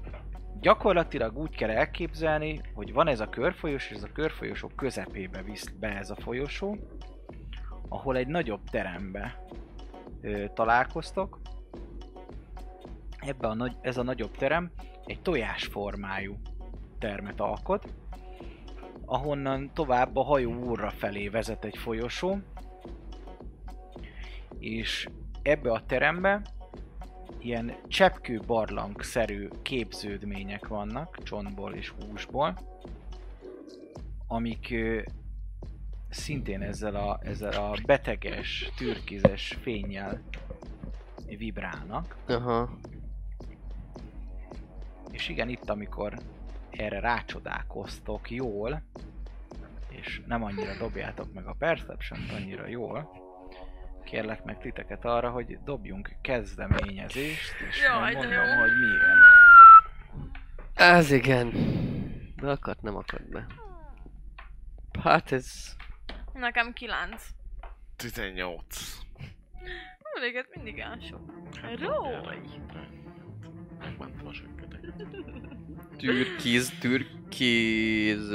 [0.61, 5.69] gyakorlatilag úgy kell elképzelni, hogy van ez a körfolyós, és ez a körfolyosó közepébe visz
[5.81, 6.77] be ez a folyosó,
[7.89, 9.45] ahol egy nagyobb terembe
[10.21, 11.41] ö, találkoztok.
[13.19, 14.71] Ebbe a nagy, ez a nagyobb terem
[15.05, 16.37] egy tojásformájú
[16.99, 17.95] termet alkot,
[19.05, 22.39] ahonnan tovább a hajó úrra felé vezet egy folyosó,
[24.59, 25.09] és
[25.43, 26.43] ebbe a terembe
[27.39, 32.59] ilyen cseppkő barlangszerű képződmények vannak, csontból és húsból,
[34.27, 34.75] amik
[36.09, 40.23] szintén ezzel a, ezzel a beteges, türkizes fényjel
[41.27, 42.17] vibrálnak.
[42.27, 42.79] Aha.
[45.17, 46.15] És igen, itt amikor
[46.71, 48.83] erre rácsodálkoztok jól,
[49.89, 53.11] és nem annyira dobjátok meg a perception annyira jól,
[54.05, 58.39] kérlek meg titeket arra, hogy dobjunk kezdeményezést, és Jaj, mondom, jó.
[58.39, 59.03] hogy miért.
[60.75, 61.51] Ez igen.
[62.37, 63.47] De akad, nem akad be.
[65.03, 65.77] Hát ez...
[66.33, 67.27] Nekem 9.
[67.97, 68.99] 18.
[70.17, 71.33] Öléget mindig el sok.
[71.63, 72.39] Hát, Rój!
[73.99, 74.31] Megmentem a.
[75.99, 78.29] Türkiz, türkiz...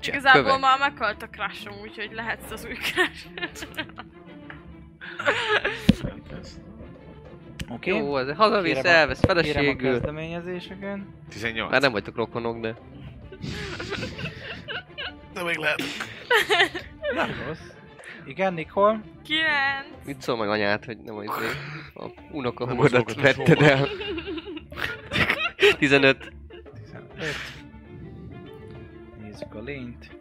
[0.00, 0.56] csepp Igazából köve.
[0.58, 3.26] már meghalt a crushom, úgyhogy lehetsz az új crush.
[7.68, 7.90] Oké?
[7.90, 9.90] Jó, ez hazavisz, Kérem a- elvesz Kérem a feleségül.
[9.92, 10.98] kezdeményezéseket.
[11.28, 11.70] 18.
[11.70, 12.74] Már nem vagytok rokonok, de...
[15.34, 15.82] De még lehet.
[17.14, 17.58] Nem rossz.
[18.26, 19.00] Igen, Nikol?
[19.24, 19.44] 9.
[20.06, 21.26] Mit szól meg anyát, hogy nem az
[21.94, 23.88] a unoka Nem húgodat az vetted el.
[25.78, 26.32] 15.
[26.74, 27.34] 15.
[29.20, 30.16] Nézzük a lényt.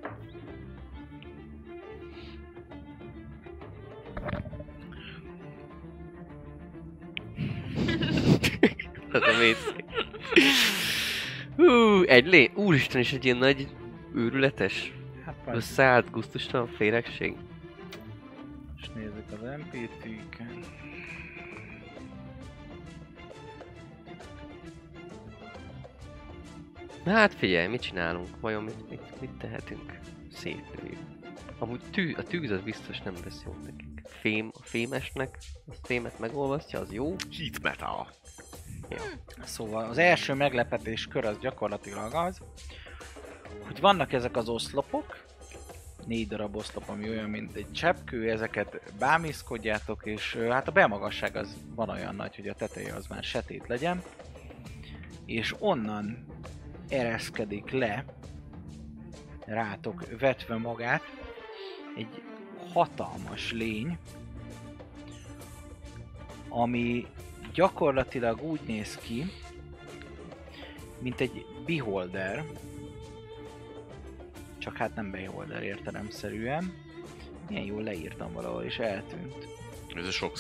[9.12, 9.74] Az a.
[11.56, 12.52] Hú, egy lé...
[12.56, 13.68] Úristen, is egy ilyen nagy
[14.16, 14.94] őrületes,
[15.26, 17.36] Hát összeállt, gusztustalan féregség.
[18.82, 20.72] is nézzük az MPT-ket.
[27.12, 28.40] Hát figyelj, mit csinálunk?
[28.40, 30.00] Vajon mit, mit, mit tehetünk?
[30.34, 30.98] Szétlőjük.
[31.60, 34.02] Amúgy tű, a tűz az biztos nem lesz jó nekik.
[34.06, 37.16] Fém, a fémesnek, a fémet megolvasztja, az jó.
[37.38, 38.08] Heat metal.
[39.44, 42.38] Szóval az első meglepetés kör az gyakorlatilag az,
[43.66, 45.26] hogy vannak ezek az oszlopok,
[46.06, 51.58] négy darab oszlop, ami olyan, mint egy cseppkő, ezeket bámészkodjátok, és hát a belmagasság az
[51.76, 54.02] van olyan nagy, hogy a teteje az már setét legyen,
[55.26, 56.26] és onnan
[56.94, 58.06] ereszkedik le,
[59.46, 61.04] rátok vetve magát,
[61.98, 62.24] egy
[62.74, 63.98] hatalmas lény,
[66.50, 67.08] ami
[67.54, 69.26] gyakorlatilag úgy néz ki,
[71.00, 72.44] mint egy beholder,
[74.58, 76.74] csak hát nem beholder értelemszerűen.
[77.50, 79.48] Milyen jól leírtam valahol, és eltűnt.
[79.96, 80.38] Ez a sok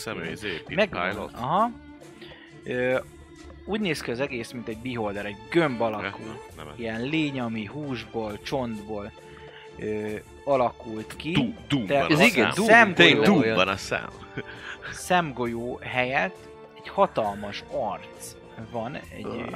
[0.65, 1.09] pit Megvan.
[1.09, 1.33] pilot.
[1.33, 1.71] Aha.
[2.63, 2.99] Ö,
[3.65, 6.01] úgy néz ki az egész, mint egy beholder, egy gömb alakú.
[6.23, 6.73] Nem, nem, nem.
[6.77, 9.11] Ilyen lény, ami húsból, csontból
[9.79, 10.11] ö,
[10.43, 11.31] alakult ki.
[11.31, 12.51] Du- Doom De van Ez a igen.
[12.55, 13.55] Doom, szemgolyó- olyan.
[13.55, 14.09] van a szám.
[14.93, 16.35] szemgolyó helyett
[16.77, 18.35] egy hatalmas arc
[18.71, 19.55] van, egy,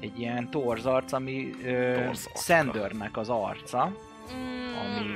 [0.00, 2.04] egy ilyen torzarc, ami ö.
[2.34, 3.92] Sandörnek az arca,
[4.34, 5.06] Mm, ami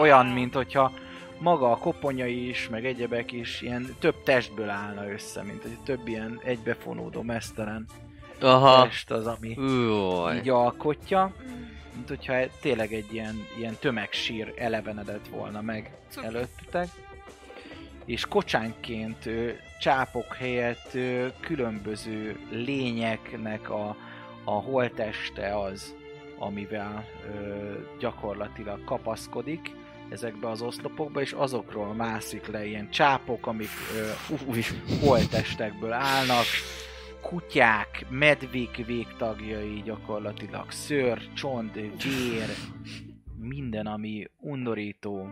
[0.00, 0.92] olyan, mint hogyha
[1.40, 6.08] maga a koponyai is, meg egyebek is ilyen több testből állna össze, mint hogy több
[6.08, 7.86] ilyen egybefonódó mesztelen
[8.40, 8.82] Aha.
[8.82, 10.34] test az, ami Új.
[10.34, 11.34] így alkotja,
[11.94, 16.26] mint hogyha tényleg egy ilyen, ilyen tömegsír elevenedett volna meg Cuki.
[16.26, 16.88] előttetek.
[18.04, 19.28] És kocsánként
[19.80, 20.98] csápok helyett
[21.40, 23.96] különböző lényeknek a,
[24.44, 25.94] a holteste az,
[26.38, 29.78] amivel ö, gyakorlatilag kapaszkodik
[30.10, 33.68] ezekbe az oszlopokba, és azokról mászik le ilyen csápok, amik
[34.46, 34.62] új
[35.00, 36.44] holtestekből állnak,
[37.20, 42.48] kutyák, medvék végtagjai gyakorlatilag, szőr, csont, vér,
[43.38, 45.28] minden, ami undorító,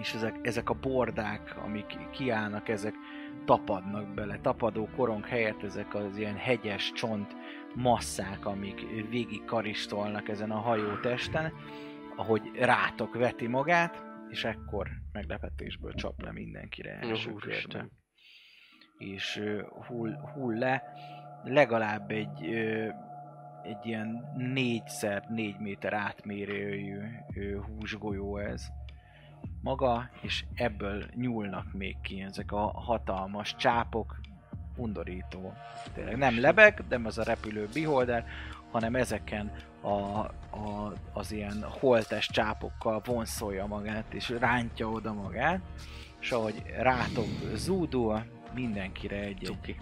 [0.00, 2.94] és ezek, ezek a bordák, amik kiállnak, ezek
[3.44, 4.38] tapadnak bele.
[4.42, 7.36] Tapadó korong helyett ezek az ilyen hegyes csont
[7.74, 11.52] masszák, amik végig karistolnak ezen a hajótesten,
[12.16, 17.90] ahogy rátok veti magát, és ekkor meglepetésből csap le mindenkire első körben.
[18.98, 19.42] És
[19.86, 20.82] hull, hull le
[21.42, 22.44] legalább egy,
[23.62, 27.00] egy ilyen 4x4 méter átmérőjű
[27.66, 28.68] húsgolyó ez
[29.62, 34.20] maga, és ebből nyúlnak még ki ezek a hatalmas csápok,
[34.76, 35.52] undorító.
[35.92, 38.26] Tényleg nem lebeg, nem az a repülő beholder,
[38.70, 39.52] hanem ezeken
[39.84, 40.18] a,
[40.50, 45.60] a, az ilyen holtes csápokkal vonszolja magát, és rántja oda magát,
[46.20, 48.24] és ahogy rátok zúdul,
[48.54, 49.76] mindenkire egy-egy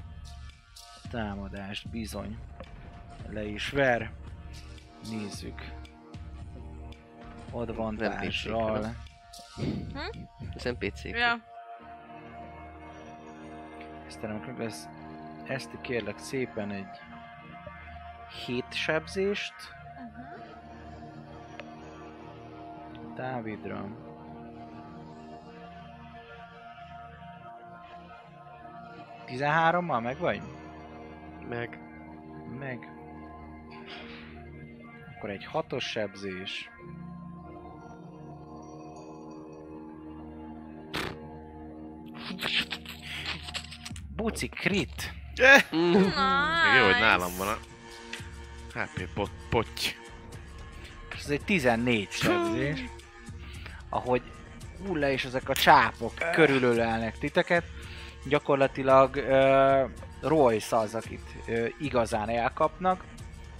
[1.10, 2.38] támadást bizony
[3.28, 4.10] le is ver.
[5.10, 5.72] Nézzük.
[7.50, 8.94] Advantással.
[10.54, 11.04] Ez NPC.
[11.04, 11.40] Ja.
[14.06, 14.88] Aztán meg lesz
[15.46, 17.00] ezt kérlek szépen egy
[18.46, 19.54] 7 sebzést.
[23.16, 23.86] Dávidra.
[29.24, 30.42] Tizenhárommal meg vagy?
[31.48, 31.78] Meg.
[32.58, 32.88] Meg.
[35.16, 36.70] Akkor egy hatos sebzés.
[44.16, 45.12] Buci crit.
[45.76, 45.90] Mm.
[45.90, 46.02] Még
[46.76, 46.98] jó, hogy Nice.
[46.98, 47.58] nálam van a
[48.78, 49.96] HP pot, potty.
[51.18, 52.84] Ez egy 14 sebzés.
[53.94, 54.22] Ahogy
[54.86, 57.64] hull le és ezek a csápok körülölelnek titeket,
[58.28, 59.90] gyakorlatilag uh,
[60.20, 63.04] Royce az, akit uh, igazán elkapnak.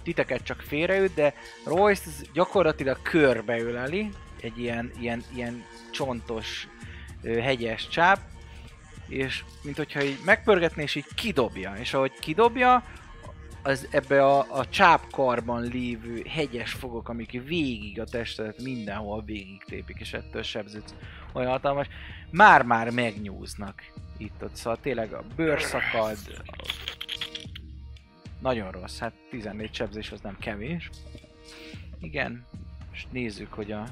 [0.03, 1.35] Titeket csak félreüt, de
[1.65, 4.09] Royce gyakorlatilag körbeöleli,
[4.41, 6.69] egy ilyen, ilyen, ilyen csontos,
[7.23, 8.19] uh, hegyes csáp,
[9.09, 11.75] és mint hogyha így megpörgetné, és így kidobja.
[11.79, 12.85] És ahogy kidobja,
[13.63, 19.97] az ebbe a, a csápkarban lévő hegyes fogok, amik végig a testet mindenhol végig tépik,
[20.01, 20.95] és ettől sebződsz.
[21.33, 21.89] Olyan hatalmas,
[22.31, 23.83] már-már megnyúznak
[24.17, 26.17] itt ott, szóval tényleg a bőr szakad,
[28.41, 30.91] nagyon rossz, hát 14 sebzés az nem kevés.
[32.01, 32.47] Igen,
[32.93, 33.85] és nézzük, hogy a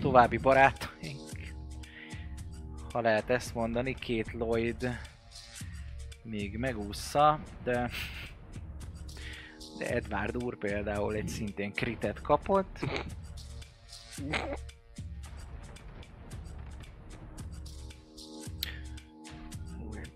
[0.00, 1.20] további barátaink,
[2.92, 4.98] ha lehet ezt mondani, két Lloyd
[6.22, 7.90] még megúszza, de
[9.78, 12.78] de Edward úr például egy szintén kritet kapott.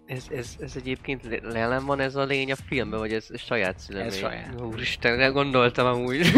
[0.06, 3.78] Ez, ez, ez egyébként le- lelem van ez a lény a filmben, vagy ez, saját
[3.78, 4.08] szülemény?
[4.08, 4.60] Ez saját.
[4.60, 6.26] Úristen, gondoltam amúgy.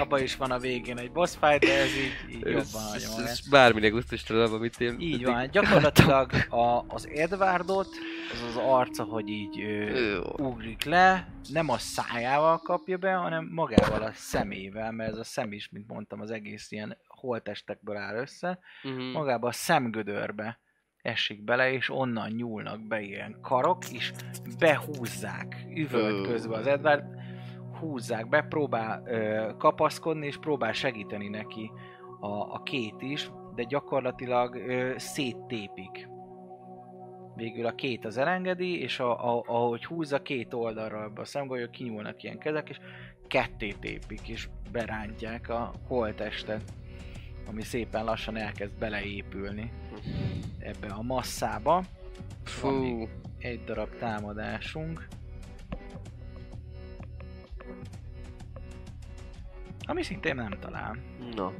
[0.00, 3.48] Abba is van a végén egy boss fight, de ez így, így jobban hagyom ez
[3.50, 4.96] bármire gusztustalan, amit én...
[5.00, 7.88] Így van, gyakorlatilag a, az Edwardot,
[8.32, 14.02] az az arca, hogy így ö, ugrik le, nem a szájával kapja be, hanem magával
[14.02, 18.58] a szemével, mert ez a szem is, mint mondtam, az egész ilyen holtestekből áll össze,
[18.82, 19.00] Mhm.
[19.00, 20.58] magába a szemgödörbe
[21.02, 24.12] esik bele, és onnan nyúlnak be ilyen karok, és
[24.58, 27.04] behúzzák, üvölt közben az Edward,
[27.78, 31.70] húzzák be, próbál ö, kapaszkodni, és próbál segíteni neki
[32.20, 36.08] a, a két is, de gyakorlatilag ö, széttépik.
[37.34, 41.70] Végül a két az elengedi, és a, a, ahogy húzza két oldalra ebbe a szemgolyó,
[41.70, 42.78] kinyúlnak ilyen kezek, és
[43.26, 46.62] ketté tépik, és berántják a holtestet,
[47.48, 49.72] ami szépen lassan elkezd beleépülni
[50.58, 51.72] ebbe a masszába.
[51.72, 51.84] Van
[52.44, 55.06] Fú, egy darab támadásunk.
[59.88, 60.96] Ami szintén nem talál.
[61.34, 61.52] na.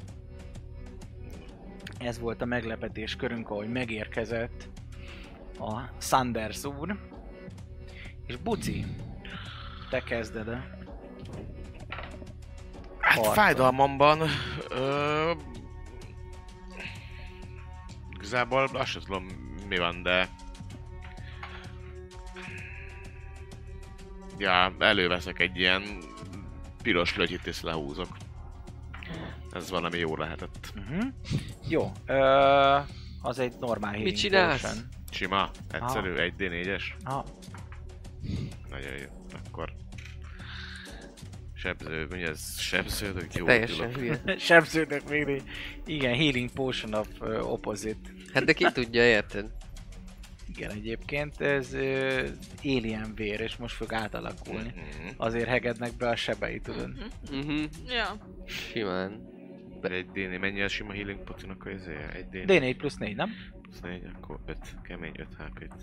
[1.99, 4.69] Ez volt a meglepetés körünk, ahogy megérkezett
[5.59, 6.99] a Sanders úr.
[8.27, 8.85] És Buci,
[9.91, 10.79] te kezded el.
[12.99, 13.33] Hát Harcol.
[13.33, 14.21] fájdalmamban...
[14.71, 15.33] Ö,
[18.15, 19.27] igazából azt sem tudom
[19.69, 20.29] mi van, de...
[24.39, 25.83] Ja, előveszek egy ilyen
[26.89, 28.17] piros lötyit és lehúzok.
[29.53, 30.73] Ez valami jó lehetett.
[30.77, 31.05] Uh-huh.
[31.69, 32.79] Jó, ö,
[33.23, 34.61] az egy normál healing csinálsz?
[34.61, 34.89] potion.
[35.11, 36.83] Sima, egyszerű, 1D4-es.
[37.05, 37.25] Aha.
[38.71, 39.07] Nagyon jó.
[39.47, 39.73] Akkor...
[41.55, 42.59] Sebző, mi ez?
[42.59, 43.45] Sebződök, jó.
[43.45, 44.21] Teljesen hülye.
[44.39, 45.43] Sebződök még
[45.87, 48.11] Igen, healing potion of uh, opposite.
[48.33, 49.51] Hát de ki tudja, érted?
[50.59, 52.29] Igen, egyébként ez uh,
[52.65, 54.73] alien vér, és most fog átalakulni.
[54.77, 55.09] Mhm.
[55.17, 56.91] Azért hegednek be a sebei, tudod?
[57.33, 58.17] Mhm, Ja.
[58.47, 59.27] simán.
[59.83, 62.11] Egy D4, mennyi a sima healing potionok a izéje?
[62.13, 63.31] Egy D4 D4 plusz 4, nem?
[63.63, 65.75] plusz 4, akkor 5, kemény 5 HP-t.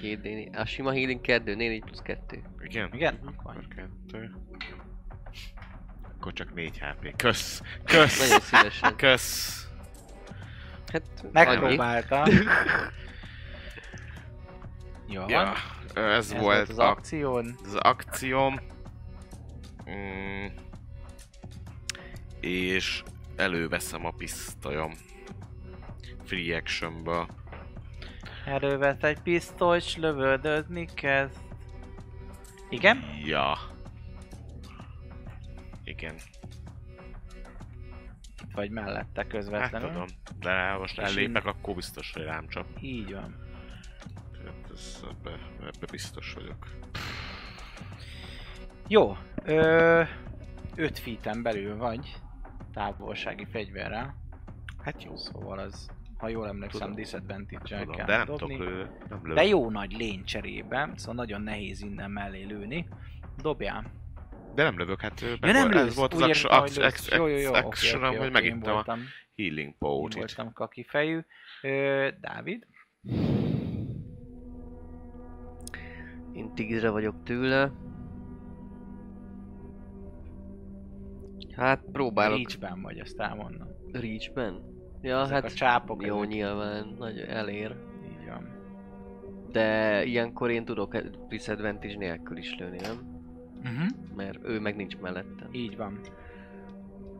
[0.00, 2.42] Két d A sima healing 2, 4 plusz 2.
[2.62, 2.90] Igen?
[2.92, 3.14] Igen?
[3.24, 3.50] Akkor.
[3.56, 3.66] Akkor
[4.10, 4.30] 2.
[6.14, 7.16] Akkor csak 4 HP.
[7.16, 7.62] Kösz!
[7.84, 8.18] Kösz!
[8.18, 8.96] Nagyon szívesen.
[8.96, 9.66] Kösz!
[10.92, 11.76] Hát, annyi.
[15.06, 15.12] Megpróbálta.
[15.12, 15.28] Jó van.
[15.94, 17.54] Ja, ez, Ez volt volt az a, akción.
[17.64, 18.60] az akcióm.
[19.90, 20.46] Mm.
[22.40, 23.02] És
[23.36, 24.92] előveszem a pisztolyom.
[26.24, 27.26] Free actionba.
[28.46, 31.36] Elővesz egy pisztoly, s lövöldözni kezd.
[32.68, 33.04] Igen?
[33.24, 33.58] Ja.
[35.84, 36.14] Igen.
[38.42, 39.88] Itt vagy mellette Hát közvetlenül.
[39.88, 40.06] tudom.
[40.40, 42.66] De most És ellépek, akkor biztos, hogy rám csap.
[42.80, 43.42] Így van.
[44.74, 45.30] Ez, ebbe,
[45.60, 46.66] ebbe biztos vagyok.
[48.88, 49.16] Jó.
[49.44, 50.02] Ö,
[50.76, 52.12] 5 feet belül vagy.
[52.72, 54.14] Távolsági fegyverrel.
[54.82, 55.16] Hát jó.
[55.16, 58.56] Szóval az ha jól emlékszem, disadvantage-el kell de nem dobni.
[58.58, 58.88] lőni.
[59.08, 59.34] Nem lövök.
[59.34, 62.88] De jó nagy lény cserébe, szóval nagyon nehéz innen mellé lőni.
[63.42, 63.92] Dobjál.
[64.54, 66.92] De nem lövök, hát Ja, meg nem volt- ez lősz, volt az action, action, lősz.
[66.94, 68.84] action, Jó, jó, jó, oké, actionom, oké, hogy én megintam a
[69.36, 71.20] healing én potion voltam kaki fejű.
[71.62, 72.66] Ö, Dávid?
[76.34, 77.72] Én tízre vagyok tőle.
[81.56, 83.68] Hát próbálok Reachben vagy, azt elmondom.
[83.92, 84.60] Reachben.
[85.02, 87.76] Ja, Ezek hát a csápok, jó, ezek- nyilván nagy elér.
[88.04, 88.48] Így van.
[89.52, 90.96] De ilyenkor én tudok
[91.28, 93.12] disadvantage nélkül is lőni, nem?
[93.58, 93.88] Uh-huh.
[94.16, 95.48] Mert ő meg nincs mellettem.
[95.52, 96.00] Így van.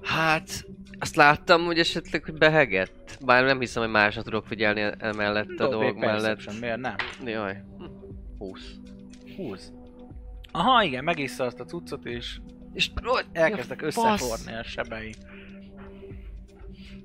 [0.03, 0.65] Hát,
[0.99, 3.19] azt láttam, hogy esetleg hogy behegett.
[3.24, 6.61] Bár nem hiszem, hogy másra tudok figyelni e- emellett a Dobj dolog egy mellett.
[6.61, 6.95] miért nem?
[7.24, 7.62] Jaj.
[7.78, 7.85] Hm,
[8.39, 8.74] 20.
[9.36, 9.73] 20.
[10.52, 12.39] Aha, igen, megissza azt a cuccot, és
[12.73, 12.90] És
[13.32, 15.15] elkezdtek Ja, összeforni a sebei.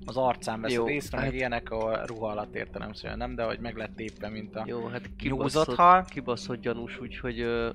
[0.06, 3.60] Az arcán veszed Jó, észre, hát- meg ilyenek, ahol ruha alatt értelemszerűen nem, de hogy
[3.60, 6.03] meg lett tépve, mint a Jó, hát kibaszott, hal.
[6.10, 7.39] kibaszott gyanús, úgyhogy...
[7.39, 7.69] Ö...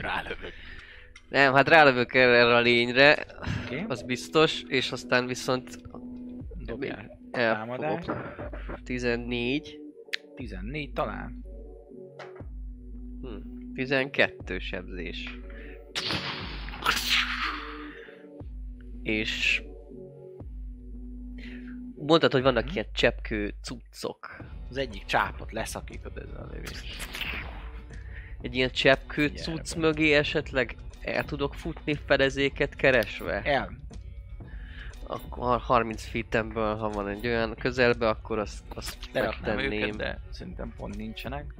[0.00, 0.52] Rálövök.
[1.28, 3.26] Nem, hát rálövök erre, erre a lényre,
[3.64, 5.78] Oké, az biztos, és aztán viszont
[6.58, 7.18] dobjál.
[7.30, 7.78] elfogok.
[7.78, 8.04] Támadás.
[8.84, 9.78] 14,
[10.34, 11.44] 14 talán.
[13.20, 15.38] hm, 12 sebzés.
[19.02, 19.62] És
[21.96, 24.36] mondtad, hogy vannak ilyen cseppkő cuccok.
[24.68, 26.82] Az egyik csápot leszakítod ezzel a lövés.
[28.40, 33.42] Egy ilyen cseppkő cucc mögé esetleg el tudok futni fedezéket keresve?
[33.42, 33.82] El.
[35.06, 39.82] Akkor 30 feetemből, ha van egy olyan közelbe, akkor azt, azt Leraknám megtenném.
[39.82, 41.54] őket, de szerintem pont nincsenek.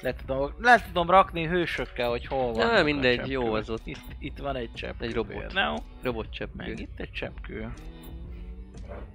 [0.00, 2.66] Le tudom, le tudom rakni hősökkel, hogy hol van.
[2.66, 3.86] Nem, mindegy, jó az ott.
[3.86, 5.02] Itt, itt van egy csepp.
[5.02, 5.52] Egy robot.
[5.52, 6.54] No, Robot cseppkő.
[6.56, 7.72] meg itt egy cseppkő.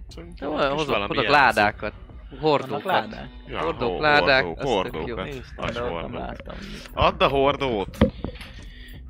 [0.07, 1.93] Szerintem is hozok, hozok ládákat.
[2.39, 2.83] Hordókat.
[2.83, 3.27] ládák?
[3.47, 5.25] Ja, Hordók, ho- ládák, hordók, hordókat.
[5.25, 6.17] Néztem, Az de ott nem hordó.
[6.17, 6.55] láttam.
[6.93, 7.97] Add a hordót!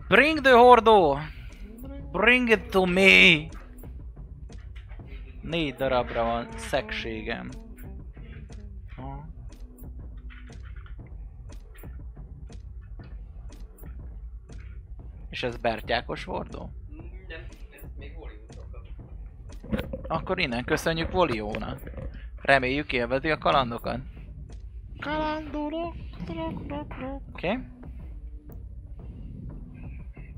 [0.08, 1.18] Bring the hordó!
[2.12, 3.36] Bring it to me!
[5.41, 7.50] Négy darabra van szekségem.
[8.95, 9.26] Ha.
[15.34, 16.70] És ez Bertyákos hordó?
[20.08, 21.80] Akkor innen köszönjük Voliónak.
[22.42, 24.00] Reméljük élvezi a kalandokat.
[25.00, 25.96] Kalandorok!
[26.30, 27.48] Oké?
[27.48, 27.58] Okay?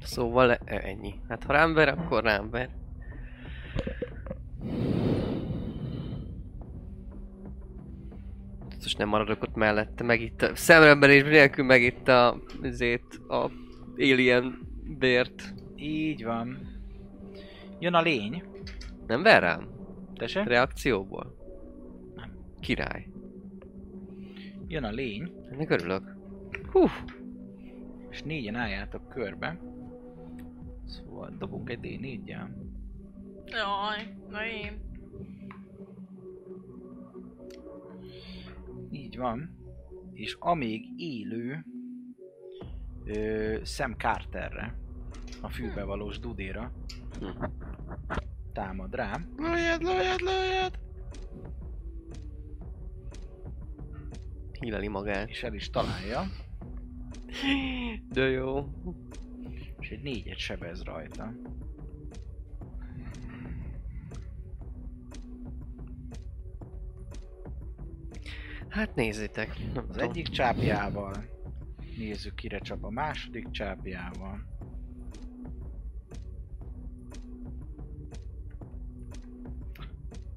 [0.02, 1.14] Szóval e- ennyi.
[1.30, 2.70] Hát ha rám ver, akkor rám ver.
[8.70, 13.52] Most nem maradok ott mellette, megitta, szememben és nélkül megitta a, azért a
[13.98, 15.54] alien bért.
[15.76, 16.68] Így van.
[17.80, 18.44] Jön a lény.
[19.08, 19.70] Nem ver rám?
[20.14, 20.44] Tessék?
[20.44, 21.36] Reakcióból?
[22.16, 22.38] Nem.
[22.60, 23.08] Király.
[24.68, 25.32] Jön a lény.
[25.52, 26.16] Ennek örülök.
[26.72, 26.86] Hú,
[28.10, 29.60] És négyen álljátok körbe.
[30.86, 32.28] Szóval dobunk egy d 4
[33.46, 34.80] Jaj, na én.
[38.92, 39.56] Így van.
[40.14, 41.66] És amíg élő
[43.06, 44.76] ö, Sam Carterre,
[45.42, 46.72] a fülbevalós dudéra
[47.20, 47.44] Hm.
[48.54, 49.20] támad rá.
[49.38, 50.80] Lőjed, lőjed, lőjed!
[54.60, 55.30] híleli magát.
[55.30, 56.24] És el is találja.
[58.10, 58.70] De jó.
[59.80, 61.34] És egy négyet sebez rajta.
[68.70, 69.58] Hát nézzétek.
[69.74, 70.10] Nem Az tudom.
[70.10, 71.14] egyik csápjával.
[71.98, 74.46] Nézzük kire csap a második csápjával.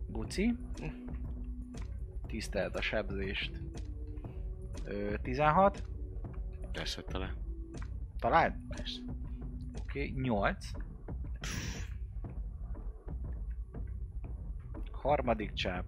[0.07, 0.57] Buci.
[2.27, 3.61] Tisztelt a sebzést.
[4.85, 5.85] Ö, 16.
[6.73, 7.35] Persze tele.
[8.19, 8.55] Találd?
[8.69, 9.01] Persze.
[9.81, 10.71] Oké, okay, 8.
[14.91, 15.85] Harmadik csáp.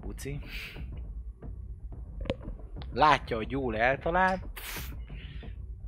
[0.00, 0.40] Buci.
[2.96, 4.60] Látja, hogy jól eltalált.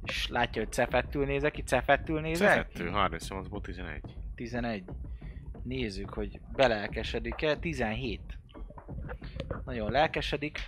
[0.04, 2.68] És látja, hogy cefettül nézek ki, cefettül nézek.
[2.68, 4.02] 2, 38-ból 11.
[4.34, 4.84] 11.
[5.62, 7.56] Nézzük, hogy belelkesedik-e.
[7.56, 8.20] 17.
[9.64, 10.58] Nagyon lelkesedik.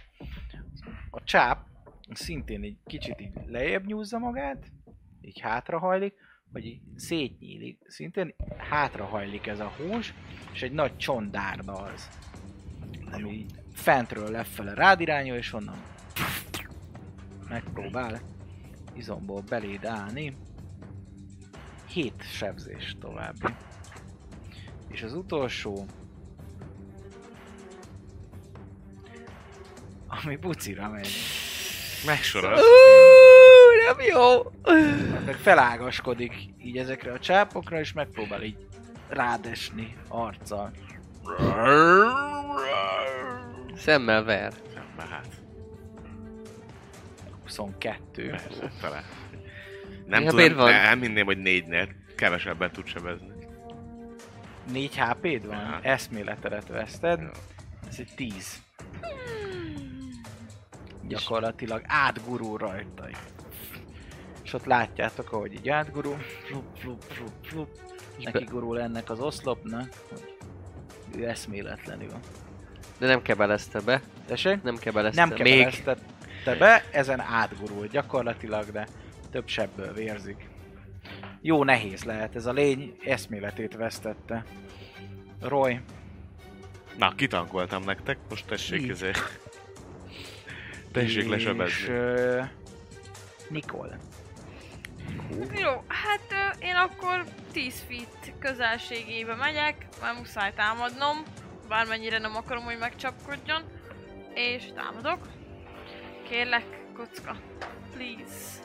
[1.10, 1.66] A csáp
[2.12, 4.72] szintén egy kicsit így lejjebb nyúzza magát,
[5.20, 6.14] így hátrahajlik,
[6.52, 7.78] vagy így szétnyílik.
[7.86, 10.14] Szintén hátrahajlik ez a hús,
[10.52, 12.08] és egy nagy csondárda az.
[13.12, 15.76] Ami fentről lefele rád irányul, és onnan
[17.50, 18.20] megpróbál
[18.94, 20.36] izomból beléd állni.
[21.86, 23.54] 7 sebzés további.
[24.88, 25.86] És az utolsó,
[30.06, 31.08] ami bucira megy.
[32.06, 32.58] Megsorol.
[33.86, 34.42] Nem jó!
[35.24, 38.66] Meg felágaskodik így ezekre a csápokra, és megpróbál így
[39.08, 40.70] rádesni arccal.
[43.76, 44.52] Szemmel ver.
[44.72, 45.39] Szemmel hát.
[47.56, 48.30] 22.
[48.30, 49.02] Persze, talán.
[50.06, 50.70] Nem Ja, tudom, van?
[50.70, 53.28] nem hinném, hogy négynél kevesebben tud sebezni.
[54.72, 55.56] 4 HP-d van?
[55.56, 55.78] Aha.
[55.82, 57.20] Eszméletedet veszted.
[57.20, 57.28] Jó.
[57.88, 58.62] Ez egy 10.
[61.08, 63.08] Gyakorlatilag átgurul rajta.
[64.42, 66.16] És ott látjátok, ahogy így átgurul.
[66.46, 67.68] Flup, flup, flup, flup.
[68.22, 72.12] Neki gurul ennek az oszlopnak, hogy ő eszméletlenül.
[72.98, 74.02] De nem kebelezte be.
[74.26, 74.62] Tessék?
[74.62, 75.24] Nem kebelezte.
[75.24, 75.82] Nem Még.
[76.44, 76.58] Kebeleztette
[76.90, 78.86] be, ezen átgurul gyakorlatilag, de
[79.30, 80.48] több sebből vérzik.
[81.40, 84.44] Jó nehéz lehet, ez a lény eszméletét vesztette.
[85.40, 85.80] Roy,
[86.98, 88.90] Na, kitankoltam nektek, most tessék Így.
[88.90, 89.38] ezért.
[90.92, 91.88] Tessék és lesebezni.
[91.88, 92.42] ö,
[93.48, 93.98] Nicole.
[95.54, 101.22] Jó, hát ö, én akkor 10 feet közelségébe megyek, mert muszáj támadnom,
[101.68, 103.62] bármennyire nem akarom, hogy megcsapkodjon,
[104.34, 105.18] és támadok.
[106.30, 106.64] Kérlek,
[106.96, 107.36] kocka,
[107.96, 108.60] please.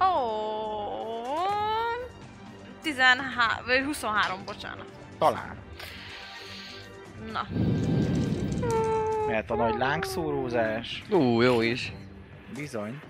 [0.00, 1.44] Ó, oh,
[2.82, 4.86] 13, vagy 23, bocsánat.
[5.18, 5.56] Talán.
[7.32, 7.46] Na,
[9.26, 11.92] Mert a nagy lángszórózás, Ú, jó is.
[12.54, 13.00] bizony.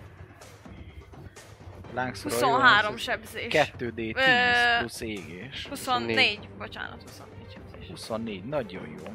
[1.95, 3.47] Lángszóró 23 sebzés.
[3.78, 5.66] 2D10 Ö, plusz égés.
[5.69, 7.89] 24, bocsánat, 24 sebzés.
[7.89, 9.12] 24, nagyon jó.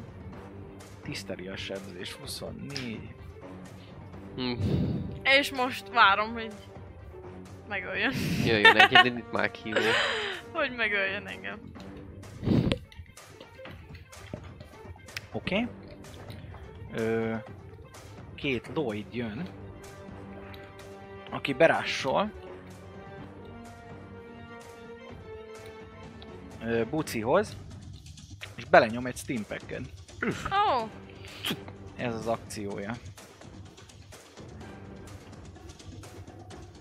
[1.02, 3.14] Tiszteli a sebzés, 24.
[4.36, 4.52] Hm.
[5.22, 6.52] És most várom, hogy
[7.68, 8.12] megöljön.
[8.44, 9.82] Jöjjön egy, itt már kívül.
[10.52, 11.58] Hogy megöljön engem.
[15.32, 15.66] Oké.
[16.92, 17.34] Okay.
[18.34, 19.48] Két Lloyd jön,
[21.30, 22.30] aki berássol
[26.62, 27.56] ö, Bucihoz,
[28.56, 29.82] és belenyom egy steampacket.
[30.50, 30.88] Oh,
[31.96, 32.92] Ez az akciója.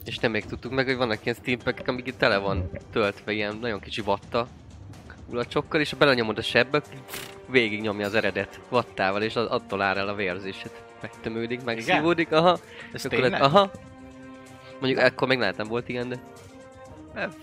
[0.10, 3.56] És nem még tudtuk meg, hogy vannak ilyen steampackek, amik itt tele van töltve ilyen
[3.56, 4.48] nagyon kicsi vatta
[5.26, 6.82] ulacsokkal, és ha belenyomod a sebbe,
[7.48, 10.72] végig nyomja az eredet vattával, és attól áll el a vérzésed.
[11.02, 12.60] Megtömődik, megszívódik, aha.
[12.94, 13.32] Ez Akkor tényleg?
[13.32, 13.72] lett, aha.
[14.80, 16.20] Mondjuk ekkor még lehet nem volt ilyen, de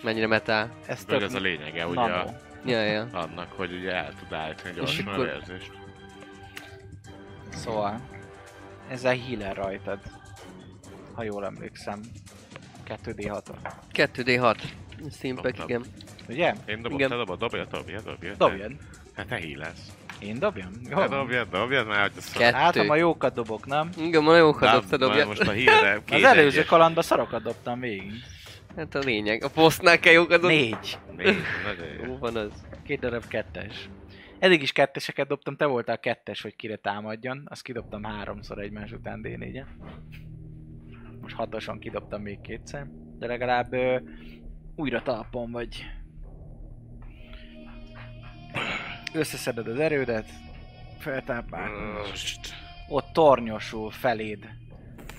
[0.03, 0.71] mennyire metál.
[0.87, 2.15] Ez tök ez a lényege, ugye, nano.
[2.15, 2.35] a,
[2.65, 3.07] Ja, ja.
[3.13, 5.71] annak, hogy ugye el tud állítani gyorsan a akkor- vérzést.
[7.49, 8.01] Szóval,
[8.89, 9.99] ezzel healer rajtad.
[11.15, 12.01] Ha jól emlékszem.
[12.89, 13.43] 2D6
[13.93, 14.57] 2D6.
[15.11, 15.67] Steampack, Dobtam.
[15.69, 15.85] igen.
[16.29, 16.55] Ugye?
[16.67, 17.11] Én dobom, Igen.
[17.11, 18.35] te dobod, dobja, dobja, dobja.
[18.35, 18.73] Dobjad.
[19.15, 19.93] Hát te hílesz.
[20.19, 20.71] Én dobjam?
[20.91, 20.97] Jó.
[20.99, 22.57] Te dobjad, dobjad, már hogy azt Kettő.
[22.57, 23.91] Hát, ha ma jókat dobok, nem?
[23.97, 25.27] Igen, ma Na, hatott, te na, dobja.
[25.27, 28.13] Most a hírre Az előző kalandban szarokat dobtam végig.
[28.77, 29.45] Hát a lényeg.
[29.45, 30.57] A posztnál kell jókat dobni.
[30.57, 30.99] Négy.
[31.17, 31.37] Négy,
[31.67, 32.19] nagyon jó.
[32.19, 32.51] Van az.
[32.85, 33.89] Két darab kettes.
[34.39, 37.43] Eddig is ketteseket dobtam, te voltál kettes, hogy kire támadjon.
[37.45, 39.63] Azt kidobtam háromszor egymás után d 4
[41.27, 42.87] Most hatosan kidobtam még kétszer.
[43.19, 43.99] De legalább ö,
[44.77, 45.85] újra talpon vagy.
[49.15, 50.29] Összeszeded az erődet.
[51.99, 52.55] Most.
[52.89, 54.49] Ott tornyosul feléd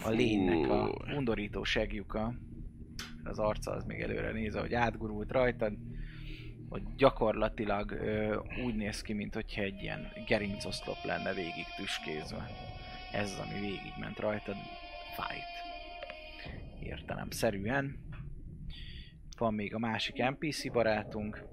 [0.04, 2.34] a lénynek a undorító segjuka.
[3.24, 5.74] Az arca az még előre néz, hogy átgurult rajtad.
[6.70, 12.50] Hogy gyakorlatilag ö, úgy néz ki, mint hogyha egy ilyen gerincoszlop lenne végig tüskézve.
[13.12, 14.56] Ez az, ami végigment rajtad.
[15.16, 15.57] Fight.
[16.88, 18.00] Értelemszerűen.
[19.38, 21.44] Van még a másik NPC barátunk.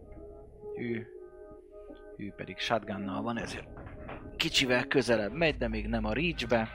[0.78, 1.06] Ő,
[2.16, 3.68] ő pedig shotgunnal van, ezért
[4.36, 6.68] kicsivel közelebb megy, de még nem a reachbe.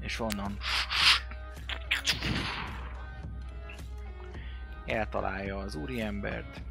[0.00, 0.56] És onnan
[4.86, 6.62] eltalálja az úriembert.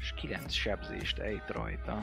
[0.00, 2.02] És 9 sebzést ejt rajta.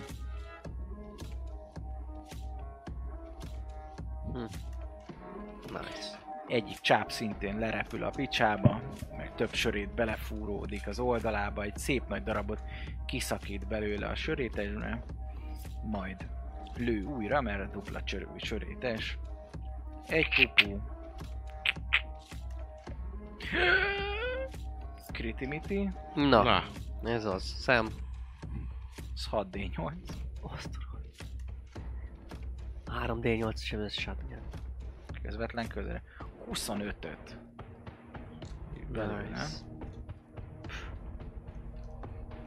[5.68, 6.20] Nice.
[6.48, 8.82] Egyik csáp szintén lerepül a picsába,
[9.18, 12.62] meg több sörét belefúródik az oldalába, egy szép nagy darabot
[13.06, 15.04] kiszakít belőle a sörétesbe,
[15.84, 16.28] majd
[16.76, 19.18] lő újra, mert a dupla csörő sörétes.
[20.08, 20.78] Egy pupu.
[25.12, 26.64] Kritimiti, Na, Na,
[27.04, 27.44] ez az.
[27.44, 27.88] Szem.
[29.14, 29.92] az 6D8.
[30.42, 30.89] Azt tudom.
[33.06, 34.38] 3D8 sem ez shotgun.
[35.22, 36.04] Közvetlen közre.
[36.52, 37.38] 25-öt.
[38.92, 39.22] Belőle.
[39.22, 39.58] Nice.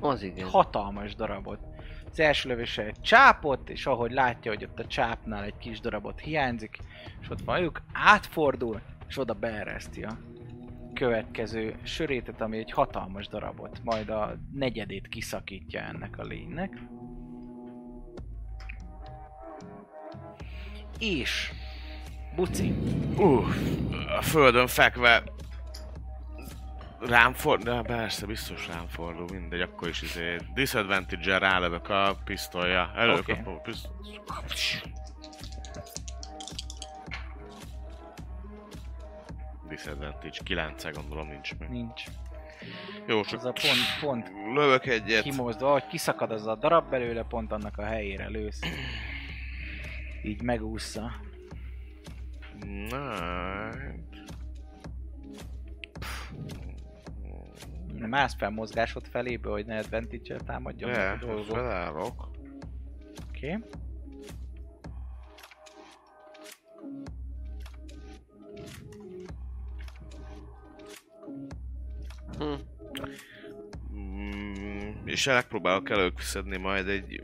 [0.01, 0.48] Az igen.
[0.48, 1.60] hatalmas darabot.
[2.10, 6.20] Az első lövése egy csápot, és ahogy látja, hogy ott a csápnál egy kis darabot
[6.20, 6.78] hiányzik,
[7.20, 10.19] és ott van ők, átfordul, és oda beereszti a
[10.94, 16.78] következő sörétet, ami egy hatalmas darabot, majd a negyedét kiszakítja ennek a lénynek.
[21.03, 21.53] És
[22.37, 22.74] Buci,
[23.16, 23.57] Uff,
[24.19, 25.23] a földön fekve
[27.01, 32.93] rám fordul, de persze, biztos rám fordul, mindegy, akkor is izé disadvantage-el rálövök a pisztolya.
[32.97, 34.20] Előkapom a pisztolyt.
[39.69, 41.70] Disadvantage, 9 gondolom nincs meg.
[41.70, 42.03] nincs.
[43.07, 45.23] Jó, Az csak a pont, pont lövök egyet.
[45.23, 48.61] kimozdva, ahogy kiszakad az a darab belőle, pont annak a helyére lősz.
[50.23, 51.11] Így megúszza.
[52.89, 53.69] Na,
[57.94, 61.44] Nem állsz fel mozgásod felébe, hogy ne advantage támadjon meg a de, dolgok.
[61.57, 62.31] felállok.
[63.28, 63.57] Oké.
[63.57, 63.65] Okay.
[72.39, 72.55] Hm.
[73.94, 77.23] Mm, és megpróbálok előszedni majd egy...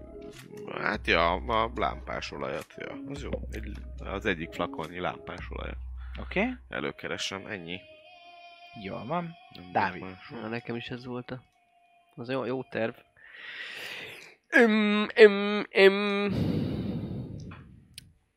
[0.80, 2.94] Hát ja, a lámpás olajat, ja.
[3.08, 3.30] Az jó.
[3.50, 5.76] Egy, az egyik flakonnyi lámpás olajat.
[6.20, 6.40] Oké.
[6.40, 6.52] Okay.
[6.68, 7.80] Előkeresem, ennyi.
[8.82, 9.34] Jól van.
[9.54, 10.04] Nem Dávid.
[10.30, 11.42] Na, nekem is ez volt a...
[12.16, 12.94] Az jó, jó terv.
[14.48, 16.34] Öm, öm, öm.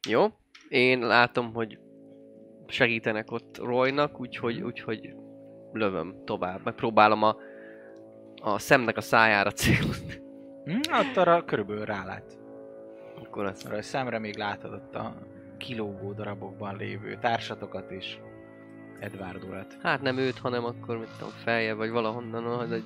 [0.08, 0.28] Jó.
[0.70, 1.80] Én látom, hogy
[2.68, 5.14] segítenek ott Roynak, úgyhogy, úgyhogy
[5.72, 6.64] lövöm tovább.
[6.64, 7.36] Megpróbálom a,
[8.42, 10.30] a szemnek a szájára célozni.
[10.66, 12.40] Hm, ott arra körülbelül rálát.
[13.24, 15.28] Akkor azt Arra a szemre még látod ott a
[15.58, 18.20] kilógó darabokban lévő társatokat is.
[19.00, 19.78] Edward urat.
[19.82, 22.84] Hát nem őt, hanem akkor mit tudom, feje, vagy valahonnan, hogy egy...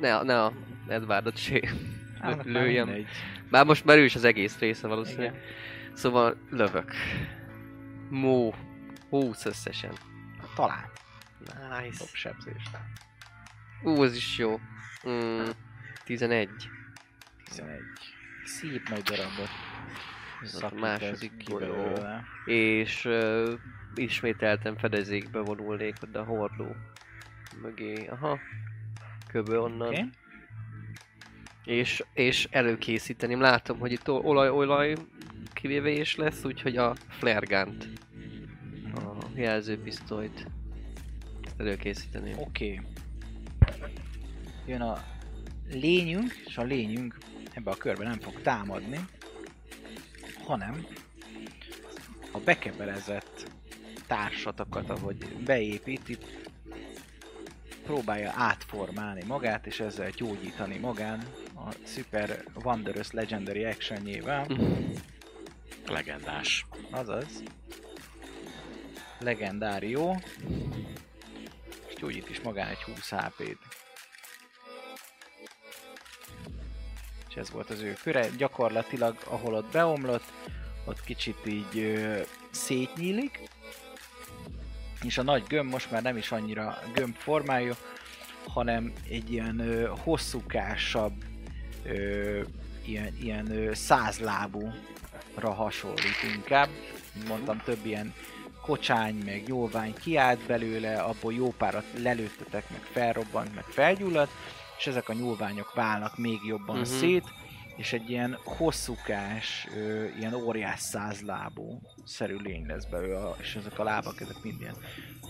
[0.00, 0.52] Ne, ne a
[0.88, 1.60] Edwardot se
[2.20, 3.06] Annak már lőjem.
[3.50, 5.32] Bár most merő is az egész része valószínűleg.
[5.32, 5.42] Igen.
[5.94, 6.92] Szóval lövök.
[8.08, 8.54] Mó.
[9.08, 9.92] 20 összesen.
[10.54, 10.90] Talán.
[11.80, 11.98] Nice.
[11.98, 12.62] Top sebzés.
[13.82, 14.60] Ú, az is jó.
[15.08, 15.44] Mm,
[16.04, 16.48] 11.
[17.52, 17.80] 11.
[18.44, 19.48] Szép nagy darabot.
[20.60, 21.98] A második golyó.
[22.44, 23.52] És uh,
[23.94, 26.76] ismételten fedezékbe vonulnék oda a hordó
[27.62, 28.06] mögé.
[28.06, 28.38] Aha.
[29.28, 29.88] Köbö onnan.
[29.88, 30.08] Okay.
[31.64, 33.40] És, és előkészíteném.
[33.40, 34.94] Látom, hogy itt olaj, olaj
[35.52, 37.88] kivévés lesz, úgyhogy a flare gun-t,
[38.94, 40.46] a jelzőpisztolyt
[41.56, 42.38] előkészíteném.
[42.38, 42.80] Oké.
[44.66, 45.04] Jön a
[45.70, 47.18] lényünk, és a lényünk
[47.54, 49.04] ebbe a körbe nem fog támadni,
[50.44, 50.86] hanem
[52.32, 53.50] a bekebelezett
[54.06, 56.18] társatokat, ahogy beépíti,
[57.82, 61.22] próbálja átformálni magát, és ezzel gyógyítani magán
[61.54, 64.46] a Super Wondrous Legendary Actionjével.
[65.86, 66.66] Legendás.
[66.90, 67.42] Azaz.
[69.18, 70.20] Legendárió.
[71.88, 73.81] És gyógyít is magán egy 20 HP-t.
[77.32, 78.28] És ez volt az ő köre.
[78.36, 80.32] Gyakorlatilag, ahol ott beomlott,
[80.84, 83.40] ott kicsit így ö, szétnyílik.
[85.02, 87.72] És a nagy gömb most már nem is annyira gömb formájú,
[88.46, 91.12] hanem egy ilyen ö, hosszúkásabb,
[91.84, 92.40] ö,
[92.84, 96.68] ilyen, ilyen ö, százlábúra hasonlít inkább.
[97.28, 98.14] Mondtam, több ilyen
[98.62, 104.32] kocsány, meg nyúlvány kiállt belőle, abból jó párat lelőttetek, meg felrobbant, meg felgyulladt,
[104.82, 106.98] és ezek a nyúlványok válnak még jobban uh-huh.
[106.98, 107.24] szét,
[107.76, 113.84] és egy ilyen hosszúkás, ö, ilyen óriás százlábú szerű lény lesz belőle, és ezek a
[113.84, 114.76] lábak, ezek mind ilyen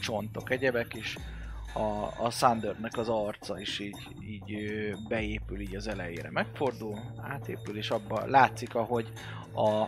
[0.00, 1.16] csontok, egyebek, és
[1.74, 7.90] a, a Thundernek az arca is így, így beépül így az elejére, megfordul, átépül, és
[7.90, 9.12] abban látszik, ahogy
[9.54, 9.86] a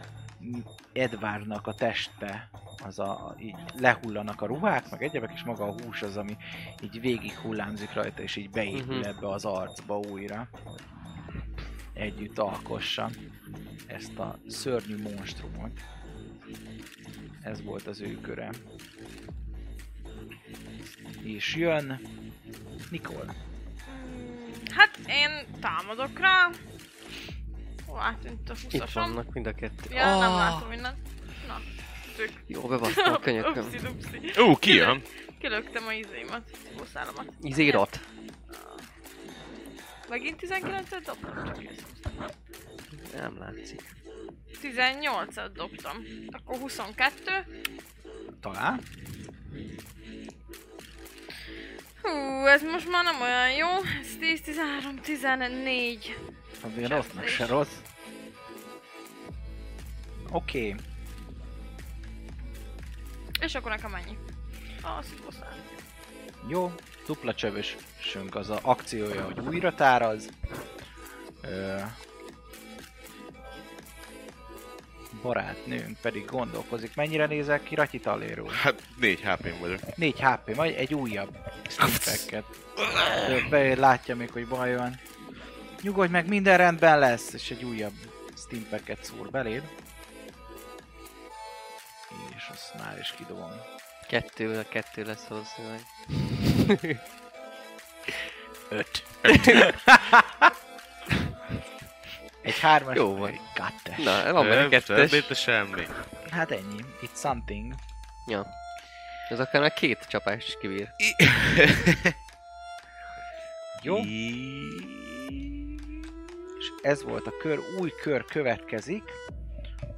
[0.92, 2.48] Edwardnak a teste,
[2.82, 6.36] az a, így lehullanak a ruhák, meg egyebek, és maga a hús az, ami
[6.82, 9.06] így végig hullámzik rajta, és így beépül Mhm.
[9.08, 10.48] ebbe az arcba újra.
[11.92, 13.10] Együtt alkossa
[13.86, 15.80] ezt a szörnyű monstrumot.
[17.42, 18.50] Ez volt az ő köre.
[21.22, 22.00] És jön
[22.90, 23.34] Nikol.
[24.70, 25.30] Hát én
[25.60, 26.50] támadok rá.
[27.86, 29.02] Hol átűnt a Itt huszasom?
[29.12, 29.94] vannak mind a kettő.
[29.94, 30.96] Ja, nem Ah, látom mindent.
[32.16, 32.30] Tök.
[32.46, 33.64] Jó, bebasztam a könyököm.
[33.64, 34.40] Upsi dupsi.
[34.40, 35.02] Ú, ki jön?
[35.38, 36.42] Kilöktem a izémat,
[36.76, 37.26] boszálamat.
[37.42, 38.00] Izérat.
[40.08, 41.44] Megint 19-et dobtam?
[41.44, 41.84] Csak ezt.
[43.16, 43.82] Nem látszik.
[44.62, 45.96] 18-at dobtam.
[46.30, 47.30] Akkor 22.
[48.40, 48.80] Talán.
[52.02, 53.68] Hú, ez most már nem olyan jó.
[54.00, 56.16] Ez 10, 13, 14.
[56.60, 57.76] Azért rossznak se rossz.
[60.30, 60.68] Oké.
[60.68, 60.74] Okay.
[63.40, 64.18] És akkor nekem ennyi.
[64.82, 65.62] A szívószán.
[66.48, 66.72] Jó,
[67.06, 70.28] dupla csövösünk az a akciója, hogy újra táraz.
[71.42, 71.76] Ö,
[75.22, 76.94] barátnőnk pedig gondolkozik.
[76.94, 78.50] Mennyire nézek ki Ratyi Taléról?
[78.50, 79.96] Hát 4 hp vagyok.
[79.96, 81.36] 4 HP, vagy egy újabb
[81.68, 82.44] stimpeket.
[83.50, 85.00] Be látja még, hogy baj van.
[85.82, 87.92] Nyugodj meg, minden rendben lesz, és egy újabb
[88.36, 89.62] stimpeket szúr beléd.
[92.44, 93.50] És azt már is kidobom.
[94.08, 95.80] Kettő, a kettő lesz valószínűleg.
[98.68, 99.04] Öt.
[102.42, 102.96] egy hármas.
[102.96, 103.28] Jó van.
[103.28, 104.04] Egy kettes.
[104.04, 105.10] Na, van benne kettes.
[105.10, 105.86] több, semmi.
[106.30, 106.84] Hát ennyi.
[107.02, 107.74] It's something.
[108.26, 108.46] Ja.
[109.28, 110.88] Ez akár már két csapást is kibír.
[113.82, 113.96] Jó.
[116.58, 119.02] És ez volt a kör, új kör következik,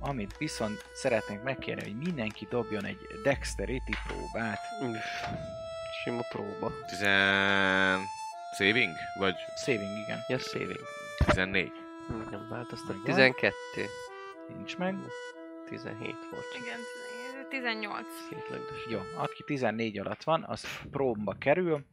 [0.06, 4.58] amit viszont szeretnénk megkérni, hogy mindenki dobjon egy dexterity próbát.
[4.82, 5.28] Üff.
[6.02, 6.72] Sima próba.
[6.86, 6.98] 10...
[8.56, 8.92] Saving?
[9.18, 9.34] Vagy
[9.64, 10.18] Saving, igen.
[10.28, 10.80] Ja, saving.
[11.26, 11.72] 14?
[12.06, 12.96] Hm, Nem változtat.
[12.96, 13.04] Megvan.
[13.04, 13.54] 12.
[14.56, 14.94] Nincs meg.
[15.68, 16.44] 17 volt.
[16.62, 16.78] Igen,
[17.48, 18.06] 18.
[18.30, 18.86] Két lögdös.
[18.90, 21.84] Jó, aki 14 alatt van, az próbba kerül.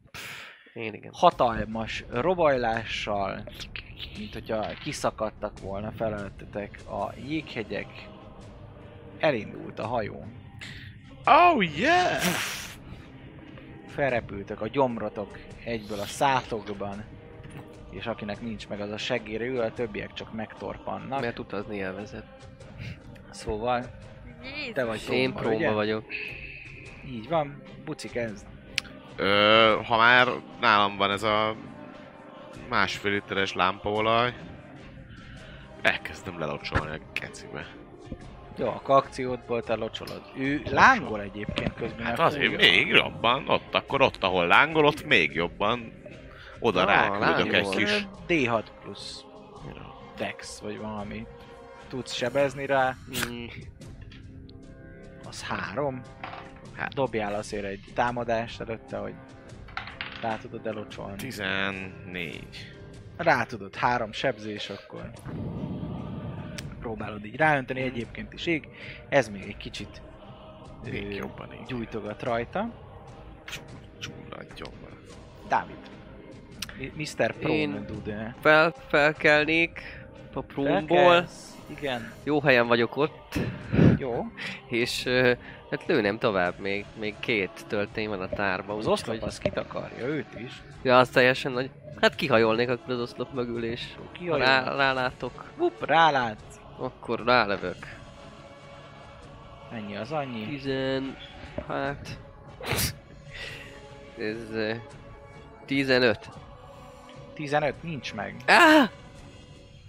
[0.74, 1.12] Én igen.
[1.14, 3.44] Hatalmas robajlással,
[4.18, 8.08] mint hogyha kiszakadtak volna feleltetek a jéghegyek.
[9.20, 10.26] Elindult a hajó.
[11.26, 12.22] Oh yeah!
[13.94, 17.04] felrepültek a gyomrotok egyből a szátokban,
[17.92, 21.22] és akinek nincs meg az a segére ül, a többiek csak megtorpannak.
[21.22, 22.26] Mert utazni elvezet.
[23.32, 23.86] Szóval
[24.44, 24.74] Jézus.
[24.74, 26.06] te vagy Én próba, vagyok.
[27.06, 28.46] Így van, Buci kezd.
[29.16, 30.28] Ö, ha már
[30.60, 31.56] nálam van ez a
[32.70, 34.34] másfél literes lámpaolaj,
[35.82, 37.66] elkezdem lelocsolni a kecibe.
[38.58, 40.22] Jó, akkor akciódból te locsolod.
[40.36, 42.06] Ő lángol egyébként közben.
[42.06, 42.58] Hát azért fújja.
[42.58, 45.94] még jobban, ott akkor ott, ahol lángol, ott még jobban
[46.60, 48.08] oda Ah, ráküldök egy kis...
[48.28, 49.24] D6 plusz
[50.18, 51.26] Dex, vagy valami.
[51.88, 52.96] Tudsz sebezni rá,
[53.30, 53.46] Mm,
[55.28, 56.02] az három.
[56.76, 59.14] Hát dobjál azért egy támadást előtte, hogy
[60.24, 61.16] rá tudod elocsolni.
[61.16, 62.44] 14.
[63.18, 65.12] Rá tudod, három sebzés, akkor
[66.80, 68.68] próbálod így ráönteni, egyébként is ég.
[69.10, 70.02] Ez még egy kicsit
[70.92, 71.66] Még ö, jobban így.
[71.68, 72.70] gyújtogat rajta.
[74.00, 74.92] Csúrladjon már.
[75.48, 75.76] Dávid.
[76.96, 77.34] Mr.
[77.34, 78.36] Prone Én- Dude.
[78.42, 79.82] Fel, felkelnék
[80.34, 81.28] a prómból.
[81.80, 82.12] Igen.
[82.24, 83.40] Jó helyen vagyok ott.
[83.98, 84.26] Jó.
[84.70, 85.10] És
[85.80, 88.78] hát lőnem tovább, még, még két töltény van a tárban.
[88.78, 90.62] Az oszlop az kitakarja őt is.
[90.82, 91.70] Ja, az teljesen nagy.
[92.02, 94.38] Hát kihajolnék akkor az oszlop mögül, és ha Kijön.
[94.38, 96.42] rá, rálátok, Hup, rálát.
[96.78, 97.98] akkor rálövök.
[99.72, 100.46] Ennyi az annyi.
[100.48, 101.18] Tizen...
[101.68, 102.20] Hát...
[104.18, 104.52] Ez...
[104.52, 104.74] ö,
[105.66, 106.30] 15.
[107.34, 108.36] 15 nincs meg.
[108.48, 108.90] Ah!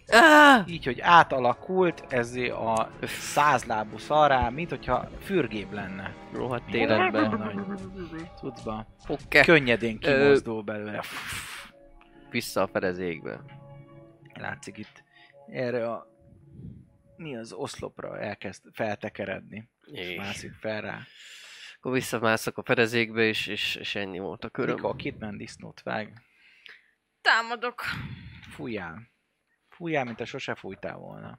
[0.07, 0.69] Ah!
[0.71, 6.15] Így, hogy átalakult ez a százlábú szarrá, mint hogyha fürgébb lenne.
[6.33, 7.77] Rohadt Életben.
[8.37, 8.87] cuccba.
[9.09, 9.41] Oké.
[9.41, 11.03] Könnyedén Ö, kimozdul belőle.
[12.31, 13.41] Vissza a fedezékbe.
[14.35, 15.03] Látszik itt
[15.47, 16.07] erre a
[17.17, 19.69] mi az oszlopra elkezd feltekeredni.
[19.87, 20.99] És És mászik fel rá.
[21.79, 24.75] akkor visszamászok a fedezékbe, és, és, és ennyi volt a köröm.
[24.75, 26.13] Mikor Kidman disznót vág,
[27.23, 27.83] Támadok.
[28.51, 29.13] fújjál.
[29.77, 31.39] Fújjál, mint a sose fújtál volna.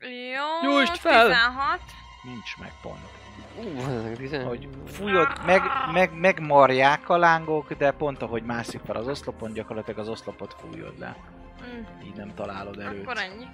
[0.00, 1.26] Jó, Gyújtsd fel!
[1.28, 1.80] 16.
[2.22, 4.16] Nincs meg pont.
[4.16, 4.44] Tizen...
[4.46, 9.98] Hogy fújod, meg, meg, megmarják a lángok, de pont ahogy mászik fel az oszlopon, gyakorlatilag
[9.98, 11.16] az oszlopot fújod le.
[11.62, 13.02] Mm, Így nem találod előtt.
[13.02, 13.46] akkor ennyi.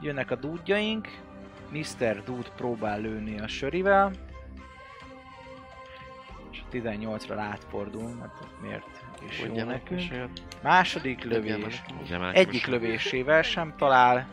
[0.00, 1.08] Jönnek a dúdjaink.
[1.70, 2.24] Mr.
[2.24, 4.10] Dude próbál lőni a sörivel.
[6.50, 10.00] És a 18-ra átfordul, mert miért is jó Mondja meg, nekünk.
[10.00, 10.08] és.
[10.62, 11.82] Második lövés.
[12.02, 14.26] Ugye Egyik lövésével sem talál,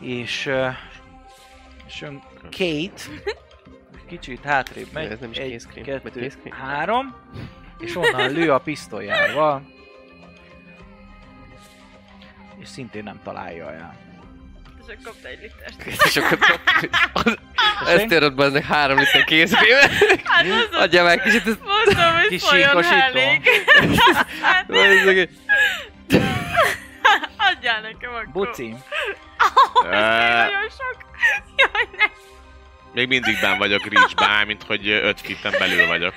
[0.00, 0.68] és, ö,
[1.86, 3.02] és jön Kate,
[4.06, 6.52] kicsit hátrébb megy, Ez nem is egy, kézkrém, kettő, kézkrém?
[6.52, 7.16] három,
[7.78, 9.62] és onnan lő a pisztolyával,
[12.58, 13.96] és szintén nem találja el.
[14.88, 16.04] Csak kapta egy litert.
[16.04, 16.38] És akkor
[17.86, 19.88] Ezt érod be, ennek három liter kézkébe.
[20.24, 23.40] Hát az Adja meg kicsit, ezt Mondtam, hogy Kis folyjon elég.
[24.66, 25.28] Nézzük.
[27.50, 28.28] Adjál nekem akkor.
[28.32, 28.74] Buci,
[29.74, 30.96] Oh, ez nagyon sok.
[31.56, 32.04] Jaj, ne.
[32.92, 36.14] Még mindig ben vagyok reach mint hogy 5 fitten belül vagyok.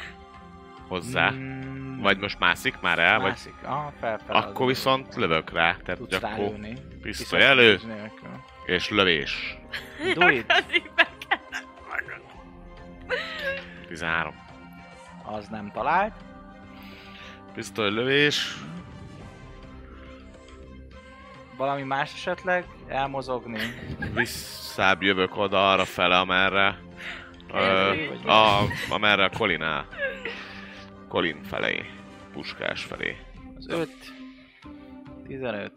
[0.87, 1.29] hozzá.
[1.31, 3.53] Mm, Vagy most mászik már el, vagy Mászik.
[3.63, 4.35] Aha, felfel.
[4.35, 6.73] akkor viszont lövök rá, tehát tudsz rálőni.
[7.01, 8.43] pisztoly elő, nélkül.
[8.65, 9.57] És lövés.
[10.13, 10.51] Do it.
[10.51, 12.21] Addig be kellett magad.
[13.87, 14.35] 13.
[15.23, 16.13] Az nem talált.
[17.53, 18.55] Pisztoly lövés.
[21.57, 22.65] Valami más esetleg?
[22.87, 23.59] Elmozogni?
[24.13, 26.79] Visszább jövök oda arra fele, amerre...
[27.53, 27.91] Ö,
[28.25, 28.59] a,
[28.89, 29.85] amerre a Colin áll.
[31.07, 31.85] Colin felé.
[32.31, 33.17] Puskás felé.
[33.57, 33.89] Az 5,
[35.27, 35.71] 15,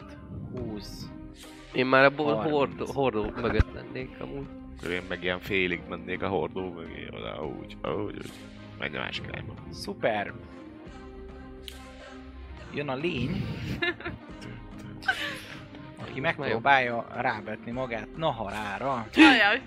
[0.54, 1.06] 20.
[1.76, 2.50] Én már a bo- Harminc.
[2.52, 4.46] hordó, hordó mögött lennék amúgy.
[4.78, 8.30] Akkor én meg ilyen félig mennék a hordó mögé oda, úgy, úgy, úgy.
[8.78, 9.54] Menj a másik irányba.
[9.70, 10.32] Szuper.
[12.74, 13.46] Jön a lény.
[16.00, 19.06] Aki megpróbálja rávetni magát Naharára.
[19.16, 19.60] Ajaj.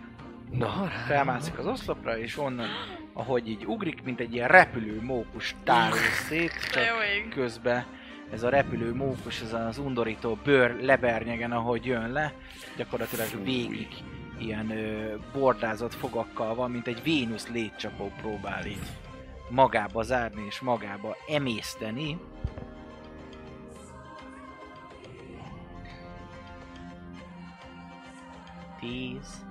[0.52, 2.68] Na, Felmászik az oszlopra, és onnan,
[3.14, 6.84] ahogy így ugrik, mint egy ilyen repülő mókus tárul szét, csak
[7.30, 7.86] közben
[8.32, 12.34] ez a repülő mókus, ez az undorító bőr lebernyegen, ahogy jön le,
[12.78, 13.88] gyakorlatilag végig
[14.38, 18.88] ilyen ö, bordázott fogakkal van, mint egy Vénusz létcsapó próbál így
[19.50, 22.20] magába zárni és magába emészteni.
[28.80, 29.46] Tíz.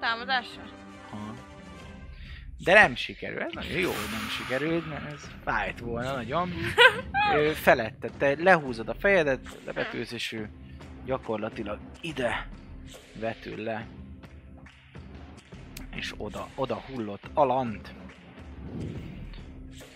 [0.00, 0.62] Támadásra?
[1.10, 1.45] Aha.
[2.64, 6.52] De nem sikerül, ez nagyon jó, hogy nem sikerült, mert ez fájt volna nagyon.
[7.34, 10.50] Ö, Felette, te lehúzod a fejedet, levetőz, és ő
[11.04, 12.48] gyakorlatilag ide
[13.14, 13.86] vetül le.
[15.94, 17.94] És oda, oda hullott Alant.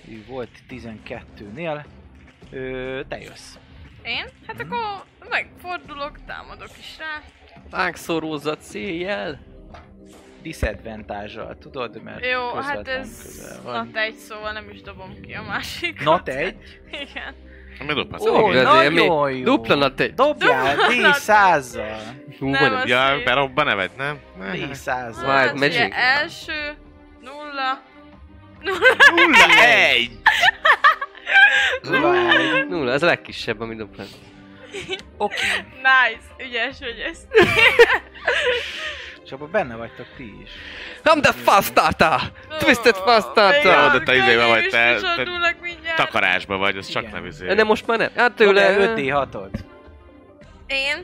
[0.08, 1.84] Ő volt 12-nél.
[2.50, 3.54] Ö, te jössz.
[4.02, 4.24] Én?
[4.46, 7.22] Hát akkor megfordulok, támadok is rá.
[7.70, 9.40] Vágszórózat széjjel.
[10.42, 13.74] Disadvantage tudod, mert Jó, hát ez közel van.
[13.74, 16.04] nat egy, szóval nem is dobom ki a másikat.
[16.04, 16.56] Not egy?
[17.10, 17.34] Igen.
[17.86, 18.26] Mi dobhatsz?
[18.26, 19.44] Ó, Oh, mi- nagyon jó.
[19.44, 20.14] Dupla nat egy.
[20.14, 21.98] Dobjál Dupla D100-zal.
[22.38, 24.18] Hú, Nem, az- Ja, berobban nevet, nem?
[24.40, 25.16] D100-zal.
[25.16, 25.94] Wild Hát ugye Magic.
[25.94, 26.76] első,
[27.20, 27.82] nulla,
[29.14, 30.10] Nulla egy!
[31.82, 32.66] Nulla egy.
[32.68, 34.04] Nulla, ez a legkisebb, ami dupla.
[35.16, 35.36] Oké.
[35.76, 37.26] nice, ügyes vagy ezt.
[39.30, 40.50] És abban benne vagytok ti is.
[41.02, 42.20] The fast starter!
[42.58, 43.90] Twisted starter!
[43.90, 45.26] de te izébe vagy, te- te-.
[45.96, 47.54] Takarásba vagy, az csak nem izé.
[47.54, 48.10] De most már nem.
[48.16, 48.94] Hát Tőle tőle...
[48.96, 49.48] 5D6-od.
[50.66, 50.96] Én?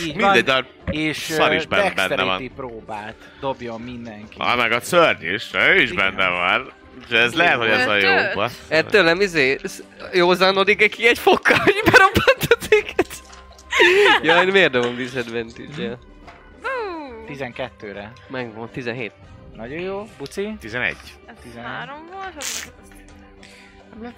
[0.00, 0.66] Így Mindegy, van.
[0.84, 2.50] de És szar is benne- benne van.
[2.56, 4.36] próbát dobjon mindenki.
[4.38, 6.14] Ah, meg a szörny is, ő is Igen.
[6.16, 6.72] benne van.
[7.08, 8.10] De ez lehet, hogy ez a jó.
[8.34, 8.58] Bassz.
[8.68, 9.58] Ettől nem izé...
[9.64, 13.06] sz- Józánodik ki egy fokkal, hogy berobbant a téged.
[14.22, 15.98] Ja, én miért dobom disadvantage-el?
[17.26, 18.12] Hú, 12-re.
[18.28, 19.12] Megvan, 17.
[19.54, 20.04] Nagyon jó.
[20.18, 20.56] Buci?
[20.60, 20.96] 11.
[21.26, 21.64] ez 11.
[21.64, 22.72] három volt, az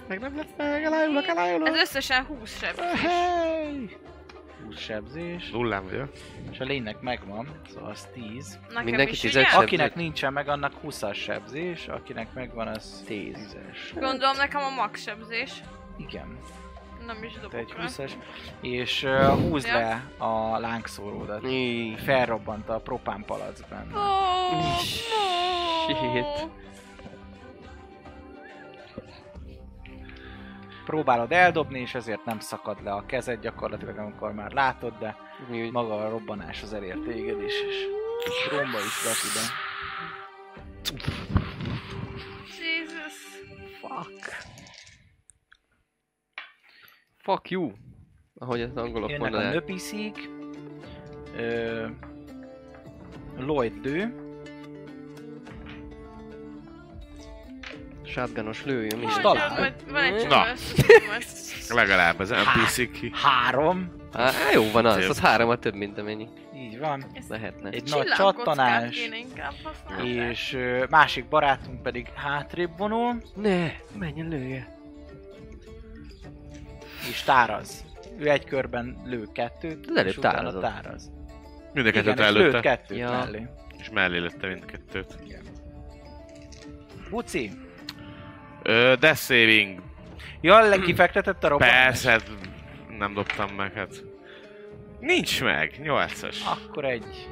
[0.07, 1.67] Meg nem lesz meg, elájulok, elájulok.
[1.67, 2.99] ez összesen 20 sebzés.
[3.01, 3.97] Hey!
[4.65, 5.49] 20 sebzés.
[5.49, 6.11] Nullám vagyok.
[6.51, 8.59] És a lénynek megvan, szóval az 10.
[8.67, 9.51] Nekem Mindenki is, tízet ugye?
[9.51, 13.77] seb- Akinek nincsen meg, annak 20-as sebzés, akinek megvan, az 10-es.
[13.93, 15.51] Gondolom nekem a max sebzés.
[15.97, 16.37] Igen,
[17.07, 17.85] Nem is egy dobok rá.
[17.87, 18.11] 20-as.
[18.61, 21.41] És uh, húzd le a lángszóródat.
[22.03, 23.95] Felrobbant a propán palac benne.
[23.95, 26.49] Oh, Shit.
[30.85, 35.15] Próbálod eldobni, és ezért nem szakad le a kezed gyakorlatilag, amikor már látod, de
[35.71, 37.53] maga a robbanás az elért téged is,
[38.25, 39.45] és romba is lett ide.
[42.59, 43.15] Jesus.
[43.81, 44.56] Fuck.
[47.27, 47.71] Fuck you.
[48.39, 49.53] Ahogy az angolok Jönnek a mondanák.
[49.53, 50.29] nöpiszik.
[51.37, 51.85] Ö,
[53.37, 54.15] Lloyd lő.
[58.05, 60.45] Shotgunos lőjön Van egy Na.
[61.69, 63.11] Legalább az NPC ki.
[63.13, 63.91] Három.
[64.13, 66.27] Á, jó van az, az három a több, mint amennyi.
[66.55, 67.05] Így van.
[67.29, 67.69] Lehetne.
[67.69, 69.09] Egy nagy csattanás.
[70.03, 74.76] És ö, másik barátunk pedig hátrébb vonul, Ne, menjen lője.
[77.09, 77.85] És táraz.
[78.19, 80.61] Ő egy körben lő kettőt, Az előbb és utána tárazott.
[80.61, 81.11] táraz.
[81.73, 82.59] Mind a Igen, kettőt és lőtt előtte.
[82.59, 83.09] kettőt Ja.
[83.11, 83.47] mellé.
[83.77, 85.15] És mellé lőtte mindkettőt.
[87.09, 87.51] Buci,
[88.63, 89.81] Ö, Death Saving.
[90.41, 91.83] Ja, le kifektetett a robbanást?
[91.83, 92.31] Persze, hát
[92.97, 94.03] nem dobtam meg, hát.
[94.99, 96.35] Nincs meg, 8-as.
[96.45, 97.29] Akkor egy...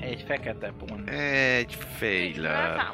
[0.00, 1.10] Egy fekete pont.
[1.10, 2.92] Egy failure.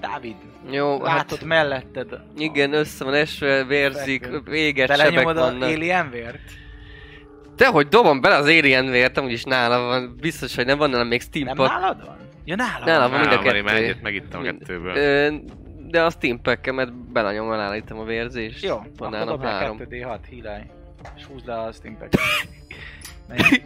[0.00, 0.34] Dávid,
[0.70, 2.06] Jó, látod hát melletted.
[2.36, 5.62] igen, össze van esve, vérzik, véget, sebek Belenyomod a vannak.
[5.68, 6.38] alien vért?
[7.56, 10.90] Te, hogy dobom bele az Alien vért, amúgy is nála van, biztos, hogy nem van
[10.90, 11.68] nála még Nem steampunk.
[11.68, 12.16] nálad van?
[12.44, 13.10] Ja, nálad Nálam van.
[13.10, 13.84] van mind a Nálam van, én már kettő.
[13.86, 14.96] egyet megittem a kettőből.
[14.96, 15.34] Ö,
[15.88, 18.64] De a steam pack-emet belenyom, elállítom a vérzést.
[18.64, 19.78] Jó, Van akkor három.
[19.78, 20.62] 2D6, hílaj.
[21.16, 22.12] És húzd le a steampack.
[23.28, 23.62] Mennyi?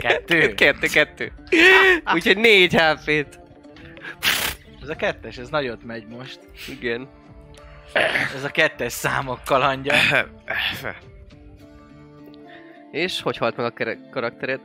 [0.00, 0.54] Kettő?
[0.54, 1.32] kettő, kettő.
[2.14, 3.40] Úgyhogy négy HP-t.
[4.82, 6.38] Ez a kettes, ez nagyot megy most.
[6.68, 7.08] Igen.
[8.34, 9.94] Ez a kettes számok kalandja.
[12.90, 14.60] És hogy halt meg a kere- karaktered?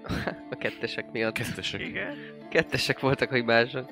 [0.52, 1.34] a kettesek miatt.
[1.34, 1.82] Kettesek.
[1.82, 2.16] Igen.
[2.50, 3.90] Kettesek voltak, hogy mások.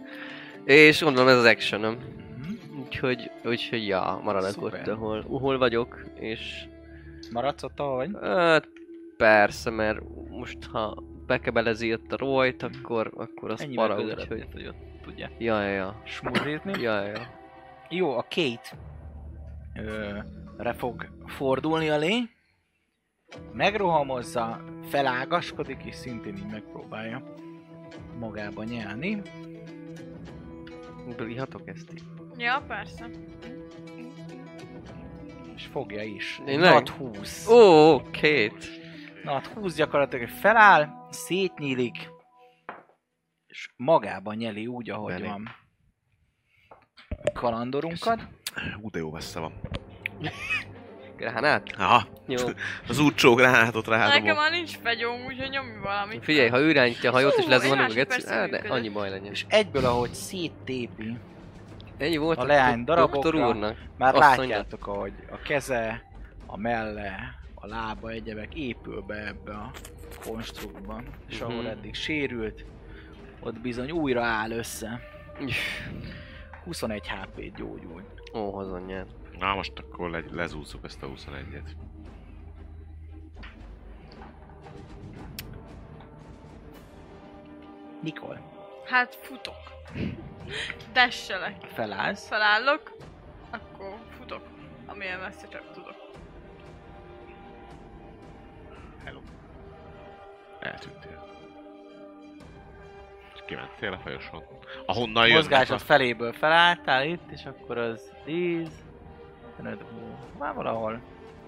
[0.65, 1.93] És gondolom ez az actionom.
[1.93, 2.79] Mhm.
[2.79, 4.79] Úgyhogy, úgyhogy ja, maradok Szuper.
[4.79, 6.63] ott, ahol, ahol vagyok, és
[7.31, 8.09] Maradsz ott, ahogy?
[8.21, 8.67] hát
[9.17, 9.99] persze, mert
[10.29, 14.47] most ha bekebelezi ott a rojt, akkor, akkor az Ennyivel para, úgyhogy...
[14.53, 16.01] hogy ott tudja Ja, ja, ja.
[16.03, 16.81] smurritni.
[16.81, 17.27] Ja, ja.
[17.89, 18.77] Jó, a Kate
[19.75, 20.19] ö,
[20.57, 22.29] re fog fordulni a lény.
[23.53, 27.23] Megrohamozza, felágaskodik, és szintén így megpróbálja
[28.19, 29.21] magába nyelni.
[31.17, 32.03] Bírhatok ezt így?
[32.37, 33.09] Ja, persze.
[35.55, 36.41] És fogja is.
[36.45, 36.73] Tényleg?
[36.73, 37.47] Nat 20.
[37.47, 38.69] Ó, két.
[39.23, 42.09] Nat 20 gyakorlatilag feláll, szétnyílik,
[43.55, 45.27] és magába nyeli úgy, ahogy Belé.
[45.27, 45.55] van.
[47.33, 48.27] Kalandorunkat.
[48.81, 49.53] Hú, de jó messze van.
[51.17, 51.73] Gránát?
[51.77, 52.47] Aha, Jó.
[52.89, 54.35] az úcsó gránátot Nekem rádom.
[54.35, 56.23] már nincs fegyóm, úgyhogy nyomj valamit.
[56.23, 57.45] Figyelj, ha ő irányítja a hajót és
[58.27, 58.69] á, de működött.
[58.69, 59.31] annyi baj legyen.
[59.31, 61.17] És egyből, ahogy széttépi,
[61.97, 63.47] Ennyi volt a a, leány darabokra.
[63.47, 63.77] úrnak.
[63.97, 66.03] már Azt látjátok, ahogy a keze,
[66.45, 69.71] a melle, a lába, egyebek épül be ebbe a
[70.25, 71.01] konstruktba.
[71.29, 71.65] És ahol Mhm.
[71.65, 72.65] eddig sérült,
[73.45, 74.99] ott bizony újra áll össze.
[76.63, 78.03] 21 HP-t gyógyul.
[78.33, 79.07] Ó, hazanyját.
[79.39, 81.69] Na most akkor le, lezúzzuk ezt a 21-et.
[88.01, 88.53] Nikol,
[88.85, 89.55] Hát futok.
[90.93, 91.63] Desselek.
[91.65, 92.95] felállsz, Felállok,
[93.49, 94.41] akkor futok.
[94.85, 96.03] Amilyen messze csak tudok.
[100.59, 101.24] Eltűntél.
[103.45, 104.43] Kimentél a folyosón.
[104.85, 105.79] Ahonnan jönnek mozgásod a...
[105.79, 108.67] feléből felálltál itt, és akkor az 10,
[109.55, 109.83] 15,
[110.39, 111.01] már valahol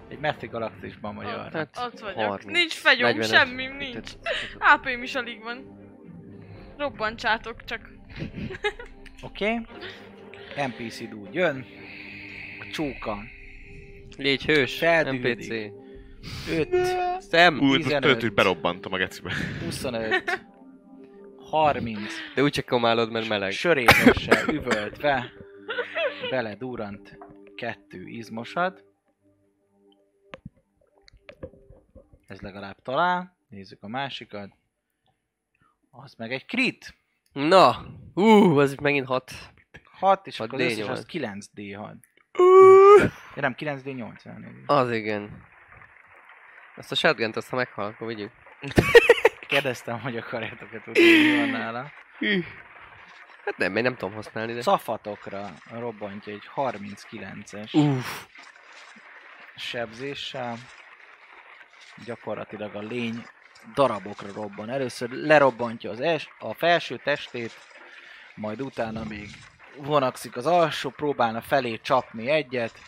[0.10, 1.58] egy messzi galaxisban vagy Ott, arra.
[1.58, 2.30] Hát, ott vagyok.
[2.30, 3.28] 30, Nincs fegyóm, 45.
[3.30, 4.12] semmim nincs.
[4.60, 5.76] AP-m is alig van.
[6.78, 7.90] Robbantsátok csak.
[9.22, 9.54] Oké?
[9.54, 9.66] Okay?
[10.68, 11.66] NPC úgy jön,
[12.60, 13.18] a csóka,
[14.18, 15.48] Légy hős, Feldühödik.
[15.48, 15.72] NPC.
[16.50, 16.76] 5,
[17.22, 17.54] Szem!
[17.54, 18.02] Úgy, most 15.
[18.02, 19.32] tört, hogy berobbantom a gecibe.
[19.64, 20.24] 25,
[21.50, 23.52] 30, De úgy csak komálod, mert meleg.
[23.52, 25.32] sörétessel üvöltve,
[26.30, 27.18] bele durant
[27.56, 28.84] kettő izmosad.
[32.28, 33.38] Ez legalább talál.
[33.50, 34.50] Nézzük a másikat.
[35.92, 36.96] Az meg egy crit.
[37.34, 37.86] Na!
[38.14, 39.32] Ú, az megint hat.
[40.00, 40.90] 6, és Hat akkor az összes D8.
[40.90, 41.96] az 9D6.
[43.36, 44.64] Ja, nem, 9D8 elnézést.
[44.70, 45.44] Az igen.
[46.76, 48.32] Azt a shotgun azt ha meghal, akkor vigyük.
[49.48, 51.92] Kérdeztem, hogy akarjátok-e tudni, mi van nála.
[53.46, 54.62] Hát nem, én nem tudom használni, de...
[54.62, 58.26] Szafatokra robbantja egy 39-es Uff.
[59.56, 60.58] sebzéssel.
[62.06, 63.26] Gyakorlatilag a lény
[63.74, 64.70] darabokra robban.
[64.70, 67.58] Először lerobbantja az es, a felső testét,
[68.36, 69.30] majd utána még
[69.76, 72.80] vonakszik az alsó, próbálna felé csapni egyet.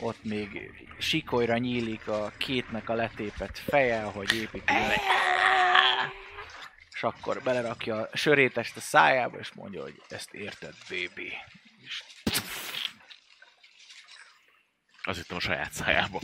[0.00, 5.17] Ott még sikolyra nyílik a kétnek a letépet feje, hogy építi le.
[6.98, 11.32] És akkor belerakja a sörétest a szájába, és mondja, hogy ezt érted, baby.
[11.84, 12.02] És
[15.02, 16.20] Azt hittem a saját szájába.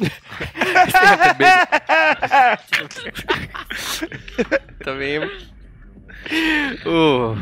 [4.79, 5.01] Tudom
[6.87, 7.33] Ó.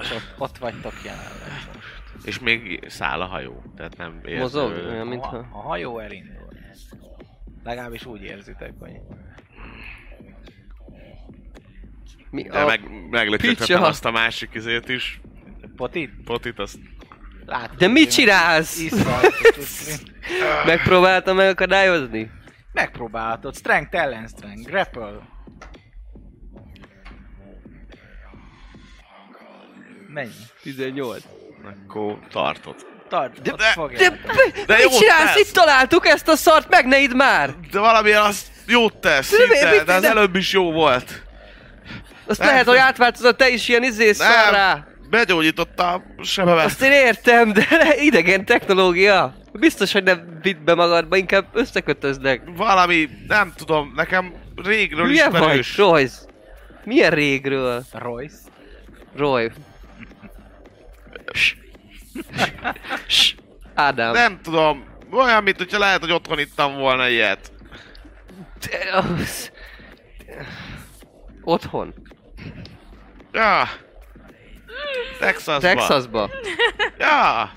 [0.00, 2.26] És ott, ott vagytok jelenleg most.
[2.26, 3.72] És még száll a hajó.
[3.76, 4.40] Tehát nem érző.
[4.40, 4.70] Mozog?
[4.70, 5.36] Olyan, A, mintha...
[5.36, 6.48] a hajó elindul.
[7.64, 9.00] Legalábbis úgy érzitek, hogy...
[12.30, 12.66] Mi De a...
[12.66, 12.80] meg,
[13.80, 15.20] azt a másik izét is.
[15.76, 16.10] Potit?
[16.24, 16.76] Potit, azt
[17.46, 18.80] Látod, De mit csinálsz?
[20.66, 22.30] Megpróbáltam megakadályozni?
[22.72, 23.56] Megpróbálhatod.
[23.56, 24.70] Strength ellen strength.
[24.70, 25.12] Grapple.
[30.08, 30.30] Mennyi?
[30.62, 31.22] 18.
[31.86, 32.74] akkor tartod.
[33.08, 34.18] Tart, De- ott de- fogjátok.
[34.66, 35.32] De Mit csinálsz?
[35.34, 35.48] tesz!
[35.48, 37.54] Itt találtuk ezt a szart, meg ne idd már!
[37.70, 41.22] De valamilyen az jót tesz, De mit- de az de- előbb is jó volt.
[42.28, 42.86] Azt Nem, lehet, hogy nem.
[42.86, 44.72] átváltozott te is ilyen izé szarrá.
[44.74, 46.64] Nem, begyógyította a sebemet.
[46.64, 47.66] Azt én értem, de
[48.08, 49.34] idegen technológia.
[49.52, 52.42] Biztos, hogy nem vidd be magadba, inkább összekötöznek.
[52.56, 54.32] Valami, nem tudom, nekem
[54.64, 55.76] régről Milyen vagy, ismerős.
[55.76, 56.16] Royce?
[56.84, 57.82] Milyen régről?
[57.92, 58.36] Royce.
[59.16, 59.50] Roy.
[63.74, 64.12] Ádám.
[64.12, 67.52] Nem tudom, olyan, mint hogyha lehet, hogy otthon ittam volna ilyet.
[68.70, 69.50] De az-
[71.42, 71.94] Otthon.
[73.38, 73.68] Ja.
[75.18, 75.60] Texasban.
[75.60, 76.30] Texasba.
[76.98, 77.50] Ja.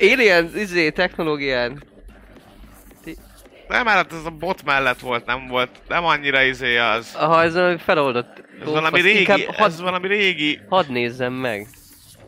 [0.00, 1.82] Alien, izé, technológián.
[3.68, 7.14] Nem, hát ez a bot mellett volt, nem volt, nem annyira izé az.
[7.14, 8.42] Ha ez valami feloldott.
[8.60, 10.60] Ez valami régi, inkább ez Hadd, valami régi.
[10.68, 11.66] hadd nézzem meg.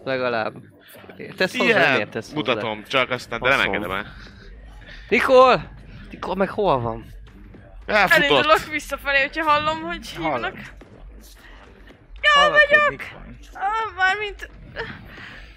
[0.05, 0.55] Legalább.
[1.16, 2.52] Értesz hozzá, nem értesz hozzá.
[2.52, 4.06] mutatom, csak aztán, de nem engedem el.
[5.09, 5.70] Nikol!
[6.10, 7.05] Nikol meg hol van?
[7.86, 8.24] Elfutott.
[8.24, 10.30] Elindulok visszafelé, hogyha hallom, hogy hívnak.
[10.32, 10.55] Hallod.
[12.20, 13.03] Hogy vagyok!
[13.53, 14.51] Ah, mármint...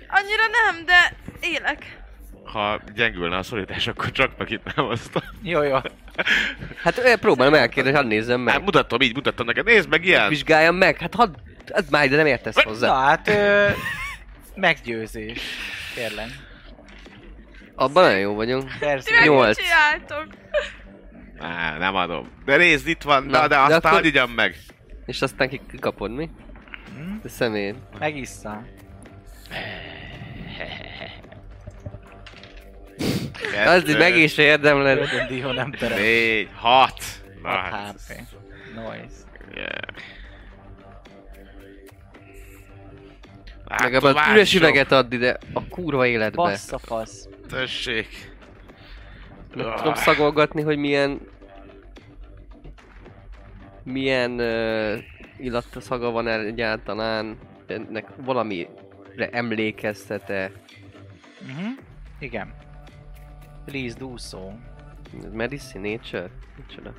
[0.07, 1.13] Annyira nem, de
[1.47, 1.99] élek.
[2.43, 5.15] Ha gyengülne a szorítás, akkor csak megitnám azt.
[5.15, 5.77] a- Jó, jó.
[6.83, 8.63] Hát próbálom elkérni, hadd nézzem Hát meg.
[8.63, 9.65] mutatom, így mutatom neked.
[9.65, 10.29] Nézd meg ilyen!
[10.29, 11.33] Vizsgáljam meg, hát hadd...
[11.65, 13.01] Ez már ide nem értesz Na hozzá.
[13.01, 13.69] hát, ö,
[14.55, 15.39] meggyőzés.
[15.95, 16.29] Kérlek.
[17.75, 18.71] Abban nagyon jó vagyunk.
[18.79, 19.23] Persze.
[19.23, 19.57] Nyolc.
[21.39, 22.31] Á, nem adom.
[22.45, 24.55] De nézd, itt van, Na, na, de de aztán akkor- meg.
[25.05, 26.29] És aztán ki- kikapod, mi?
[26.95, 27.15] Hm?
[27.21, 27.75] De szemét.
[27.99, 28.63] Megissza.
[33.65, 34.97] Az így meg is érdemled.
[34.97, 35.97] Ödön dió nem terem.
[35.97, 37.03] Négy, hat.
[37.41, 38.15] Na, 6 hát, HP.
[38.75, 39.15] Nice.
[39.53, 39.69] yeah.
[43.77, 46.35] Legalább Látod, üres várj, üveget add ide a kurva életbe.
[46.35, 47.27] Bassza fasz.
[47.49, 48.07] Tessék.
[49.55, 51.19] Meg tudom szagolgatni, hogy milyen...
[53.83, 54.97] Milyen uh,
[55.41, 57.37] illata szaga van el egyáltalán.
[57.67, 58.69] Ennek valamire
[59.31, 60.51] emlékeztet-e.
[61.41, 61.77] Mhm.
[62.19, 62.53] Igen.
[63.65, 64.51] Please do so.
[65.31, 66.29] Medicine, nature?
[66.57, 66.93] Micsoda?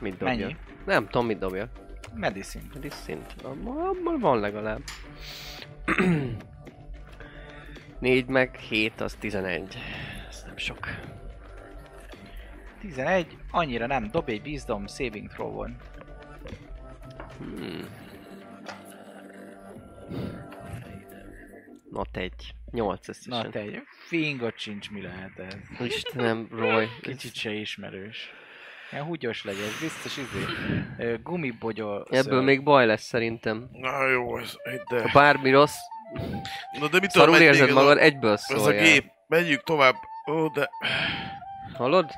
[0.00, 0.34] Mit dobja?
[0.36, 0.56] Mennyi?
[0.86, 1.68] Nem tudom, mit dobja.
[2.14, 2.64] Medicine.
[2.74, 3.20] Medicine?
[3.42, 4.82] Abban van legalább.
[8.00, 9.78] 4 meg 7 az 11.
[10.56, 10.88] Nem sok.
[12.80, 13.36] 11.
[13.50, 14.10] Annyira nem.
[14.10, 15.76] Dobj egy Wisdom saving throw-on.
[17.38, 17.84] Hmm.
[21.90, 22.54] Not egy.
[22.70, 23.38] 8 összesen.
[23.44, 25.86] Na te egy fingot sincs mi lehet ez.
[25.86, 26.86] Istenem, Roy.
[27.00, 28.30] Kicsit se ismerős.
[28.92, 30.44] Ilyen húgyos legyen, biztos izé.
[30.98, 32.06] Ö, Gumibogyó.
[32.10, 33.68] Ebből még baj lesz szerintem.
[33.72, 34.52] Na jó, ez,
[34.88, 35.10] Ha de...
[35.12, 35.76] bármi rossz,
[36.80, 39.04] Na de mit szarul érzed ez a- magad, egyből Ez a gép.
[39.28, 39.94] Menjünk tovább.
[40.26, 40.70] Ó, de...
[41.74, 42.10] Hallod?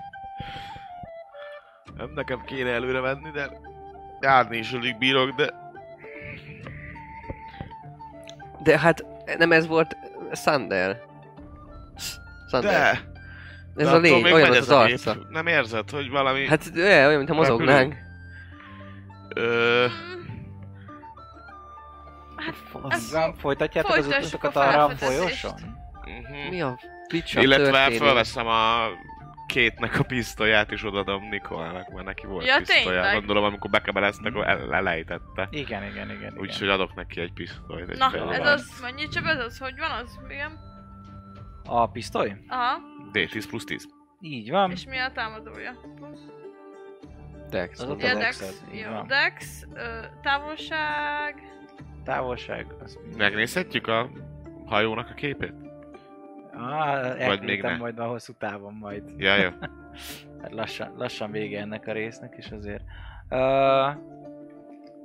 [1.97, 3.51] Nem nekem kéne előre menni, de...
[4.21, 5.55] Járni is alig bírok, de...
[8.63, 9.05] De hát
[9.39, 9.97] nem ez volt
[10.33, 11.01] Sander.
[12.51, 12.71] Sander.
[12.73, 13.17] De!
[13.77, 14.99] Ez de a lény, olyan az ez a gép.
[15.07, 15.17] arca.
[15.31, 16.47] Nem érzed, hogy valami...
[16.47, 17.95] Hát olyan, olyan, mintha mozognánk.
[19.35, 19.87] Ö...
[22.71, 23.11] Fasz.
[23.11, 25.41] Nem folytatjátok az utasokat a arra a felfedezést.
[25.41, 25.77] folyosón?
[26.05, 26.49] mhm.
[26.51, 26.79] Mi a
[27.09, 27.99] picsa Illetve történik?
[28.03, 28.87] felveszem a
[29.47, 32.85] kétnek a pisztolyát és odadom Nikolnak, mert neki volt Ja, pisztolya.
[33.01, 33.15] tényleg?
[33.15, 35.49] Gondolom, amikor bekebeleztek, akkor el- elejtette.
[35.51, 36.11] Igen, igen, igen.
[36.11, 36.35] igen.
[36.39, 37.89] Úgyhogy adok neki egy pisztolyt.
[37.91, 38.39] Egy Na, félre.
[38.39, 40.19] ez az, mennyi csak ez az, hogy van az?
[40.29, 40.59] Igen.
[41.65, 42.37] A pisztoly?
[42.49, 42.79] Aha,
[43.13, 43.89] D10 plusz 10.
[44.21, 44.71] Így van.
[44.71, 45.73] és mi a támadója?
[47.51, 47.81] Dex.
[47.81, 49.07] Az ott Ja, a Dex, Dexed, így jó, van.
[49.07, 49.81] Dex, ö,
[50.23, 51.43] távolság,
[52.05, 52.67] Távolság.
[52.85, 52.99] Az...
[53.17, 54.11] Megnézhetjük a
[54.67, 55.53] hajónak a képét?
[56.59, 57.77] Ah, Vagy még elküldtem ne.
[57.77, 59.03] majd a hosszú távon majd.
[59.17, 59.49] Ja, jó.
[60.43, 62.83] Hát lassan, lassan vége ennek a résznek is azért.
[63.31, 63.97] Uh,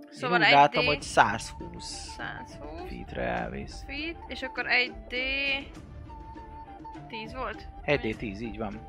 [0.09, 0.87] Szóval én úgy egy látom, D.
[0.87, 1.83] hogy 120
[2.17, 3.83] 120 feetre elvész.
[3.87, 5.13] feet, és akkor egy D...
[7.07, 7.67] 10 volt?
[7.85, 8.79] 1D10, így van.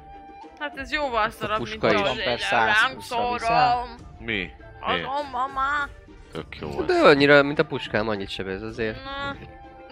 [0.58, 2.00] Hát ez jóval szarabb, mint puska is.
[2.24, 2.98] Per egy 120-ra
[3.38, 3.88] szorom.
[4.18, 4.24] Mi?
[4.32, 4.50] Mi?
[4.80, 5.88] Azon, mama.
[6.32, 7.02] Tök jó De ez.
[7.04, 9.04] annyira, mint a puskám, annyit sebez azért.
[9.04, 9.36] Na,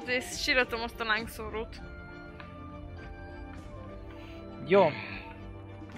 [0.03, 1.81] azért síratom azt a lángszórót.
[4.67, 4.85] Jó,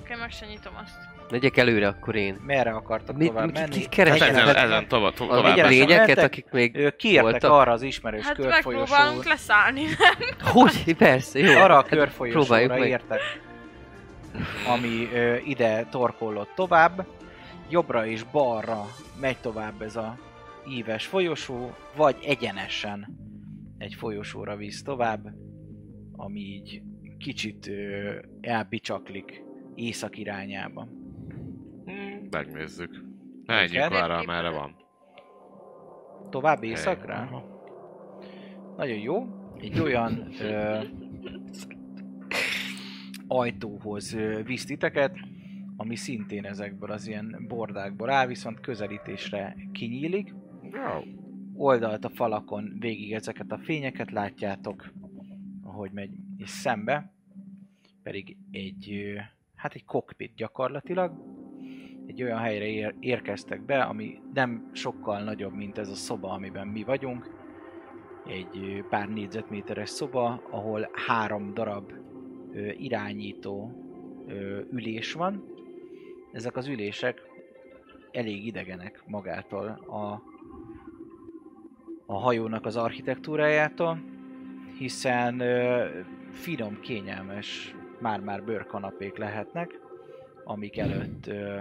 [0.00, 0.96] Oké, meg se nyitom azt.
[1.30, 2.40] Megyek előre akkor én.
[2.46, 3.70] merre akartok Mit- tovább mit- menni?
[3.70, 4.28] kit keresel?
[4.34, 5.44] Hát ezen, ezen tovább, A tovább.
[5.44, 7.50] egyenesen lényeket, akik még Ők kiértek voltak?
[7.50, 8.78] arra az ismerős Hát körfolyosóra.
[8.78, 9.82] megpróbálunk leszállni.
[10.42, 10.94] Hogy?
[10.98, 11.60] Persze, jó.
[11.60, 12.88] Arra a Hát körfolyosóra meg.
[12.88, 13.20] értek,
[14.74, 17.06] ami ö, ide torkollott tovább.
[17.68, 18.86] Jobbra és balra
[19.20, 20.18] megy tovább ez a
[20.68, 23.16] íves folyosó, vagy egyenesen
[23.78, 25.26] egy folyosóra visz tovább,
[26.16, 26.82] ami így
[27.18, 29.42] kicsit ö, elbicsaklik
[29.74, 30.88] észak irányába.
[31.84, 33.04] Hmm, Megnézzük.
[33.46, 34.76] Menjünk arra, merre van.
[36.30, 37.14] Tovább északra?
[37.14, 37.44] Aha.
[38.76, 39.26] Nagyon jó.
[39.60, 40.78] Egy olyan ö,
[43.26, 45.16] ajtóhoz visz titeket,
[45.76, 50.34] ami szintén ezekből az ilyen bordákból áll, viszont közelítésre kinyílik.
[51.54, 54.92] Oldalt a falakon végig ezeket a fényeket látjátok,
[55.74, 57.12] ahogy megy és szembe,
[58.02, 59.14] pedig egy,
[59.55, 61.12] hát egy kokpit gyakorlatilag,
[62.06, 66.66] egy olyan helyre ér- érkeztek be, ami nem sokkal nagyobb, mint ez a szoba, amiben
[66.66, 67.30] mi vagyunk.
[68.26, 71.92] Egy pár négyzetméteres szoba, ahol három darab
[72.52, 73.72] ö, irányító
[74.26, 75.44] ö, ülés van.
[76.32, 77.22] Ezek az ülések
[78.10, 80.22] elég idegenek magától a,
[82.06, 84.13] a hajónak az architektúrájától,
[84.78, 85.88] hiszen ö,
[86.32, 89.80] finom, kényelmes, már-már bőrkanapék lehetnek,
[90.44, 91.60] amik előtt ö,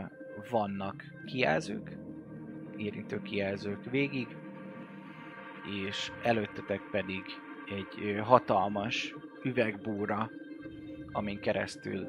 [0.50, 1.98] vannak kijelzők,
[2.78, 4.28] érintő kijelzők végig,
[5.86, 7.24] és előttetek pedig
[7.70, 10.30] egy ö, hatalmas üvegbúra,
[11.12, 12.08] amin keresztül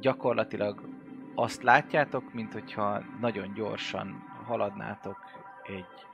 [0.00, 0.88] gyakorlatilag
[1.34, 5.16] azt látjátok, mint hogyha nagyon gyorsan haladnátok
[5.62, 6.06] egy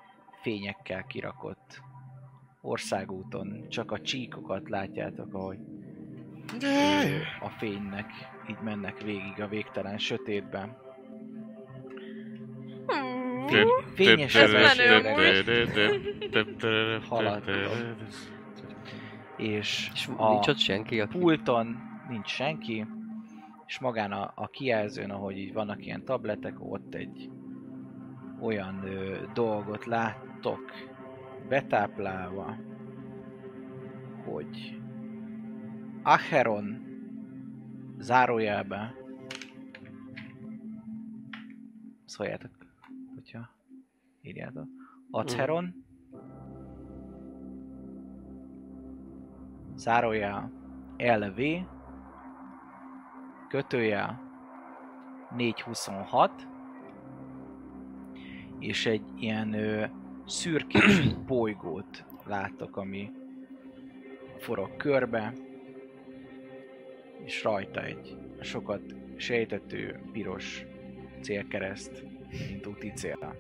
[0.43, 1.83] fényekkel kirakott
[2.69, 3.69] országúton.
[3.69, 5.59] Csak a csíkokat látjátok, ahogy
[7.41, 8.11] a fénynek
[8.51, 10.77] így mennek végig a végtelen sötétben.
[13.95, 14.37] Fényes
[17.09, 17.55] haladtok.
[19.37, 21.19] És És a nincs ott senki, aki...
[21.19, 21.77] pulton
[22.09, 22.87] nincs senki,
[23.67, 27.31] és magán a, a kijelzőn, ahogy így vannak ilyen tabletek, ott egy
[28.41, 30.61] olyan ö, dolgot láttok
[31.49, 32.57] betáplálva,
[34.25, 34.81] hogy
[36.03, 36.87] Acheron
[37.99, 38.95] zárójelben
[42.05, 42.51] szóljátok,
[43.15, 43.51] hogyha
[44.23, 44.67] írjátok.
[45.11, 45.85] Acheron
[49.75, 50.53] zárójel
[50.97, 51.41] LV
[53.49, 54.21] kötőjel
[55.37, 56.47] 426
[58.59, 59.55] és egy ilyen
[60.29, 63.11] szürkés bolygót láttok, ami
[64.39, 65.33] forog körbe,
[67.25, 68.83] és rajta egy sokat
[69.17, 70.65] sejtető piros
[71.21, 72.05] célkereszt,
[72.49, 73.37] mint úti cél.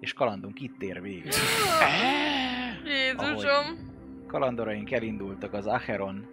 [0.00, 1.32] És kalandunk itt ér végig.
[2.84, 3.92] Jézusom!
[4.26, 6.26] Kalandoraink elindultak az Acheron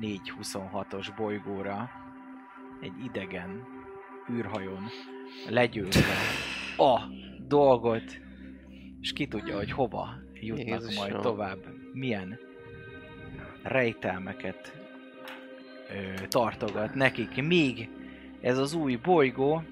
[0.00, 1.90] 426-os bolygóra
[2.80, 3.66] egy idegen
[4.30, 4.88] űrhajón
[5.48, 6.51] legyőzve
[6.82, 7.08] a
[7.46, 8.20] dolgot,
[9.00, 10.94] és ki tudja, hogy hova jutnak Jézusom.
[11.08, 11.58] majd tovább,
[11.92, 12.38] milyen
[13.62, 14.72] rejtelmeket
[15.90, 17.88] ö, tartogat nekik, még
[18.40, 19.62] ez az új bolygó,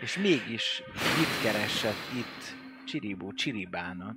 [0.00, 4.16] és mégis mit keresett itt Csiribó Csiribának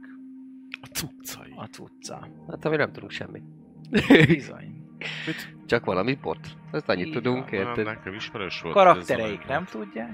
[0.82, 1.54] A cuccai.
[1.56, 2.28] a cucca.
[2.50, 3.44] Hát ami nem tudunk semmit.
[4.28, 4.82] Bizony.
[5.66, 6.58] Csak valami bot.
[6.72, 7.86] Ezt annyit Így tudunk, érted?
[7.86, 8.76] Nekem ismerős volt.
[8.76, 10.12] Karaktereik nem tudják,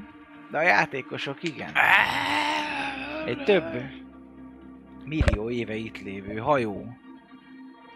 [0.51, 1.71] de a játékosok igen.
[3.25, 3.63] Egy több
[5.05, 6.97] millió éve itt lévő hajó,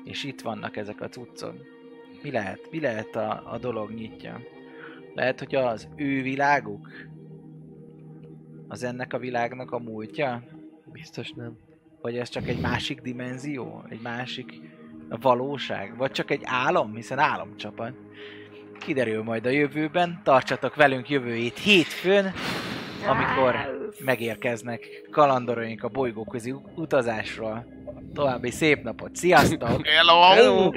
[0.04, 1.56] és itt vannak ezek a cuccok.
[2.24, 2.68] Mi lehet?
[2.72, 4.42] Mi lehet a, a dolog nyitja?
[5.14, 6.90] Lehet, hogy az ő világuk?
[8.68, 10.44] Az ennek a világnak a múltja?
[10.92, 11.58] Biztos nem.
[12.02, 13.84] Vagy ez csak egy másik dimenzió?
[13.90, 14.62] Egy másik
[15.10, 15.98] valóság?
[15.98, 16.96] Vagy csak egy álom?
[16.96, 17.94] Hiszen álomcsapat.
[18.82, 20.22] Kiderül majd a jövőben.
[20.24, 22.34] Tartsatok velünk jövő hét hétfőn,
[23.08, 23.56] amikor
[24.00, 27.66] megérkeznek kalandoraink a bolygóközi utazásról.
[28.14, 29.16] További szép napot.
[29.16, 29.88] Sziasztok!
[30.36, 30.72] Hello!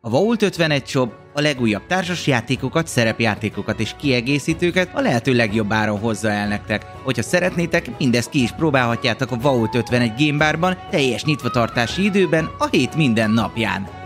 [0.00, 6.30] A Vault 51 Shop a legújabb társasjátékokat, szerepjátékokat és kiegészítőket a lehető legjobb áron hozza
[6.30, 6.86] el nektek.
[7.02, 12.66] Hogyha szeretnétek, mindezt ki is próbálhatjátok a Vault 51 Game Barban teljes nyitvatartási időben a
[12.66, 14.05] hét minden napján.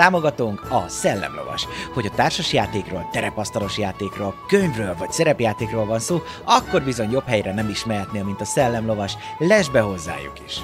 [0.00, 1.66] Támogatónk a Szellemlovas.
[1.94, 7.54] Hogy a társas játékról, terepasztalos játékról, könyvről vagy szerepjátékról van szó, akkor bizony jobb helyre
[7.54, 9.16] nem is mehetnél, mint a Szellemlovas.
[9.38, 10.60] Lesz be hozzájuk is!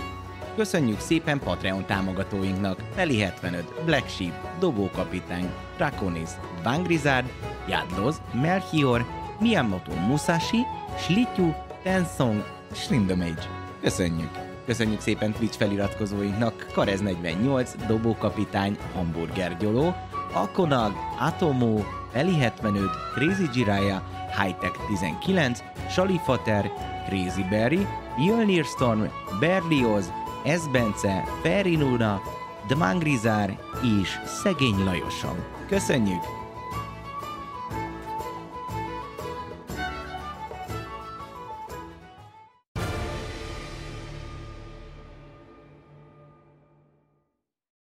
[0.57, 6.31] Köszönjük szépen Patreon támogatóinknak Feli 75, Black Sheep, Dobókapitány, Draconis,
[6.63, 7.27] Vangrizard,
[7.69, 9.05] Jadloz, Melchior,
[9.41, 10.67] Miyamoto Musashi,
[10.99, 11.53] Slityu,
[11.83, 13.49] Tensong, Shrindomage.
[13.83, 14.46] Köszönjük!
[14.67, 19.95] Köszönjük szépen Twitch feliratkozóinknak Karez 48, Dobókapitány, Hamburger Gyoló,
[20.33, 21.79] Akonag, Atomo,
[22.13, 24.03] Feli 75, Crazy Jiraya,
[24.43, 26.71] Hightech 19, Salifater,
[27.09, 27.87] Crazy Berry,
[28.27, 29.03] Jölnir Storm,
[29.41, 30.13] Berlioz,
[30.45, 32.21] Esbence, Ferinuna,
[32.69, 33.59] Dmangrizár
[34.01, 35.37] és Szegény Lajosom.
[35.69, 36.46] Köszönjük!